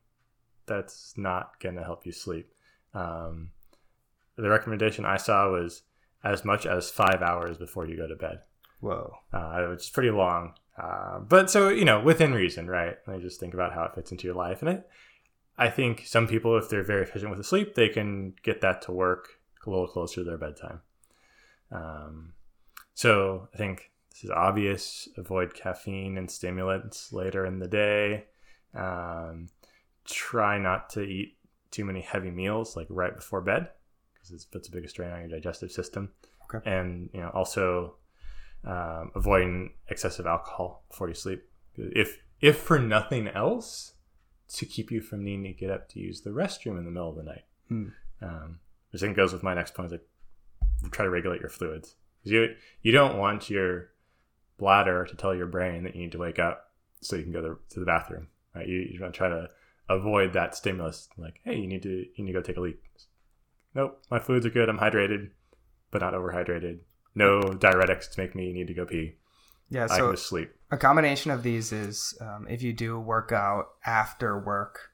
That's 0.65 1.13
not 1.17 1.59
going 1.59 1.75
to 1.75 1.83
help 1.83 2.05
you 2.05 2.11
sleep. 2.11 2.51
Um, 2.93 3.51
the 4.37 4.49
recommendation 4.49 5.05
I 5.05 5.17
saw 5.17 5.51
was 5.51 5.83
as 6.23 6.45
much 6.45 6.65
as 6.65 6.89
five 6.89 7.21
hours 7.21 7.57
before 7.57 7.85
you 7.85 7.97
go 7.97 8.07
to 8.07 8.15
bed. 8.15 8.39
Whoa. 8.79 9.17
Uh, 9.31 9.65
which 9.67 9.81
is 9.81 9.89
pretty 9.89 10.11
long. 10.11 10.53
Uh, 10.81 11.19
but 11.19 11.49
so, 11.49 11.69
you 11.69 11.85
know, 11.85 11.99
within 11.99 12.33
reason, 12.33 12.67
right? 12.67 12.97
I 13.07 13.17
just 13.17 13.39
think 13.39 13.53
about 13.53 13.73
how 13.73 13.83
it 13.83 13.95
fits 13.95 14.11
into 14.11 14.25
your 14.25 14.35
life. 14.35 14.61
And 14.61 14.69
it, 14.69 14.89
I 15.57 15.69
think 15.69 16.05
some 16.05 16.27
people, 16.27 16.57
if 16.57 16.69
they're 16.69 16.83
very 16.83 17.03
efficient 17.03 17.29
with 17.29 17.37
the 17.37 17.43
sleep, 17.43 17.75
they 17.75 17.89
can 17.89 18.33
get 18.41 18.61
that 18.61 18.81
to 18.83 18.91
work 18.91 19.39
a 19.65 19.69
little 19.69 19.87
closer 19.87 20.21
to 20.21 20.23
their 20.23 20.37
bedtime. 20.37 20.81
Um, 21.73 22.33
so 22.93 23.49
I 23.53 23.57
think 23.57 23.91
this 24.11 24.23
is 24.23 24.29
obvious. 24.29 25.09
Avoid 25.17 25.53
caffeine 25.53 26.17
and 26.17 26.29
stimulants 26.29 27.11
later 27.11 27.45
in 27.45 27.59
the 27.59 27.67
day. 27.67 28.25
Um, 28.75 29.49
try 30.05 30.57
not 30.57 30.89
to 30.91 31.01
eat 31.01 31.37
too 31.71 31.85
many 31.85 32.01
heavy 32.01 32.31
meals 32.31 32.75
like 32.75 32.87
right 32.89 33.15
before 33.15 33.41
bed 33.41 33.69
because 34.13 34.31
it 34.31 34.45
puts 34.51 34.67
a 34.67 34.71
big 34.71 34.87
strain 34.89 35.11
on 35.11 35.21
your 35.21 35.29
digestive 35.29 35.71
system. 35.71 36.11
Okay. 36.53 36.69
And 36.69 37.09
you 37.13 37.21
know 37.21 37.29
also 37.29 37.95
um, 38.63 39.11
avoiding 39.15 39.73
excessive 39.89 40.25
alcohol 40.25 40.83
before 40.89 41.07
you 41.07 41.15
sleep. 41.15 41.43
If 41.75 42.19
if 42.39 42.57
for 42.57 42.77
nothing 42.77 43.27
else, 43.29 43.93
to 44.49 44.65
keep 44.65 44.91
you 44.91 45.01
from 45.01 45.23
needing 45.23 45.43
to 45.43 45.53
get 45.53 45.71
up 45.71 45.89
to 45.89 45.99
use 45.99 46.21
the 46.21 46.29
restroom 46.29 46.77
in 46.77 46.85
the 46.85 46.91
middle 46.91 47.09
of 47.09 47.15
the 47.15 47.23
night. 47.23 47.45
Hmm. 47.69 47.87
Um, 48.21 48.59
which 48.91 49.01
I 49.01 49.05
think 49.05 49.17
goes 49.17 49.33
with 49.33 49.43
my 49.43 49.53
next 49.53 49.73
point. 49.73 49.87
Is 49.87 49.91
like 49.93 50.07
try 50.91 51.05
to 51.05 51.11
regulate 51.11 51.41
your 51.41 51.49
fluids. 51.49 51.95
You 52.23 52.55
you 52.81 52.91
don't 52.91 53.17
want 53.17 53.49
your 53.49 53.89
bladder 54.57 55.05
to 55.05 55.15
tell 55.15 55.35
your 55.35 55.47
brain 55.47 55.83
that 55.83 55.95
you 55.95 56.03
need 56.03 56.11
to 56.13 56.17
wake 56.19 56.39
up 56.39 56.71
so 57.01 57.15
you 57.15 57.23
can 57.23 57.33
go 57.33 57.41
to, 57.41 57.57
to 57.71 57.79
the 57.79 57.85
bathroom. 57.85 58.27
Right? 58.55 58.67
You, 58.67 58.87
you 58.91 58.99
want 59.01 59.13
to 59.13 59.17
try 59.17 59.29
to 59.29 59.49
avoid 59.89 60.33
that 60.33 60.55
stimulus. 60.55 61.09
Like, 61.17 61.39
hey, 61.43 61.55
you 61.57 61.67
need 61.67 61.83
to 61.83 61.89
you 61.89 62.23
need 62.23 62.33
to 62.33 62.39
go 62.39 62.41
take 62.41 62.57
a 62.57 62.61
leak. 62.61 62.81
Nope, 63.75 64.01
my 64.11 64.19
fluids 64.19 64.45
are 64.45 64.51
good. 64.51 64.69
I'm 64.69 64.77
hydrated, 64.77 65.31
but 65.91 66.01
not 66.01 66.13
overhydrated. 66.13 66.79
No 67.15 67.41
diuretics 67.41 68.11
to 68.11 68.21
make 68.21 68.35
me 68.35 68.53
need 68.53 68.67
to 68.67 68.73
go 68.73 68.85
pee. 68.85 69.15
Yeah, 69.69 69.85
I 69.85 69.97
so 69.97 70.07
can 70.07 70.15
just 70.15 70.27
sleep. 70.27 70.51
a 70.71 70.77
combination 70.77 71.31
of 71.31 71.41
these 71.41 71.71
is 71.71 72.15
um, 72.21 72.47
if 72.47 72.61
you 72.61 72.73
do 72.73 72.99
work 72.99 73.31
out 73.31 73.69
after 73.85 74.37
work, 74.37 74.91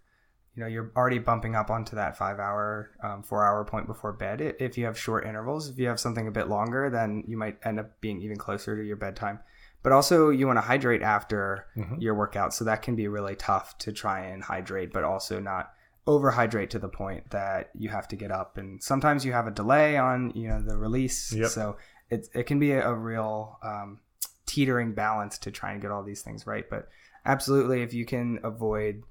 you 0.55 0.61
know, 0.61 0.67
you're 0.67 0.91
already 0.95 1.19
bumping 1.19 1.55
up 1.55 1.69
onto 1.69 1.95
that 1.95 2.17
five 2.17 2.39
hour, 2.39 2.91
um, 3.03 3.23
four 3.23 3.45
hour 3.45 3.63
point 3.63 3.87
before 3.87 4.11
bed. 4.11 4.41
If 4.59 4.77
you 4.77 4.85
have 4.85 4.97
short 4.97 5.25
intervals, 5.25 5.69
if 5.69 5.77
you 5.77 5.87
have 5.87 5.99
something 5.99 6.27
a 6.27 6.31
bit 6.31 6.49
longer, 6.49 6.89
then 6.89 7.23
you 7.27 7.37
might 7.37 7.57
end 7.63 7.79
up 7.79 8.01
being 8.01 8.21
even 8.21 8.37
closer 8.37 8.75
to 8.75 8.83
your 8.83 8.97
bedtime. 8.97 9.39
But 9.81 9.93
also, 9.93 10.29
you 10.29 10.45
want 10.45 10.57
to 10.57 10.61
hydrate 10.61 11.01
after 11.01 11.65
Mhm. 11.77 12.01
your 12.01 12.13
workout. 12.13 12.53
So 12.53 12.65
that 12.65 12.81
can 12.81 12.95
be 12.95 13.07
really 13.07 13.35
tough 13.35 13.77
to 13.79 13.93
try 13.93 14.21
and 14.25 14.43
hydrate, 14.43 14.91
but 14.91 15.05
also 15.05 15.39
not 15.39 15.71
overhydrate 16.05 16.69
to 16.71 16.79
the 16.79 16.89
point 16.89 17.29
that 17.29 17.69
you 17.73 17.87
have 17.89 18.07
to 18.09 18.15
get 18.17 18.31
up. 18.31 18.57
And 18.57 18.83
sometimes 18.83 19.23
you 19.23 19.31
have 19.31 19.47
a 19.47 19.51
delay 19.51 19.95
on, 19.95 20.31
you 20.35 20.47
know, 20.49 20.61
the 20.61 20.75
release. 20.77 21.31
Yep. 21.31 21.49
So 21.49 21.77
it, 22.09 22.27
it 22.33 22.43
can 22.43 22.59
be 22.59 22.71
a, 22.71 22.89
a 22.89 22.93
real 22.93 23.57
um, 23.63 23.99
teetering 24.45 24.93
balance 24.93 25.37
to 25.37 25.51
try 25.51 25.71
and 25.71 25.81
get 25.81 25.91
all 25.91 26.03
these 26.03 26.23
things 26.23 26.45
right. 26.47 26.67
But 26.69 26.89
absolutely, 27.25 27.81
if 27.83 27.93
you 27.93 28.05
can 28.05 28.39
avoid 28.43 29.03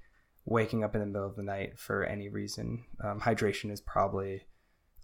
waking 0.48 0.82
up 0.82 0.94
in 0.94 1.00
the 1.00 1.06
middle 1.06 1.26
of 1.26 1.37
the 1.37 1.42
night 1.42 1.78
for 1.78 2.04
any 2.04 2.28
reason, 2.28 2.84
um, 3.04 3.20
hydration 3.20 3.70
is 3.70 3.80
probably 3.80 4.42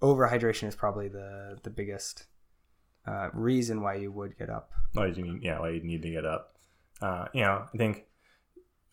overhydration 0.02 0.68
is 0.68 0.74
probably 0.74 1.08
the 1.08 1.58
the 1.62 1.70
biggest 1.70 2.26
uh, 3.06 3.28
reason 3.32 3.82
why 3.82 3.94
you 3.94 4.10
would 4.10 4.36
get 4.38 4.50
up. 4.50 4.70
why 4.92 5.06
you 5.06 5.22
need 5.22 5.42
yeah 5.42 5.58
why 5.60 5.70
you 5.70 5.82
need 5.82 6.02
to 6.02 6.10
get 6.10 6.24
up. 6.24 6.56
Uh, 7.02 7.26
you 7.34 7.42
know 7.42 7.64
i 7.74 7.76
think 7.76 8.04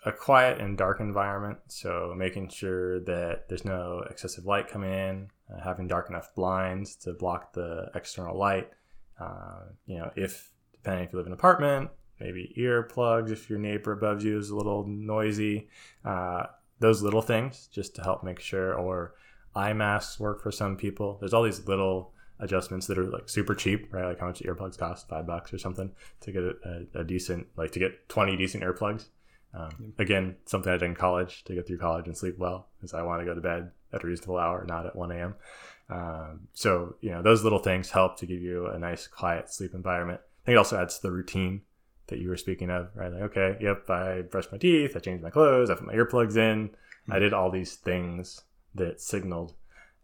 a 0.05 0.11
quiet 0.11 0.59
and 0.59 0.77
dark 0.77 0.99
environment 0.99 1.59
so 1.67 2.13
making 2.17 2.49
sure 2.49 2.99
that 3.01 3.47
there's 3.47 3.63
no 3.63 4.03
excessive 4.09 4.45
light 4.45 4.67
coming 4.67 4.91
in 4.91 5.27
uh, 5.53 5.61
having 5.63 5.87
dark 5.87 6.09
enough 6.09 6.33
blinds 6.35 6.95
to 6.95 7.13
block 7.13 7.53
the 7.53 7.89
external 7.93 8.37
light. 8.37 8.69
Uh, 9.19 9.61
you 9.85 9.97
know 9.97 10.09
if 10.15 10.51
depending 10.73 11.05
if 11.05 11.13
you 11.13 11.17
live 11.17 11.27
in 11.27 11.33
an 11.33 11.37
apartment 11.39 11.89
maybe 12.21 12.53
earplugs 12.57 13.31
if 13.31 13.49
your 13.49 13.59
neighbor 13.59 13.91
above 13.91 14.23
you 14.23 14.37
is 14.37 14.49
a 14.49 14.55
little 14.55 14.85
noisy 14.87 15.67
uh, 16.05 16.43
those 16.79 17.01
little 17.01 17.21
things 17.21 17.67
just 17.71 17.95
to 17.95 18.01
help 18.01 18.23
make 18.23 18.39
sure 18.39 18.73
or 18.73 19.13
eye 19.55 19.73
masks 19.73 20.19
work 20.19 20.41
for 20.41 20.51
some 20.51 20.77
people 20.77 21.17
there's 21.19 21.33
all 21.33 21.43
these 21.43 21.67
little 21.67 22.13
adjustments 22.41 22.87
that 22.87 22.97
are 22.97 23.05
like 23.05 23.29
super 23.29 23.55
cheap, 23.55 23.93
right? 23.93 24.05
Like 24.05 24.19
how 24.19 24.27
much 24.27 24.41
earplugs 24.41 24.77
cost, 24.77 25.07
five 25.07 25.25
bucks 25.25 25.53
or 25.53 25.57
something 25.57 25.91
to 26.21 26.31
get 26.31 26.43
a, 26.43 26.85
a, 26.95 27.03
decent, 27.03 27.47
like 27.55 27.71
to 27.71 27.79
get 27.79 28.09
20 28.09 28.35
decent 28.35 28.63
earplugs. 28.63 29.05
Um, 29.53 29.93
again, 29.99 30.35
something 30.45 30.71
I 30.71 30.77
did 30.77 30.85
in 30.85 30.95
college 30.95 31.43
to 31.45 31.53
get 31.53 31.67
through 31.67 31.77
college 31.77 32.07
and 32.07 32.17
sleep 32.17 32.37
well 32.37 32.67
because 32.77 32.93
I 32.93 33.03
want 33.03 33.21
to 33.21 33.25
go 33.25 33.35
to 33.35 33.41
bed 33.41 33.71
at 33.93 34.03
a 34.03 34.07
reasonable 34.07 34.37
hour, 34.37 34.65
not 34.67 34.85
at 34.85 34.95
1 34.95 35.11
a.m. 35.11 35.35
Um, 35.89 36.47
so, 36.53 36.95
you 37.01 37.11
know, 37.11 37.21
those 37.21 37.43
little 37.43 37.59
things 37.59 37.91
help 37.91 38.17
to 38.17 38.25
give 38.25 38.41
you 38.41 38.67
a 38.67 38.79
nice, 38.79 39.07
quiet 39.07 39.53
sleep 39.53 39.73
environment. 39.73 40.21
I 40.23 40.45
think 40.45 40.55
it 40.55 40.57
also 40.57 40.81
adds 40.81 40.95
to 40.97 41.01
the 41.03 41.11
routine 41.11 41.61
that 42.07 42.19
you 42.19 42.29
were 42.29 42.37
speaking 42.37 42.69
of, 42.69 42.89
right? 42.95 43.11
Like, 43.11 43.23
okay, 43.23 43.57
yep, 43.61 43.89
I 43.89 44.21
brushed 44.21 44.51
my 44.51 44.57
teeth, 44.57 44.95
I 44.95 44.99
changed 44.99 45.23
my 45.23 45.29
clothes, 45.29 45.69
I 45.69 45.75
put 45.75 45.85
my 45.87 45.93
earplugs 45.93 46.37
in, 46.37 46.71
I 47.09 47.19
did 47.19 47.33
all 47.33 47.49
these 47.51 47.75
things 47.75 48.41
that 48.75 49.01
signaled 49.01 49.53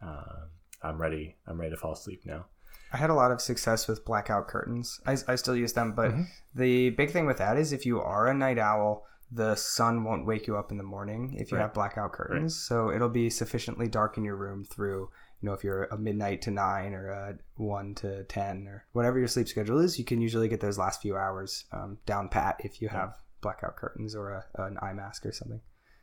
um, 0.01 0.49
I'm 0.81 1.01
ready. 1.01 1.35
I'm 1.47 1.59
ready 1.59 1.71
to 1.71 1.77
fall 1.77 1.93
asleep 1.93 2.21
now. 2.25 2.45
I 2.93 2.97
had 2.97 3.09
a 3.09 3.13
lot 3.15 3.31
of 3.31 3.41
success 3.41 3.87
with 3.87 4.05
blackout 4.05 4.47
curtains. 4.47 5.01
I, 5.05 5.17
I 5.27 5.35
still 5.35 5.55
use 5.55 5.73
them, 5.73 5.93
but 5.93 6.13
the 6.55 6.91
big 6.91 7.11
thing 7.11 7.25
with 7.25 7.37
that 7.39 7.57
is 7.57 7.73
if 7.73 7.85
you 7.85 7.99
are 7.99 8.27
a 8.27 8.33
night 8.33 8.57
owl, 8.59 9.05
the 9.29 9.55
sun 9.55 10.03
won't 10.05 10.25
wake 10.25 10.47
you 10.47 10.55
up 10.55 10.71
in 10.71 10.77
the 10.77 10.83
morning 10.83 11.35
if 11.37 11.51
you 11.51 11.57
Right. 11.57 11.63
have 11.63 11.73
blackout 11.73 12.13
curtains. 12.13 12.55
So 12.55 12.91
it'll 12.91 13.09
be 13.09 13.29
sufficiently 13.29 13.87
dark 13.89 14.17
in 14.17 14.23
your 14.23 14.37
room 14.37 14.63
through, 14.63 15.09
you 15.41 15.47
know, 15.47 15.53
if 15.53 15.63
you're 15.63 15.83
a 15.85 15.97
midnight 15.97 16.41
to 16.43 16.51
nine 16.51 16.93
or 16.93 17.09
a 17.09 17.37
one 17.55 17.93
to 17.95 18.23
10 18.23 18.67
or 18.67 18.85
whatever 18.93 19.19
your 19.19 19.27
sleep 19.27 19.47
schedule 19.47 19.79
is, 19.79 19.99
you 19.99 20.05
can 20.05 20.19
usually 20.21 20.47
get 20.47 20.59
those 20.61 20.77
last 20.77 21.01
few 21.01 21.15
hours 21.15 21.65
um, 21.71 21.97
down 22.05 22.27
pat 22.29 22.59
if 22.63 22.81
you 22.81 22.89
have 22.89 23.15
blackout 23.41 23.75
curtains 23.75 24.15
or 24.15 24.31
a, 24.31 24.45
an 24.63 24.77
eye 24.81 24.93
mask 24.93 25.25
or 25.25 25.31
something. 25.31 25.61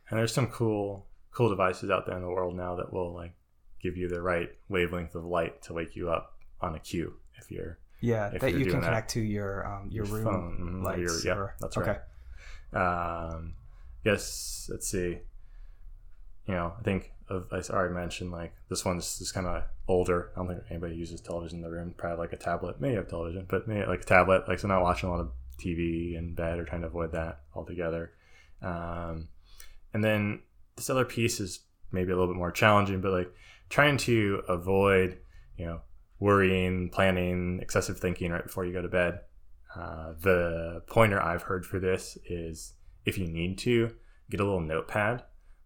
And 0.09 0.17
there's 0.19 0.33
some 0.33 0.47
cool, 0.47 1.05
cool 1.31 1.49
devices 1.49 1.89
out 1.89 2.05
there 2.05 2.15
in 2.15 2.21
the 2.21 2.29
world 2.29 2.55
now 2.55 2.75
that 2.77 2.93
will 2.93 3.13
like 3.13 3.33
give 3.81 3.97
you 3.97 4.07
the 4.07 4.21
right 4.21 4.49
wavelength 4.69 5.15
of 5.15 5.25
light 5.25 5.61
to 5.63 5.73
wake 5.73 5.95
you 5.95 6.09
up 6.09 6.33
on 6.61 6.73
a 6.75 6.79
cue 6.79 7.13
if 7.37 7.51
you're 7.51 7.77
Yeah, 7.99 8.29
If 8.33 8.39
that 8.41 8.51
you're 8.51 8.59
you 8.59 8.65
can 8.65 8.71
doing 8.75 8.81
that. 8.83 8.87
connect 8.87 9.09
to 9.11 9.19
your 9.19 9.67
um, 9.67 9.89
your, 9.91 10.05
Your 10.05 10.15
room 10.15 10.23
phone, 10.23 10.57
mhm, 10.61 10.79
or 10.81 10.97
lights. 10.97 11.25
your- 11.25 11.33
yeah, 11.35 11.39
or- 11.41 11.55
that's 11.59 11.77
okay. 11.77 11.97
right. 12.71 13.35
Um, 13.35 13.55
yes, 14.03 14.69
let's 14.71 14.87
see. 14.89 15.19
You 16.47 16.55
know, 16.55 16.73
I 16.77 16.83
think 16.83 17.11
of, 17.29 17.47
I 17.51 17.57
already 17.73 17.95
mentioned 17.95 18.31
like 18.31 18.53
this 18.69 18.85
one's 18.85 19.17
just 19.17 19.33
kind 19.33 19.47
of 19.47 19.63
older. 19.87 20.31
I 20.35 20.39
don't 20.39 20.47
think 20.47 20.61
anybody 20.69 20.95
uses 20.95 21.21
television 21.21 21.59
in 21.59 21.63
the 21.63 21.71
room. 21.71 21.93
Probably 21.97 22.19
like 22.19 22.33
a 22.33 22.37
tablet. 22.37 22.79
Maybe 22.79 22.95
have 22.95 23.07
television, 23.07 23.45
but 23.47 23.67
maybe 23.67 23.85
like 23.85 24.01
a 24.01 24.05
tablet. 24.05 24.47
Like 24.47 24.59
so, 24.59 24.67
not 24.67 24.83
watching 24.83 25.09
a 25.09 25.11
lot 25.11 25.21
of 25.21 25.31
TV 25.59 26.15
in 26.15 26.35
bed 26.35 26.59
or 26.59 26.65
trying 26.65 26.81
to 26.81 26.87
avoid 26.87 27.11
that 27.13 27.41
altogether. 27.55 28.11
Um, 28.61 29.29
and 29.93 30.03
then 30.03 30.41
this 30.75 30.89
other 30.89 31.05
piece 31.05 31.39
is 31.39 31.61
maybe 31.91 32.11
a 32.11 32.15
little 32.15 32.31
bit 32.31 32.37
more 32.37 32.51
challenging, 32.51 33.01
but 33.01 33.11
like 33.11 33.33
trying 33.69 33.97
to 33.97 34.43
avoid, 34.47 35.17
you 35.57 35.65
know, 35.65 35.81
worrying, 36.19 36.89
planning, 36.89 37.59
excessive 37.61 37.99
thinking 37.99 38.31
right 38.31 38.43
before 38.43 38.65
you 38.65 38.73
go 38.73 38.81
to 38.81 38.87
bed. 38.87 39.21
Uh, 39.75 40.13
the 40.21 40.81
pointer 40.87 41.21
I've 41.21 41.43
heard 41.43 41.65
for 41.65 41.79
this 41.79 42.17
is 42.29 42.73
if 43.05 43.17
you 43.17 43.27
need 43.27 43.57
to, 43.59 43.93
get 44.29 44.39
a 44.39 44.43
little 44.43 44.61
notepad, 44.61 45.23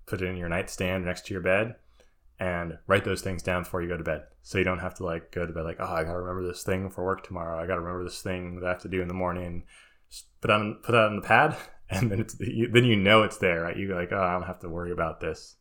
put 0.10 0.22
it 0.22 0.26
in 0.26 0.38
your 0.38 0.50
nightstand 0.50 1.06
next 1.06 1.26
to 1.28 1.34
your 1.34 1.42
bed, 1.42 1.76
and 2.40 2.78
write 2.88 3.04
those 3.04 3.22
things 3.22 3.44
down 3.44 3.64
before 3.64 3.82
you 3.82 3.88
go 3.88 3.98
to 3.98 4.04
bed. 4.04 4.24
So 4.42 4.58
you 4.58 4.64
don't 4.64 4.80
have 4.80 4.96
to 4.96 5.06
like 5.06 5.32
go 5.32 5.46
to 5.46 5.54
bed 5.54 5.64
like, 5.64 5.78
oh, 5.80 5.86
I 5.86 6.04
gotta 6.04 6.20
remember 6.20 6.48
this 6.48 6.64
thing 6.64 6.90
for 6.90 7.06
work 7.06 7.24
tomorrow. 7.24 7.62
I 7.62 7.68
gotta 7.68 7.82
remember 7.82 8.04
this 8.04 8.22
thing 8.22 8.56
that 8.60 8.66
I 8.66 8.70
have 8.70 8.82
to 8.84 8.90
do 8.90 9.02
in 9.02 9.08
the 9.08 9.14
morning. 9.14 9.64
Just 10.10 10.26
put 10.42 10.52
on 10.52 10.80
put 10.84 10.94
that 10.94 11.06
on 11.06 11.16
the 11.16 11.22
pad, 11.22 11.56
and 11.90 12.12
then 12.12 12.20
it's 12.20 12.40
you, 12.40 12.70
then 12.72 12.86
you 12.86 12.96
know 12.96 13.24
it's 13.24 13.38
there, 13.38 13.62
right? 13.62 13.78
You 13.78 13.88
go 13.88 13.96
like, 13.96 14.12
oh, 14.12 14.22
I 14.22 14.34
don't 14.34 14.48
have 14.48 14.60
to 14.60 14.70
worry 14.70 14.92
about 14.92 15.20
this, 15.20 15.56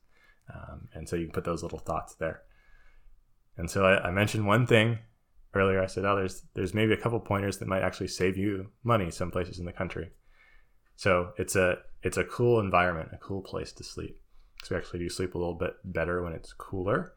um, 0.52 0.88
and 0.94 1.08
so 1.08 1.16
you 1.16 1.26
can 1.26 1.32
put 1.32 1.44
those 1.44 1.62
little 1.62 1.78
thoughts 1.78 2.14
there. 2.14 2.42
And 3.56 3.68
so 3.68 3.84
I, 3.84 4.08
I 4.08 4.11
mentioned 4.12 4.46
one 4.46 4.66
thing 4.66 4.98
earlier. 5.52 5.82
I 5.82 5.87
said, 5.87 6.04
oh, 6.04 6.16
there's 6.16 6.44
there's 6.54 6.74
maybe 6.74 6.92
a 6.92 6.96
couple 6.96 7.18
pointers 7.20 7.58
that 7.58 7.68
might 7.68 7.82
actually 7.82 8.08
save 8.08 8.37
you 8.37 8.70
money 8.84 9.11
some 9.11 9.30
places 9.30 9.58
in 9.58 9.66
the 9.66 9.72
country. 9.72 10.11
So 10.94 11.32
it's 11.37 11.56
a 11.56 11.78
it's 12.02 12.16
a 12.16 12.24
cool 12.24 12.61
environment, 12.61 13.11
a 13.12 13.18
cool 13.18 13.42
place 13.42 13.72
to 13.72 13.84
sleep. 13.84 14.20
Because 14.59 14.71
we 14.71 14.77
actually 14.77 14.99
do 14.99 15.09
sleep 15.09 15.35
a 15.35 15.38
little 15.38 15.55
bit 15.55 15.77
better 15.85 16.23
when 16.23 16.33
it's 16.33 16.53
cooler. 16.53 17.14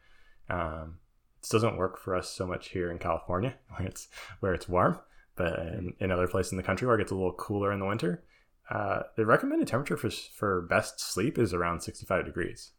Um, 0.49 0.99
this 1.41 1.49
doesn't 1.49 1.77
work 1.77 1.97
for 1.97 2.15
us 2.15 2.29
so 2.29 2.45
much 2.45 2.69
here 2.69 2.91
in 2.91 2.99
California, 2.99 3.55
where 3.75 3.87
it's 3.87 4.07
where 4.39 4.53
it's 4.53 4.69
warm, 4.69 4.99
but 5.35 5.59
in, 5.59 5.93
in 5.99 6.11
other 6.11 6.27
places 6.27 6.51
in 6.51 6.57
the 6.57 6.63
country 6.63 6.87
where 6.87 6.95
it 6.95 6.99
gets 6.99 7.11
a 7.11 7.15
little 7.15 7.33
cooler 7.33 7.71
in 7.71 7.79
the 7.79 7.85
winter, 7.85 8.23
uh, 8.69 9.03
the 9.15 9.25
recommended 9.25 9.67
temperature 9.67 9.97
for 9.97 10.09
for 10.09 10.61
best 10.61 10.99
sleep 10.99 11.37
is 11.37 11.53
around 11.53 11.81
65 11.81 12.25
degrees. 12.25 12.71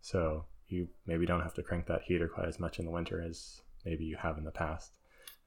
So 0.00 0.46
you 0.68 0.88
maybe 1.06 1.26
don't 1.26 1.42
have 1.42 1.54
to 1.54 1.62
crank 1.62 1.86
that 1.86 2.02
heater 2.02 2.28
quite 2.28 2.48
as 2.48 2.58
much 2.58 2.78
in 2.78 2.84
the 2.84 2.90
winter 2.90 3.22
as 3.22 3.62
maybe 3.84 4.04
you 4.04 4.16
have 4.16 4.36
in 4.36 4.44
the 4.44 4.50
past. 4.50 4.98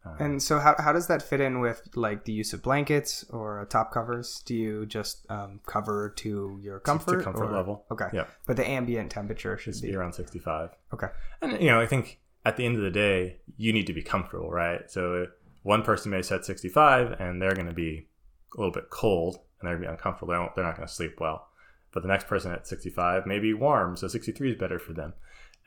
Um, 0.06 0.16
And 0.20 0.44
so, 0.44 0.60
how, 0.60 0.76
how 0.80 0.94
does 0.94 1.08
that 1.08 1.22
fit 1.22 1.42
in 1.42 1.60
with 1.60 1.82
like 1.96 2.24
the 2.26 2.32
use 2.32 2.54
of 2.54 2.62
blankets 2.64 3.26
or 3.30 3.66
top 3.70 3.92
covers? 3.92 4.42
Do 4.46 4.56
you 4.56 4.86
just 4.86 5.26
um, 5.30 5.60
cover 5.66 6.10
to 6.18 6.58
your 6.62 6.80
comfort, 6.80 7.24
comfort 7.24 7.50
or- 7.50 7.52
level. 7.52 7.86
Okay, 7.92 8.08
Yeah. 8.14 8.26
but 8.48 8.56
the 8.58 8.68
ambient 8.68 9.12
temperature 9.12 9.58
should 9.58 9.76
should 9.76 9.82
be 9.84 9.90
be 9.90 9.96
around 9.96 10.14
65. 10.14 10.70
okay. 10.94 11.08
And 11.42 11.60
you 11.62 11.68
know, 11.70 11.82
I 11.82 11.86
think 11.86 12.20
at 12.46 12.56
the 12.58 12.66
end 12.66 12.78
of 12.78 12.82
the 12.84 12.92
day, 12.92 13.42
you 13.58 13.74
need 13.74 13.88
to 13.88 13.94
be 13.94 14.02
comfortable, 14.02 14.50
right? 14.50 14.90
So 14.90 15.28
one 15.64 15.84
person 15.84 16.12
may 16.12 16.22
set 16.22 16.46
65 16.46 17.20
and 17.20 17.42
they're 17.42 17.54
going 17.54 17.68
to 17.68 17.74
be 17.74 18.08
a 18.56 18.58
little 18.58 18.72
bit 18.72 18.90
cold 18.90 19.36
and 19.60 19.68
they're 19.68 19.76
going 19.76 19.84
to 19.84 19.88
be 19.90 19.92
uncomfortable. 19.92 20.34
They 20.34 20.50
they're 20.56 20.64
not 20.64 20.78
going 20.78 20.88
to 20.88 20.94
sleep 20.94 21.20
well. 21.20 21.48
But 21.92 22.04
the 22.04 22.08
next 22.08 22.28
person 22.28 22.52
at 22.54 22.66
65 22.68 23.26
may 23.26 23.40
be 23.40 23.54
warm, 23.54 23.98
so 23.98 24.08
63 24.08 24.52
is 24.52 24.58
better 24.58 24.80
for 24.80 24.94
them. 24.94 25.14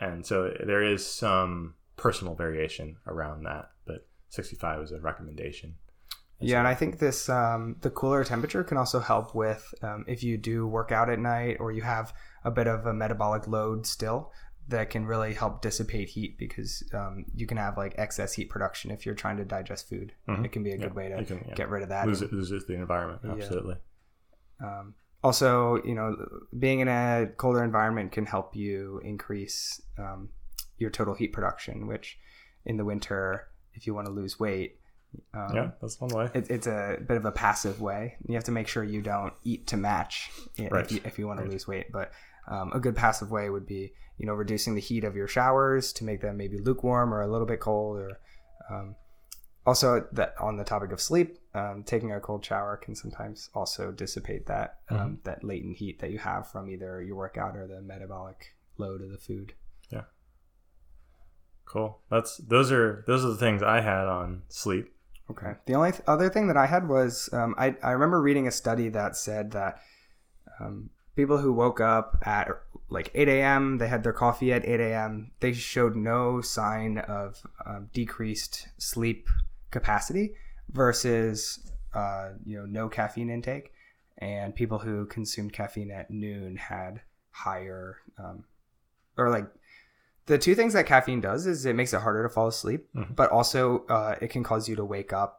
And 0.01 0.25
so 0.25 0.55
there 0.65 0.83
is 0.83 1.07
some 1.07 1.75
personal 1.97 2.35
variation 2.35 2.97
around 3.07 3.45
that, 3.45 3.71
but 3.85 4.07
65 4.37 4.83
is 4.83 4.93
a 4.93 4.99
recommendation. 5.01 5.75
Yeah, 6.41 6.59
and 6.59 6.67
I 6.67 6.75
think 6.75 6.99
this 6.99 7.29
um, 7.29 7.77
the 7.83 7.91
cooler 7.91 8.25
temperature 8.25 8.65
can 8.65 8.77
also 8.77 8.99
help 8.99 9.33
with 9.33 9.73
um, 9.83 10.05
if 10.09 10.25
you 10.25 10.37
do 10.37 10.67
work 10.67 10.91
out 10.91 11.09
at 11.09 11.21
night 11.21 11.59
or 11.61 11.71
you 11.71 11.83
have 11.83 12.13
a 12.45 12.51
bit 12.51 12.67
of 12.67 12.85
a 12.87 12.93
metabolic 12.93 13.47
load 13.47 13.87
still 13.87 14.33
that 14.69 14.91
can 14.91 15.07
really 15.07 15.35
help 15.35 15.61
dissipate 15.63 16.09
heat 16.09 16.37
because 16.39 16.83
um, 16.95 17.25
you 17.35 17.47
can 17.47 17.59
have 17.59 17.77
like 17.77 17.95
excess 17.97 18.33
heat 18.33 18.49
production 18.51 18.91
if 18.91 19.07
you're 19.07 19.15
trying 19.15 19.37
to 19.37 19.45
digest 19.45 19.89
food. 19.89 20.15
Mhm. 20.29 20.45
It 20.45 20.51
can 20.53 20.65
be 20.65 20.73
a 20.73 20.79
good 20.79 20.89
Yeah, 20.91 20.95
way 20.95 21.09
to 21.11 21.25
can, 21.25 21.45
yeah. 21.47 21.55
get 21.55 21.69
rid 21.69 21.83
of 21.85 21.91
that. 21.91 22.07
Lose 22.09 22.23
it, 22.23 22.33
loses 22.33 22.67
the 22.67 22.75
environment, 22.75 23.21
Yeah. 23.25 23.33
absolutely. 23.35 23.77
Um, 24.61 24.95
also, 25.23 25.81
you 25.85 25.95
know, 25.95 26.17
being 26.59 26.81
in 26.81 26.89
a 26.89 27.29
colder 27.37 27.63
environment 27.63 28.11
can 28.11 28.27
help 28.27 28.57
you 28.57 29.01
increase 29.05 29.81
um, 29.97 30.31
your 30.79 30.91
total 30.91 31.15
heat 31.15 31.33
production, 31.33 31.87
which 31.87 32.19
in 32.65 32.77
the 32.79 32.85
winter, 32.85 33.49
if 33.75 33.87
you 33.87 33.95
want 33.95 34.07
to 34.07 34.13
lose 34.13 34.39
weight, 34.39 34.79
um, 35.35 35.55
yeah, 35.55 35.71
that's 35.81 36.01
one 36.01 36.11
way. 36.11 36.31
it, 36.35 36.51
it's 36.51 36.67
a 36.67 36.97
bit 37.07 37.17
of 37.17 37.25
a 37.25 37.33
passive 37.33 37.81
way. 37.81 38.17
You 38.27 38.35
have 38.35 38.45
to 38.45 38.51
make 38.53 38.67
sure 38.69 38.83
you 38.83 39.03
don't 39.03 39.35
eat 39.45 39.67
to 39.69 39.77
match 39.77 40.31
Right. 40.59 40.85
if 40.85 40.93
you, 40.93 41.01
if 41.05 41.19
you 41.19 41.27
want 41.27 41.41
Right. 41.41 41.47
to 41.47 41.53
lose 41.53 41.67
weight. 41.69 41.93
But 41.93 42.13
um, 42.49 42.73
a 42.73 42.81
good 42.81 42.97
passive 42.97 43.31
way 43.31 43.51
would 43.51 43.67
be, 43.67 43.93
you 44.19 44.27
know, 44.27 44.33
reducing 44.35 44.75
the 44.75 44.81
heat 44.81 45.05
of 45.05 45.15
your 45.15 45.29
showers 45.29 45.93
to 45.95 46.05
make 46.05 46.21
them 46.23 46.37
maybe 46.37 46.59
lukewarm 46.59 47.13
or 47.13 47.21
a 47.23 47.29
little 47.29 47.47
bit 47.47 47.61
cold. 47.61 47.99
Or 47.99 48.21
um, 48.71 48.95
also 49.67 50.07
that 50.13 50.35
on 50.41 50.57
the 50.57 50.65
topic 50.65 50.93
of 50.93 51.01
sleep, 51.01 51.39
um, 51.55 51.83
taking 51.85 52.11
a 52.13 52.19
cold 52.21 52.45
shower 52.45 52.77
can 52.79 52.95
sometimes 52.95 53.51
also 53.55 53.93
dissipate 53.93 54.47
that 54.47 54.79
um, 54.89 54.97
Mm-hmm. 54.99 55.15
that 55.25 55.45
latent 55.45 55.77
heat 55.77 56.01
that 56.01 56.11
you 56.11 56.19
have 56.19 56.51
from 56.51 56.71
either 56.71 57.03
your 57.03 57.17
workout 57.17 57.55
or 57.57 57.67
the 57.67 57.81
metabolic 57.83 58.55
load 58.79 59.03
of 59.03 59.11
the 59.11 59.19
food. 59.19 59.53
Cool. 61.65 61.99
That's 62.11 62.37
those 62.37 62.71
are 62.71 63.05
those 63.07 63.25
are 63.25 63.29
the 63.29 63.37
things 63.37 63.63
I 63.63 63.81
had 63.81 64.07
on 64.07 64.43
sleep. 64.49 64.93
Okay. 65.31 65.55
The 65.67 65.75
only 65.75 65.93
th- 65.93 66.03
other 66.07 66.29
thing 66.29 66.49
that 66.49 66.57
I 66.57 66.67
had 66.67 66.89
was 66.89 67.31
um, 67.33 67.55
I, 67.57 67.75
I 67.83 67.93
remember 67.93 68.21
reading 68.21 68.47
a 68.47 68.51
study 68.51 68.89
that 68.91 69.17
said 69.17 69.53
that 69.53 69.81
um, 70.61 70.91
people 71.17 71.39
who 71.39 71.53
woke 71.53 71.81
up 71.81 72.19
at 72.23 72.49
like 72.89 73.11
8 73.15 73.29
a.m., 73.29 73.79
they 73.79 73.89
had 73.89 74.03
their 74.03 74.13
coffee 74.13 74.53
at 74.53 74.67
8 74.67 74.81
a.m., 74.81 75.31
they 75.41 75.53
showed 75.53 75.97
no 75.97 76.41
sign 76.41 76.99
of 76.99 77.43
um, 77.65 77.89
decreased 77.93 78.69
sleep 78.79 79.29
capacity 79.71 80.35
versus, 80.71 81.71
uh, 81.95 82.31
you 82.45 82.59
know, 82.59 82.67
no 82.67 82.89
caffeine 82.89 83.31
intake. 83.31 83.73
And 84.19 84.55
people 84.55 84.79
who 84.79 85.07
consumed 85.07 85.53
caffeine 85.53 85.91
at 85.91 86.11
noon 86.11 86.57
had 86.57 87.01
higher, 87.31 87.97
um, 88.19 88.45
or 89.17 89.31
like, 89.31 89.47
the 90.27 90.39
two 90.39 90.55
things 90.55 90.73
that 90.75 90.87
caffeine 90.87 91.21
does 91.21 91.47
is 91.47 91.67
it 91.67 91.75
makes 91.75 91.93
it 91.93 92.01
harder 92.01 92.23
to 92.23 92.29
fall 92.29 92.47
asleep, 92.49 92.89
Mhm. 92.95 93.15
but 93.17 93.31
also 93.31 93.85
uh, 93.87 94.15
it 94.21 94.29
can 94.29 94.43
cause 94.43 94.69
you 94.69 94.77
to 94.77 94.85
wake 94.85 95.13
up 95.13 95.39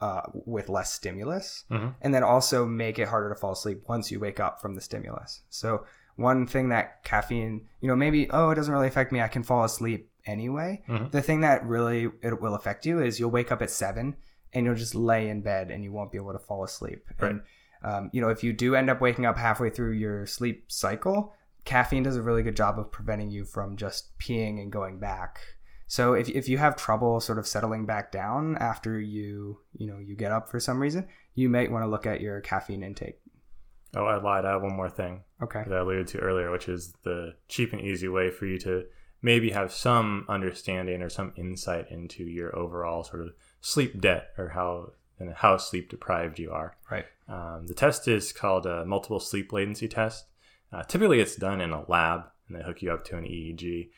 uh, 0.00 0.22
with 0.32 0.68
less 0.68 0.92
stimulus, 0.92 1.64
Mhm. 1.70 1.94
and 2.00 2.12
then 2.14 2.24
also 2.24 2.66
make 2.66 2.98
it 2.98 3.08
harder 3.08 3.28
to 3.28 3.36
fall 3.36 3.52
asleep 3.52 3.82
once 3.88 4.10
you 4.10 4.18
wake 4.18 4.40
up 4.40 4.60
from 4.60 4.74
the 4.74 4.80
stimulus. 4.80 5.42
So 5.50 5.84
one 6.16 6.46
thing 6.46 6.70
that 6.70 7.04
caffeine, 7.04 7.66
you 7.80 7.88
know, 7.88 7.94
maybe 7.94 8.28
oh 8.30 8.50
it 8.50 8.54
doesn't 8.56 8.72
really 8.72 8.88
affect 8.88 9.12
me, 9.12 9.20
I 9.20 9.28
can 9.28 9.42
fall 9.42 9.62
asleep 9.64 10.10
anyway. 10.24 10.82
Mhm. 10.88 11.12
The 11.12 11.22
thing 11.22 11.42
that 11.42 11.64
really 11.64 12.10
it 12.22 12.40
will 12.40 12.54
affect 12.54 12.84
you 12.86 13.00
is 13.00 13.20
you'll 13.20 13.30
wake 13.30 13.52
up 13.52 13.60
at 13.62 13.70
seven 13.70 14.16
and 14.52 14.64
you'll 14.64 14.74
just 14.74 14.94
lay 14.94 15.28
in 15.28 15.42
bed 15.42 15.70
and 15.70 15.84
you 15.84 15.92
won't 15.92 16.10
be 16.10 16.18
able 16.18 16.32
to 16.32 16.38
fall 16.38 16.64
asleep. 16.64 17.04
Right. 17.20 17.32
And 17.32 17.42
um, 17.82 18.10
you 18.12 18.20
know, 18.22 18.30
if 18.30 18.42
you 18.42 18.52
do 18.54 18.74
end 18.74 18.88
up 18.90 19.00
waking 19.00 19.26
up 19.26 19.36
halfway 19.36 19.70
through 19.70 19.92
your 19.92 20.26
sleep 20.26 20.64
cycle, 20.72 21.32
caffeine 21.66 22.02
does 22.04 22.16
a 22.16 22.22
really 22.22 22.42
good 22.42 22.56
job 22.56 22.78
of 22.78 22.90
preventing 22.90 23.30
you 23.30 23.44
from 23.44 23.76
just 23.76 24.18
peeing 24.18 24.60
and 24.62 24.72
going 24.72 24.98
back. 24.98 25.40
So 25.88 26.14
if, 26.14 26.28
if 26.30 26.48
you 26.48 26.58
have 26.58 26.76
trouble 26.76 27.20
sort 27.20 27.38
of 27.38 27.46
settling 27.46 27.84
back 27.86 28.10
down 28.10 28.56
after 28.58 28.98
you 28.98 29.58
you 29.76 29.86
know 29.86 29.98
you 29.98 30.16
get 30.16 30.32
up 30.32 30.48
for 30.48 30.58
some 30.58 30.80
reason, 30.80 31.06
you 31.34 31.48
might 31.50 31.70
want 31.70 31.84
to 31.84 31.88
look 31.90 32.06
at 32.06 32.20
your 32.22 32.40
caffeine 32.40 32.82
intake. 32.82 33.20
Oh, 33.94 34.04
I 34.04 34.16
lied. 34.16 34.44
I 34.44 34.52
have 34.52 34.62
one 34.62 34.76
more 34.76 34.90
thing 34.90 35.22
Okay. 35.42 35.62
that 35.66 35.72
I 35.72 35.80
alluded 35.80 36.08
to 36.08 36.18
earlier, 36.18 36.50
which 36.50 36.68
is 36.68 36.92
the 37.02 37.34
cheap 37.48 37.72
and 37.72 37.80
easy 37.80 38.08
way 38.08 38.30
for 38.30 38.46
you 38.46 38.58
to 38.60 38.84
maybe 39.22 39.50
have 39.50 39.72
some 39.72 40.24
understanding 40.28 41.02
or 41.02 41.08
some 41.08 41.32
insight 41.36 41.90
into 41.90 42.24
your 42.24 42.54
overall 42.56 43.04
sort 43.04 43.22
of 43.22 43.32
sleep 43.60 44.00
debt 44.00 44.30
or 44.38 44.48
how 44.50 44.92
and 45.18 45.32
how 45.34 45.56
sleep 45.56 45.88
deprived 45.88 46.38
you 46.38 46.50
are. 46.50 46.76
Right. 46.90 47.06
Um, 47.28 47.66
the 47.66 47.74
test 47.74 48.06
is 48.06 48.32
called 48.32 48.66
a 48.66 48.84
multiple 48.84 49.18
sleep 49.20 49.52
latency 49.52 49.88
test. 49.88 50.26
Uh, 50.76 50.82
typically, 50.82 51.20
it's 51.20 51.36
done 51.36 51.62
in 51.62 51.70
a 51.70 51.88
lab, 51.90 52.24
and 52.46 52.58
they 52.58 52.62
hook 52.62 52.82
you 52.82 52.92
up 52.92 53.02
to 53.02 53.16
an 53.16 53.24
EEG. 53.24 53.88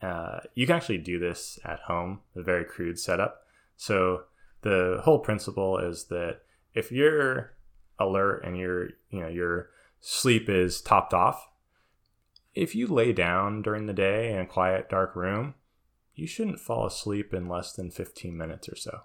Uh, 0.00 0.38
you 0.54 0.64
can 0.64 0.76
actually 0.76 0.98
do 0.98 1.18
this 1.18 1.58
at 1.64 1.80
home, 1.80 2.20
a 2.36 2.42
very 2.42 2.64
crude 2.64 3.00
setup. 3.00 3.42
So 3.76 4.22
the 4.62 5.00
whole 5.02 5.18
principle 5.18 5.78
is 5.78 6.04
that 6.04 6.42
if 6.72 6.92
you're 6.92 7.54
alert 7.98 8.44
and 8.44 8.56
your 8.56 8.90
you 9.10 9.20
know 9.20 9.28
your 9.28 9.70
sleep 10.00 10.48
is 10.48 10.80
topped 10.80 11.12
off, 11.12 11.48
if 12.54 12.76
you 12.76 12.86
lay 12.86 13.12
down 13.12 13.60
during 13.60 13.86
the 13.86 13.92
day 13.92 14.32
in 14.32 14.38
a 14.38 14.46
quiet, 14.46 14.88
dark 14.88 15.16
room, 15.16 15.54
you 16.14 16.28
shouldn't 16.28 16.60
fall 16.60 16.86
asleep 16.86 17.34
in 17.34 17.48
less 17.48 17.72
than 17.72 17.90
15 17.90 18.36
minutes 18.36 18.68
or 18.68 18.76
so. 18.76 19.00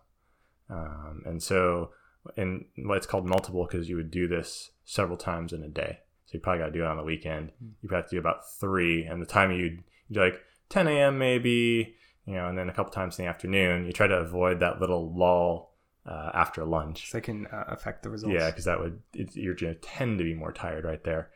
Um, 0.70 1.24
and 1.26 1.42
so, 1.42 1.90
and 2.38 2.66
what's 2.78 3.08
called 3.08 3.26
multiple 3.26 3.68
because 3.70 3.90
you 3.90 3.96
would 3.96 4.12
do 4.12 4.28
this 4.28 4.72
several 4.84 5.18
times 5.18 5.52
in 5.52 5.64
a 5.64 5.68
day. 5.68 6.00
So 6.26 6.32
you 6.34 6.40
probably 6.40 6.60
got 6.60 6.68
to 6.68 6.72
do 6.72 6.84
it 6.84 6.88
on 6.88 6.98
the 6.98 7.04
weekend. 7.04 7.52
You 7.82 7.90
have 7.90 8.10
to 8.10 8.16
do 8.16 8.20
about 8.20 8.50
three, 8.60 9.06
and 9.06 9.22
the 9.22 9.26
time 9.26 9.52
you'd 9.52 9.84
do 10.12 10.22
like 10.22 10.42
10 10.70 10.88
a.m. 10.88 11.18
maybe, 11.18 11.96
you 12.26 12.34
know, 12.34 12.48
and 12.48 12.58
then 12.58 12.70
a 12.70 12.74
couple 12.74 12.92
times 12.92 13.20
in 13.20 13.26
the 13.26 13.30
afternoon. 13.30 13.86
You 13.86 13.94
try 13.94 14.08
to 14.08 14.16
avoid 14.16 14.60
that 14.60 14.82
little 14.82 15.14
lull 15.14 15.76
uh, 16.06 16.32
after 16.34 16.66
lunch. 16.66 17.12
So 17.12 17.18
it 17.18 17.24
can 17.24 17.48
uh, 17.48 17.66
affect 17.68 18.04
the 18.04 18.10
results. 18.10 18.34
Yeah, 18.34 18.50
because 18.50 18.66
that 18.66 18.80
would 18.80 19.02
it, 19.14 19.36
you're 19.36 19.56
going 19.56 19.74
to 19.74 19.80
tend 19.80 20.18
to 20.20 20.24
be 20.24 20.34
more 20.34 20.52
tired 20.52 20.86
right 20.86 21.04
there, 21.04 21.30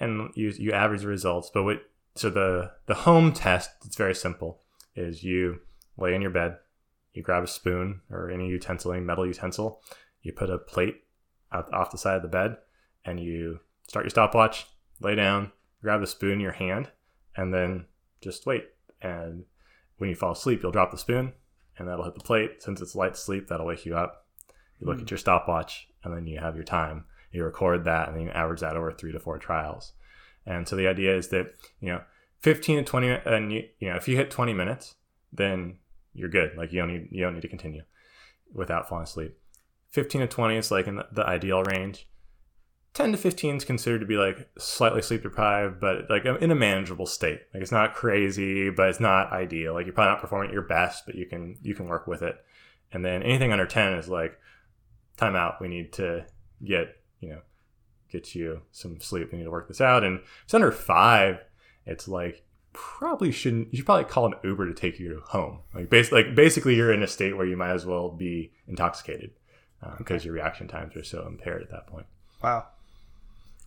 and 0.00 0.30
you 0.34 0.52
you 0.58 0.72
average 0.72 1.02
the 1.02 1.08
results. 1.08 1.50
But 1.52 1.64
what 1.64 1.82
so 2.14 2.30
the 2.30 2.72
the 2.86 2.94
home 2.94 3.32
test 3.32 3.70
it's 3.84 3.96
very 3.96 4.14
simple 4.14 4.60
is 4.94 5.24
you 5.24 5.60
lay 5.96 6.14
in 6.14 6.22
your 6.22 6.30
bed, 6.30 6.58
you 7.12 7.22
grab 7.22 7.44
a 7.44 7.48
spoon 7.48 8.00
or 8.10 8.30
any 8.30 8.48
utensil, 8.48 8.92
any 8.92 9.02
metal 9.02 9.26
utensil, 9.26 9.80
you 10.22 10.32
put 10.32 10.50
a 10.50 10.58
plate 10.58 11.04
out, 11.50 11.72
off 11.72 11.90
the 11.90 11.98
side 11.98 12.16
of 12.16 12.22
the 12.22 12.28
bed, 12.28 12.56
and 13.04 13.20
you 13.20 13.60
start 13.88 14.04
your 14.04 14.10
stopwatch, 14.10 14.66
lay 15.00 15.14
down, 15.14 15.52
grab 15.82 16.00
the 16.00 16.06
spoon 16.06 16.32
in 16.34 16.40
your 16.40 16.52
hand, 16.52 16.90
and 17.36 17.52
then 17.52 17.86
just 18.20 18.46
wait. 18.46 18.68
And 19.00 19.44
when 19.98 20.10
you 20.10 20.16
fall 20.16 20.32
asleep, 20.32 20.62
you'll 20.62 20.72
drop 20.72 20.90
the 20.90 20.98
spoon, 20.98 21.32
and 21.78 21.88
that'll 21.88 22.04
hit 22.04 22.14
the 22.14 22.20
plate. 22.20 22.62
Since 22.62 22.80
it's 22.80 22.94
light 22.94 23.16
sleep, 23.16 23.48
that'll 23.48 23.66
wake 23.66 23.84
you 23.86 23.96
up. 23.96 24.26
You 24.78 24.86
look 24.86 24.96
Hmm. 24.98 25.02
at 25.04 25.10
your 25.10 25.18
stopwatch, 25.18 25.88
and 26.04 26.14
then 26.14 26.26
you 26.26 26.38
have 26.40 26.54
your 26.54 26.64
time. 26.64 27.04
You 27.32 27.44
record 27.44 27.84
that, 27.84 28.08
and 28.08 28.16
then 28.16 28.24
you 28.24 28.30
average 28.30 28.60
that 28.60 28.76
over 28.76 28.92
three 28.92 29.12
to 29.12 29.18
four 29.20 29.38
trials. 29.38 29.92
And 30.44 30.68
so 30.68 30.76
the 30.76 30.86
idea 30.88 31.16
is 31.16 31.28
that 31.28 31.54
you 31.80 31.88
know, 31.88 32.02
15 32.40 32.78
to 32.78 32.82
20, 32.84 33.08
and 33.08 33.52
you, 33.52 33.68
you 33.78 33.88
know, 33.88 33.96
if 33.96 34.08
you 34.08 34.16
hit 34.16 34.30
20 34.30 34.52
minutes, 34.52 34.96
then 35.32 35.78
you're 36.12 36.28
good. 36.28 36.56
Like 36.56 36.72
you 36.72 36.80
don't 36.80 36.92
need 36.92 37.08
you 37.10 37.22
don't 37.22 37.34
need 37.34 37.40
to 37.42 37.48
continue 37.48 37.82
without 38.52 38.88
falling 38.88 39.04
asleep. 39.04 39.38
15 39.92 40.22
to 40.22 40.26
20 40.26 40.56
is 40.56 40.70
like 40.70 40.86
in 40.86 40.96
the, 40.96 41.06
the 41.12 41.26
ideal 41.26 41.62
range. 41.62 42.06
10 42.94 43.12
to 43.12 43.18
15 43.18 43.56
is 43.56 43.64
considered 43.64 44.00
to 44.00 44.06
be 44.06 44.16
like 44.16 44.48
slightly 44.58 45.00
sleep 45.00 45.22
deprived, 45.22 45.80
but 45.80 46.10
like 46.10 46.26
in 46.26 46.50
a 46.50 46.54
manageable 46.54 47.06
state. 47.06 47.40
Like 47.54 47.62
it's 47.62 47.72
not 47.72 47.94
crazy, 47.94 48.68
but 48.68 48.90
it's 48.90 49.00
not 49.00 49.32
ideal. 49.32 49.72
Like 49.74 49.86
you're 49.86 49.94
probably 49.94 50.12
not 50.12 50.20
performing 50.20 50.48
at 50.48 50.54
your 50.54 50.62
best, 50.62 51.06
but 51.06 51.14
you 51.14 51.26
can 51.26 51.56
you 51.62 51.74
can 51.74 51.86
work 51.86 52.06
with 52.06 52.22
it. 52.22 52.36
And 52.92 53.04
then 53.04 53.22
anything 53.22 53.50
under 53.50 53.64
10 53.66 53.94
is 53.94 54.08
like 54.08 54.38
time 55.16 55.34
out. 55.34 55.60
We 55.60 55.68
need 55.68 55.92
to 55.94 56.26
get 56.62 56.96
you 57.20 57.30
know 57.30 57.40
get 58.10 58.34
you 58.34 58.60
some 58.72 59.00
sleep. 59.00 59.32
We 59.32 59.38
need 59.38 59.44
to 59.44 59.50
work 59.50 59.68
this 59.68 59.80
out. 59.80 60.04
And 60.04 60.20
if 60.20 60.42
it's 60.44 60.54
under 60.54 60.70
five, 60.70 61.38
it's 61.86 62.06
like 62.06 62.44
probably 62.74 63.32
shouldn't. 63.32 63.72
You 63.72 63.78
should 63.78 63.86
probably 63.86 64.04
call 64.04 64.26
an 64.26 64.34
Uber 64.44 64.66
to 64.66 64.74
take 64.74 65.00
you 65.00 65.22
home. 65.28 65.60
Like 65.74 65.88
basically, 65.88 66.24
like 66.24 66.34
basically, 66.34 66.76
you're 66.76 66.92
in 66.92 67.02
a 67.02 67.08
state 67.08 67.38
where 67.38 67.46
you 67.46 67.56
might 67.56 67.72
as 67.72 67.86
well 67.86 68.10
be 68.10 68.52
intoxicated 68.68 69.30
uh, 69.82 69.96
because 69.96 70.26
your 70.26 70.34
reaction 70.34 70.68
times 70.68 70.94
are 70.94 71.04
so 71.04 71.26
impaired 71.26 71.62
at 71.62 71.70
that 71.70 71.86
point. 71.86 72.06
Wow. 72.42 72.66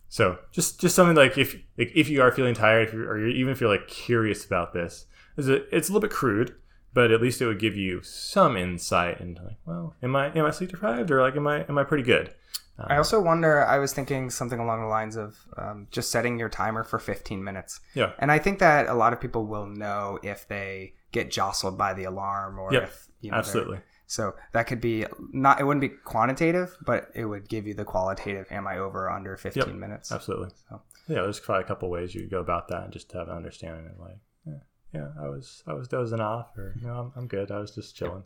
So 0.08 0.38
just 0.52 0.80
just 0.80 0.94
something 0.94 1.16
like 1.16 1.36
if 1.36 1.54
like 1.76 1.90
if 1.94 2.08
you 2.08 2.22
are 2.22 2.30
feeling 2.32 2.54
tired, 2.54 2.88
if 2.88 2.94
you're, 2.94 3.08
or 3.10 3.18
you 3.18 3.28
even 3.28 3.56
you're 3.58 3.70
like 3.70 3.88
curious 3.88 4.44
about 4.44 4.72
this, 4.72 5.06
it's 5.36 5.48
a, 5.48 5.76
it's 5.76 5.88
a 5.88 5.92
little 5.92 6.06
bit 6.06 6.14
crude, 6.14 6.54
but 6.94 7.10
at 7.10 7.20
least 7.20 7.42
it 7.42 7.46
would 7.46 7.58
give 7.58 7.76
you 7.76 8.02
some 8.02 8.56
insight 8.56 9.20
into 9.20 9.42
like, 9.42 9.56
well, 9.66 9.94
am 10.02 10.14
I 10.16 10.28
am 10.36 10.44
I 10.46 10.50
sleep 10.50 10.70
deprived 10.70 11.10
or 11.10 11.20
like 11.20 11.36
am 11.36 11.46
I 11.46 11.64
am 11.68 11.76
I 11.78 11.84
pretty 11.84 12.04
good? 12.04 12.32
Um, 12.78 12.86
I 12.90 12.96
also 12.98 13.20
wonder. 13.20 13.64
I 13.64 13.78
was 13.78 13.92
thinking 13.92 14.28
something 14.30 14.58
along 14.58 14.82
the 14.82 14.86
lines 14.88 15.16
of 15.16 15.38
um, 15.56 15.88
just 15.90 16.10
setting 16.10 16.38
your 16.38 16.50
timer 16.50 16.84
for 16.84 16.98
15 16.98 17.42
minutes. 17.42 17.80
Yeah. 17.94 18.12
And 18.18 18.30
I 18.30 18.38
think 18.38 18.58
that 18.58 18.86
a 18.86 18.94
lot 18.94 19.12
of 19.14 19.20
people 19.20 19.46
will 19.46 19.66
know 19.66 20.18
if 20.22 20.46
they 20.46 20.92
get 21.10 21.30
jostled 21.30 21.78
by 21.78 21.94
the 21.94 22.04
alarm 22.04 22.58
or 22.58 22.72
Yep. 22.72 22.82
if 22.82 23.08
you 23.22 23.30
know, 23.30 23.38
Absolutely. 23.38 23.78
So 24.08 24.34
that 24.52 24.66
could 24.68 24.80
be 24.80 25.04
not. 25.32 25.60
It 25.60 25.64
wouldn't 25.64 25.80
be 25.80 25.88
quantitative, 25.88 26.76
but 26.86 27.10
it 27.14 27.24
would 27.24 27.48
give 27.48 27.66
you 27.66 27.74
the 27.74 27.84
qualitative. 27.84 28.46
Am 28.50 28.66
I 28.66 28.78
over 28.78 29.06
or 29.06 29.10
under 29.10 29.36
15 29.36 29.64
Yep. 29.66 29.74
minutes? 29.74 30.12
Absolutely. 30.12 30.50
So. 30.68 30.80
Yeah, 31.08 31.22
there's 31.22 31.40
probably 31.40 31.64
a 31.64 31.66
couple 31.66 31.90
ways 31.90 32.14
you 32.14 32.22
could 32.22 32.30
go 32.30 32.40
about 32.40 32.68
that, 32.68 32.84
and 32.84 32.92
just 32.92 33.10
to 33.10 33.18
have 33.18 33.28
an 33.28 33.36
understanding 33.36 33.86
of 33.92 33.98
like, 34.00 34.18
yeah, 34.44 34.58
yeah, 34.92 35.08
I 35.20 35.28
was 35.28 35.62
I 35.66 35.72
was 35.72 35.88
dozing 35.88 36.20
off, 36.20 36.56
or 36.56 36.74
you 36.80 36.86
know, 36.86 36.94
I'm, 36.94 37.12
I'm 37.16 37.26
good. 37.26 37.50
I 37.50 37.58
was 37.58 37.72
just 37.74 37.96
chilling. 37.96 38.22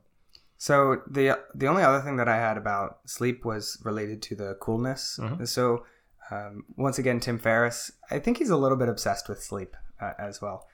So 0.58 1.00
the 1.10 1.38
the 1.54 1.66
only 1.66 1.82
other 1.82 2.00
thing 2.02 2.16
that 2.16 2.28
I 2.28 2.36
had 2.36 2.58
about 2.58 2.98
sleep 3.06 3.44
was 3.46 3.80
related 3.82 4.20
to 4.22 4.36
the 4.36 4.54
coolness. 4.60 5.18
Mhm. 5.20 5.48
So 5.48 5.86
um, 6.30 6.64
once 6.76 6.98
again, 6.98 7.18
Tim 7.20 7.38
Ferriss, 7.38 7.90
I 8.10 8.18
think 8.18 8.36
he's 8.38 8.50
a 8.50 8.56
little 8.56 8.76
bit 8.76 8.88
obsessed 8.88 9.28
with 9.28 9.42
sleep 9.42 9.74
uh, 10.00 10.12
as 10.18 10.40
well. 10.42 10.66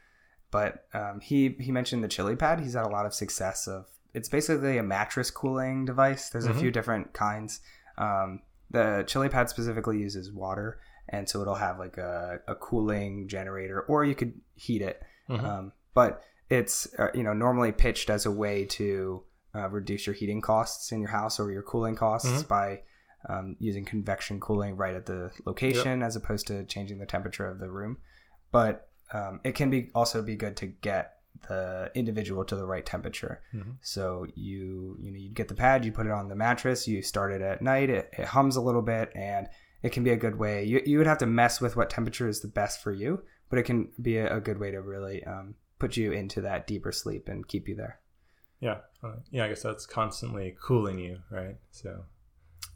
But 0.51 0.85
um, 0.93 1.21
he 1.21 1.57
he 1.61 1.71
mentioned 1.71 2.03
the 2.03 2.09
Chili 2.09 2.35
Pad. 2.35 2.59
He's 2.61 2.75
had 2.75 2.85
a 2.87 2.89
lot 2.89 3.07
of 3.07 3.15
success 3.15 3.69
of. 3.69 3.87
It's 4.17 4.29
basically 4.29 4.79
a 4.79 4.83
mattress 4.83 5.31
cooling 5.31 5.85
device. 5.85 6.31
There's 6.31 6.47
Mhm. 6.47 6.51
a 6.51 6.55
few 6.55 6.71
different 6.71 7.13
kinds. 7.13 7.61
Um, 7.99 8.41
the 8.71 9.05
Chili 9.07 9.29
Pad 9.29 9.49
specifically 9.49 9.99
uses 9.99 10.33
water, 10.33 10.81
and 11.09 11.29
so 11.29 11.41
it'll 11.43 11.55
have 11.69 11.79
like 11.79 11.99
a, 11.99 12.41
a 12.49 12.55
cooling 12.55 13.29
generator, 13.29 13.83
or 13.83 14.05
you 14.05 14.15
could 14.15 14.41
heat 14.55 14.83
it. 14.83 15.03
Mhm. 15.29 15.45
Um, 15.45 15.73
but 15.95 16.23
it's 16.49 16.89
uh, 16.99 17.09
you 17.15 17.23
know 17.23 17.33
normally 17.33 17.73
pitched 17.73 18.09
as 18.11 18.27
a 18.27 18.31
way 18.31 18.65
to 18.65 19.23
uh, 19.55 19.69
reduce 19.71 20.07
your 20.07 20.15
heating 20.15 20.41
costs 20.41 20.93
in 20.93 21.01
your 21.01 21.11
house 21.11 21.39
or 21.41 21.51
your 21.51 21.63
cooling 21.63 21.95
costs 21.95 22.43
Mhm. 22.43 22.49
by 22.49 22.83
um, 23.29 23.57
using 23.59 23.85
convection 23.85 24.39
cooling 24.39 24.77
right 24.77 24.95
at 24.95 25.07
the 25.07 25.33
location 25.47 26.03
as 26.03 26.15
opposed 26.15 26.47
to 26.47 26.63
changing 26.65 26.99
the 26.99 27.07
temperature 27.07 27.47
of 27.49 27.59
the 27.59 27.69
room. 27.71 27.99
But 28.53 28.89
um, 29.13 29.41
it 29.45 29.55
can 29.57 29.69
be 29.71 29.91
also 29.95 30.23
be 30.23 30.37
good 30.37 30.57
to 30.59 30.67
get 30.67 31.16
the 31.49 31.91
individual 31.95 32.45
to 32.45 32.57
the 32.57 32.67
right 32.67 32.85
temperature. 32.85 33.43
Mhm. 33.55 33.77
So 33.81 34.27
you 34.35 34.97
you 35.01 35.11
know 35.11 35.19
you 35.19 35.31
get 35.31 35.49
the 35.49 35.55
pad, 35.55 35.85
you 35.85 35.93
put 35.93 36.07
it 36.07 36.13
on 36.13 36.29
the 36.29 36.35
mattress, 36.37 36.89
you 36.89 37.03
start 37.03 37.33
it 37.33 37.43
at 37.43 37.63
night. 37.63 37.91
It, 37.91 38.11
it 38.19 38.27
hums 38.27 38.57
a 38.57 38.61
little 38.61 38.83
bit, 38.83 39.13
and 39.15 39.49
it 39.83 39.93
can 39.93 40.05
be 40.05 40.11
a 40.11 40.17
good 40.17 40.37
way. 40.39 40.65
You 40.65 40.83
you 40.85 40.99
would 40.99 41.07
have 41.07 41.19
to 41.19 41.27
mess 41.27 41.61
with 41.61 41.77
what 41.77 41.91
temperature 41.91 42.29
is 42.29 42.41
the 42.41 42.49
best 42.49 42.83
for 42.83 42.93
you, 42.93 43.23
but 43.51 43.59
it 43.59 43.65
can 43.65 43.91
be 44.01 44.17
a, 44.17 44.37
a 44.37 44.41
good 44.41 44.59
way 44.59 44.71
to 44.71 44.81
really 44.81 45.25
um, 45.25 45.55
put 45.79 45.97
you 45.97 46.13
into 46.13 46.41
that 46.41 46.67
deeper 46.67 46.93
sleep 46.93 47.29
and 47.29 47.47
keep 47.47 47.69
you 47.69 47.77
there. 47.77 48.01
Yeah. 48.61 48.79
Uh, 49.03 49.17
yeah. 49.31 49.45
I 49.45 49.49
guess 49.49 49.63
that's 49.63 49.87
constantly 49.87 50.57
cooling 50.61 50.99
you, 50.99 51.19
right? 51.31 51.57
So. 51.71 52.05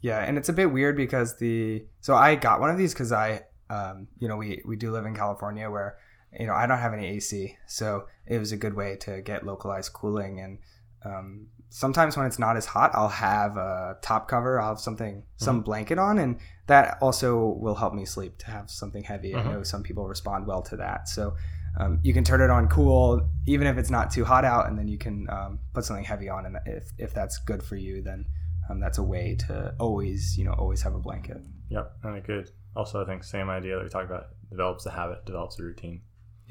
Yeah, 0.01 0.19
and 0.19 0.37
it's 0.37 0.49
a 0.49 0.53
bit 0.53 0.71
weird 0.71 0.95
because 0.97 1.37
the 1.37 1.85
so 1.99 2.15
I 2.15 2.35
got 2.35 2.59
one 2.59 2.69
of 2.69 2.77
these 2.77 2.93
because 2.93 3.11
I 3.11 3.41
um, 3.69 4.07
you 4.19 4.27
know 4.27 4.37
we 4.37 4.61
we 4.65 4.75
do 4.75 4.91
live 4.91 5.05
in 5.05 5.15
California 5.15 5.69
where 5.69 5.97
you 6.39 6.47
know 6.47 6.53
I 6.53 6.65
don't 6.65 6.77
have 6.79 6.93
any 6.93 7.07
AC, 7.07 7.57
so 7.67 8.07
it 8.25 8.37
was 8.39 8.51
a 8.51 8.57
good 8.57 8.73
way 8.73 8.95
to 9.01 9.21
get 9.21 9.45
localized 9.45 9.93
cooling. 9.93 10.39
And 10.39 10.59
um, 11.03 11.47
sometimes 11.69 12.15
when 12.17 12.25
it's 12.25 12.39
not 12.39 12.57
as 12.57 12.65
hot, 12.65 12.91
I'll 12.93 13.09
have 13.09 13.57
a 13.57 13.97
top 14.01 14.27
cover, 14.27 14.59
I'll 14.59 14.69
have 14.69 14.79
something 14.79 15.23
some 15.37 15.61
blanket 15.61 15.97
on, 15.97 16.19
and 16.19 16.39
that 16.67 16.97
also 17.01 17.57
will 17.59 17.75
help 17.75 17.93
me 17.93 18.05
sleep 18.05 18.37
to 18.39 18.47
have 18.47 18.69
something 18.69 19.03
heavy. 19.03 19.35
I 19.35 19.39
Mhm. 19.39 19.51
know 19.51 19.63
some 19.63 19.83
people 19.83 20.07
respond 20.07 20.47
well 20.47 20.61
to 20.63 20.77
that, 20.77 21.07
so. 21.07 21.35
Um, 21.77 21.99
you 22.03 22.13
can 22.13 22.25
turn 22.25 22.41
it 22.41 22.49
on 22.49 22.67
cool 22.67 23.29
even 23.45 23.65
if 23.65 23.77
it's 23.77 23.89
not 23.89 24.11
too 24.11 24.25
hot 24.25 24.43
out 24.43 24.67
and 24.67 24.77
then 24.77 24.89
you 24.89 24.97
can 24.97 25.25
um, 25.29 25.57
put 25.73 25.85
something 25.85 26.03
heavy 26.03 26.27
on 26.27 26.45
and 26.45 26.57
if, 26.65 26.91
if 26.97 27.13
that's 27.13 27.37
good 27.37 27.63
for 27.63 27.77
you 27.77 28.01
then 28.01 28.25
um, 28.69 28.81
that's 28.81 28.97
a 28.97 29.03
way 29.03 29.37
to 29.47 29.73
always 29.79 30.37
you 30.37 30.43
know 30.43 30.51
always 30.51 30.81
have 30.81 30.93
a 30.93 30.99
blanket 30.99 31.37
Yep. 31.71 31.97
And 32.03 32.23
good. 32.23 32.51
Also, 32.75 33.01
I 33.01 33.05
think 33.05 33.23
same 33.23 33.49
idea 33.49 33.77
that 33.77 33.83
we 33.83 33.89
talked 33.89 34.05
about 34.09 34.27
develops 34.49 34.85
a 34.85 34.91
habit, 34.91 35.25
develops 35.25 35.57
a 35.59 35.63
routine. 35.63 36.01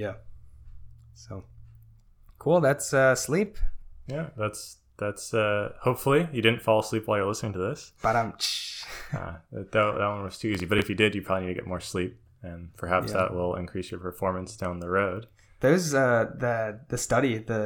Yeah 0.04 0.14
so 1.14 1.44
cool 2.38 2.60
that's 2.60 2.88
uh, 2.94 3.14
sleep 3.14 3.52
Yeah. 4.16 4.28
That's 4.36 4.62
that's. 5.02 5.32
uh 5.34 5.72
Hopefully, 5.88 6.22
you 6.34 6.42
didn't 6.46 6.62
fall 6.62 6.80
asleep 6.80 7.04
while 7.06 7.18
you're 7.18 7.32
listening 7.32 7.54
to 7.58 7.62
this. 7.68 7.92
but 8.02 8.16
um 8.16 8.30
Uh, 9.20 9.34
that, 9.52 9.72
that 9.72 10.08
one 10.14 10.22
was 10.28 10.38
too 10.38 10.48
easy. 10.54 10.66
But 10.66 10.78
if 10.78 10.88
you 10.90 10.94
did, 11.02 11.14
you 11.16 11.22
probably 11.22 11.46
need 11.46 11.54
to 11.54 11.58
get 11.60 11.66
more 11.66 11.80
sleep, 11.92 12.12
and 12.48 12.60
perhaps 12.76 13.08
Yeah. 13.10 13.18
that 13.18 13.34
will 13.34 13.54
increase 13.62 13.90
your 13.92 14.00
performance 14.08 14.56
down 14.62 14.74
the 14.80 14.90
road. 15.00 15.26
those 15.66 15.86
uh 15.94 16.24
the 16.44 16.80
the 16.92 16.98
study 17.06 17.32
the 17.52 17.62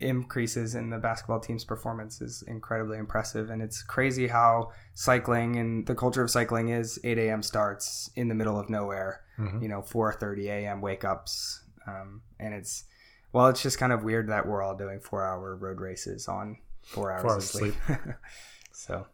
increases 0.00 0.74
in 0.74 0.90
the 0.90 0.98
basketball 1.08 1.40
team's 1.40 1.64
performance 1.64 2.20
is 2.20 2.34
incredibly 2.56 2.98
impressive 2.98 3.48
and 3.52 3.62
it's 3.66 3.82
crazy 3.82 4.26
how 4.38 4.52
cycling 4.94 5.56
and 5.56 5.86
the 5.86 5.94
culture 5.94 6.22
of 6.22 6.30
cycling 6.30 6.68
is 6.80 6.98
8 7.02 7.16
a.m 7.24 7.42
starts 7.42 8.10
in 8.14 8.28
the 8.28 8.34
middle 8.34 8.58
of 8.62 8.68
nowhere 8.68 9.12
Mhm. 9.38 9.62
you 9.62 9.68
know 9.68 9.80
4:30 9.82 10.48
a.m. 10.58 10.80
wake 10.88 11.04
ups, 11.04 11.62
um, 11.86 12.22
and 12.38 12.54
it's 12.54 12.84
well, 13.32 13.48
it's 13.48 13.62
just 13.62 13.78
kind 13.78 13.92
of 13.92 14.02
weird 14.02 14.28
that 14.30 14.46
we're 14.46 14.62
all 14.62 14.76
doing 14.76 15.00
four 15.00 15.24
hour 15.24 15.56
road 15.56 15.80
races 15.80 16.28
on 16.28 16.58
four 16.82 17.12
hours, 17.12 17.22
Four 17.22 17.30
of 17.30 17.36
hours 17.36 17.50
sleep. 17.50 17.74
so, 18.72 19.06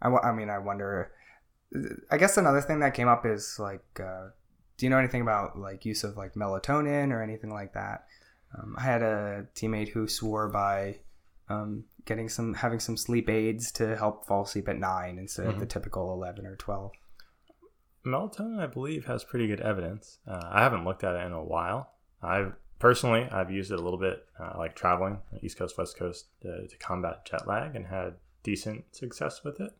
I, 0.00 0.08
I 0.08 0.32
mean, 0.32 0.50
I 0.50 0.58
wonder. 0.58 1.12
I 2.10 2.16
guess 2.16 2.36
another 2.36 2.60
thing 2.62 2.80
that 2.80 2.94
came 2.94 3.08
up 3.08 3.26
is 3.26 3.58
like, 3.58 3.84
uh, 4.00 4.28
do 4.76 4.86
you 4.86 4.90
know 4.90 4.98
anything 4.98 5.20
about 5.20 5.58
like 5.58 5.84
use 5.84 6.04
of 6.04 6.16
like 6.16 6.34
melatonin 6.34 7.10
or 7.10 7.22
anything 7.22 7.50
like 7.50 7.74
that? 7.74 8.06
Um, 8.56 8.76
I 8.78 8.82
had 8.82 9.02
a 9.02 9.46
teammate 9.54 9.88
who 9.88 10.08
swore 10.08 10.48
by 10.48 11.00
um, 11.50 11.84
getting 12.04 12.28
some 12.28 12.54
having 12.54 12.80
some 12.80 12.96
sleep 12.96 13.28
aids 13.28 13.72
to 13.72 13.96
help 13.96 14.26
fall 14.26 14.44
asleep 14.44 14.68
at 14.68 14.78
nine 14.78 15.18
instead 15.18 15.46
of 15.46 15.60
the 15.60 15.66
typical 15.66 16.12
eleven 16.12 16.46
or 16.46 16.56
twelve. 16.56 16.92
Melatonin, 18.04 18.60
I 18.60 18.66
believe, 18.66 19.06
has 19.06 19.24
pretty 19.24 19.46
good 19.46 19.60
evidence. 19.60 20.18
Uh, 20.26 20.48
I 20.50 20.62
haven't 20.62 20.84
looked 20.84 21.04
at 21.04 21.16
it 21.16 21.26
in 21.26 21.32
a 21.32 21.42
while. 21.42 21.92
I've 22.22 22.52
personally, 22.78 23.28
I've 23.30 23.50
used 23.50 23.70
it 23.70 23.78
a 23.78 23.82
little 23.82 23.98
bit, 23.98 24.24
uh, 24.40 24.54
like 24.56 24.74
traveling 24.74 25.18
East 25.42 25.58
Coast, 25.58 25.76
West 25.76 25.98
Coast, 25.98 26.26
uh, 26.44 26.66
to 26.68 26.76
combat 26.78 27.24
jet 27.24 27.46
lag, 27.46 27.76
and 27.76 27.86
had 27.86 28.14
decent 28.42 28.84
success 28.94 29.42
with 29.44 29.60
it. 29.60 29.72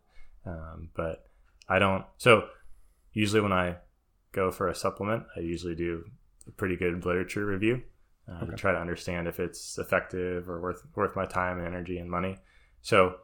Um, 0.44 0.90
but 0.94 1.26
I 1.68 1.78
don't. 1.78 2.04
So 2.18 2.48
usually, 3.12 3.40
when 3.40 3.52
I 3.52 3.76
go 4.32 4.50
for 4.50 4.68
a 4.68 4.74
supplement, 4.74 5.24
I 5.36 5.40
usually 5.40 5.74
do 5.74 6.04
a 6.46 6.50
pretty 6.52 6.76
good 6.76 7.04
literature 7.04 7.46
review 7.46 7.82
uh, 8.30 8.44
to 8.44 8.56
try 8.56 8.72
to 8.72 8.78
understand 8.78 9.26
if 9.26 9.40
it's 9.40 9.78
effective 9.78 10.48
or 10.48 10.60
worth 10.60 10.82
worth 10.94 11.16
my 11.16 11.24
time 11.24 11.58
and 11.58 11.66
energy 11.66 11.98
and 11.98 12.10
money. 12.10 12.38
So 12.82 13.16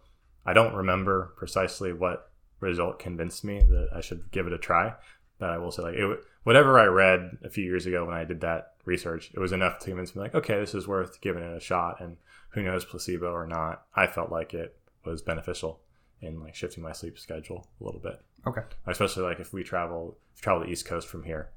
I 0.47 0.53
don't 0.53 0.75
remember 0.75 1.35
precisely 1.37 1.93
what 1.93 2.31
result 2.65 2.99
convinced 2.99 3.45
me 3.45 3.61
that 3.61 3.89
I 3.95 4.01
should 4.01 4.31
give 4.31 4.47
it 4.47 4.53
a 4.53 4.59
try. 4.59 4.95
But 5.39 5.51
I 5.51 5.59
will 5.59 5.71
say, 5.73 5.83
like, 5.83 5.95
it, 5.95 6.21
whatever 6.45 6.79
I 6.79 6.85
read 6.85 7.39
a 7.45 7.51
few 7.51 7.65
years 7.65 7.87
ago 7.87 8.05
when 8.05 8.15
I 8.15 8.25
did 8.25 8.41
that 8.43 8.75
research, 8.85 9.31
it 9.35 9.41
was 9.41 9.53
enough 9.53 9.79
to 9.81 9.87
convince 9.87 10.15
me, 10.15 10.23
like, 10.23 10.35
okay, 10.35 10.59
this 10.61 10.75
is 10.75 10.87
worth 10.87 11.21
giving 11.21 11.43
it 11.43 11.57
a 11.57 11.61
shot. 11.61 12.01
And 12.01 12.17
who 12.51 12.63
knows, 12.63 12.85
placebo 12.85 13.33
or 13.33 13.47
not, 13.47 13.83
I 13.97 14.07
felt 14.07 14.31
like 14.31 14.55
it 14.55 14.77
was 15.05 15.23
beneficial 15.23 15.81
in 16.21 16.41
like 16.41 16.55
shifting 16.55 16.83
my 16.83 16.93
sleep 16.93 17.19
schedule 17.19 17.67
a 17.81 17.85
little 17.85 18.01
bit, 18.01 18.21
Okay. 18.47 18.63
especially 18.87 19.25
like 19.25 19.41
if 19.41 19.53
we 19.53 19.63
travel 19.65 20.17
travel 20.41 20.63
the 20.65 20.71
East 20.71 20.87
Coast 20.87 21.07
from 21.09 21.25
here, 21.25 21.51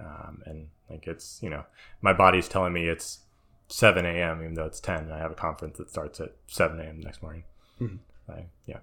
um, 0.00 0.42
and 0.46 0.68
like 0.90 1.06
it's 1.06 1.38
you 1.42 1.50
know 1.50 1.64
my 2.00 2.12
body's 2.12 2.48
telling 2.48 2.72
me 2.72 2.88
it's 2.88 3.20
7 3.68 4.04
a.m. 4.04 4.40
even 4.42 4.54
though 4.54 4.64
it's 4.64 4.80
10, 4.80 5.04
and 5.04 5.12
I 5.12 5.18
have 5.18 5.30
a 5.30 5.34
conference 5.36 5.76
that 5.78 5.90
starts 5.90 6.18
at 6.18 6.32
7 6.48 6.80
a.m. 6.80 6.98
next 7.00 7.22
morning. 7.22 7.44
Mhm. 7.80 7.98
I, 8.28 8.46
yeah. 8.66 8.78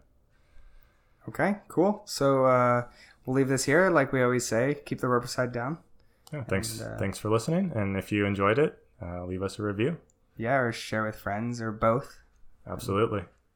Okay, 1.30 1.58
cool. 1.68 2.04
So 2.06 2.46
uh, 2.46 2.86
we'll 3.26 3.36
leave 3.36 3.48
this 3.48 3.66
here. 3.66 3.90
Like 3.90 4.12
we 4.14 4.22
always 4.22 4.46
say, 4.46 4.78
keep 4.86 5.02
the 5.02 5.08
rubber 5.08 5.28
side 5.28 5.52
down. 5.52 5.80
Yeah, 6.32 6.44
thanks. 6.44 6.80
And, 6.80 6.94
uh, 6.94 6.98
thanks 6.98 7.18
for 7.18 7.30
listening. 7.30 7.72
And 7.76 7.98
if 7.98 8.12
you 8.12 8.26
enjoyed 8.26 8.60
it, 8.60 8.78
uh, 9.02 9.26
leave 9.26 9.44
us 9.44 9.60
a 9.60 9.64
review. 9.64 9.98
Yeah, 10.38 10.58
or 10.58 10.72
share 10.72 11.04
with 11.04 11.16
friends 11.16 11.62
or 11.62 11.72
both. 11.72 12.20
Absolutely. 12.68 13.24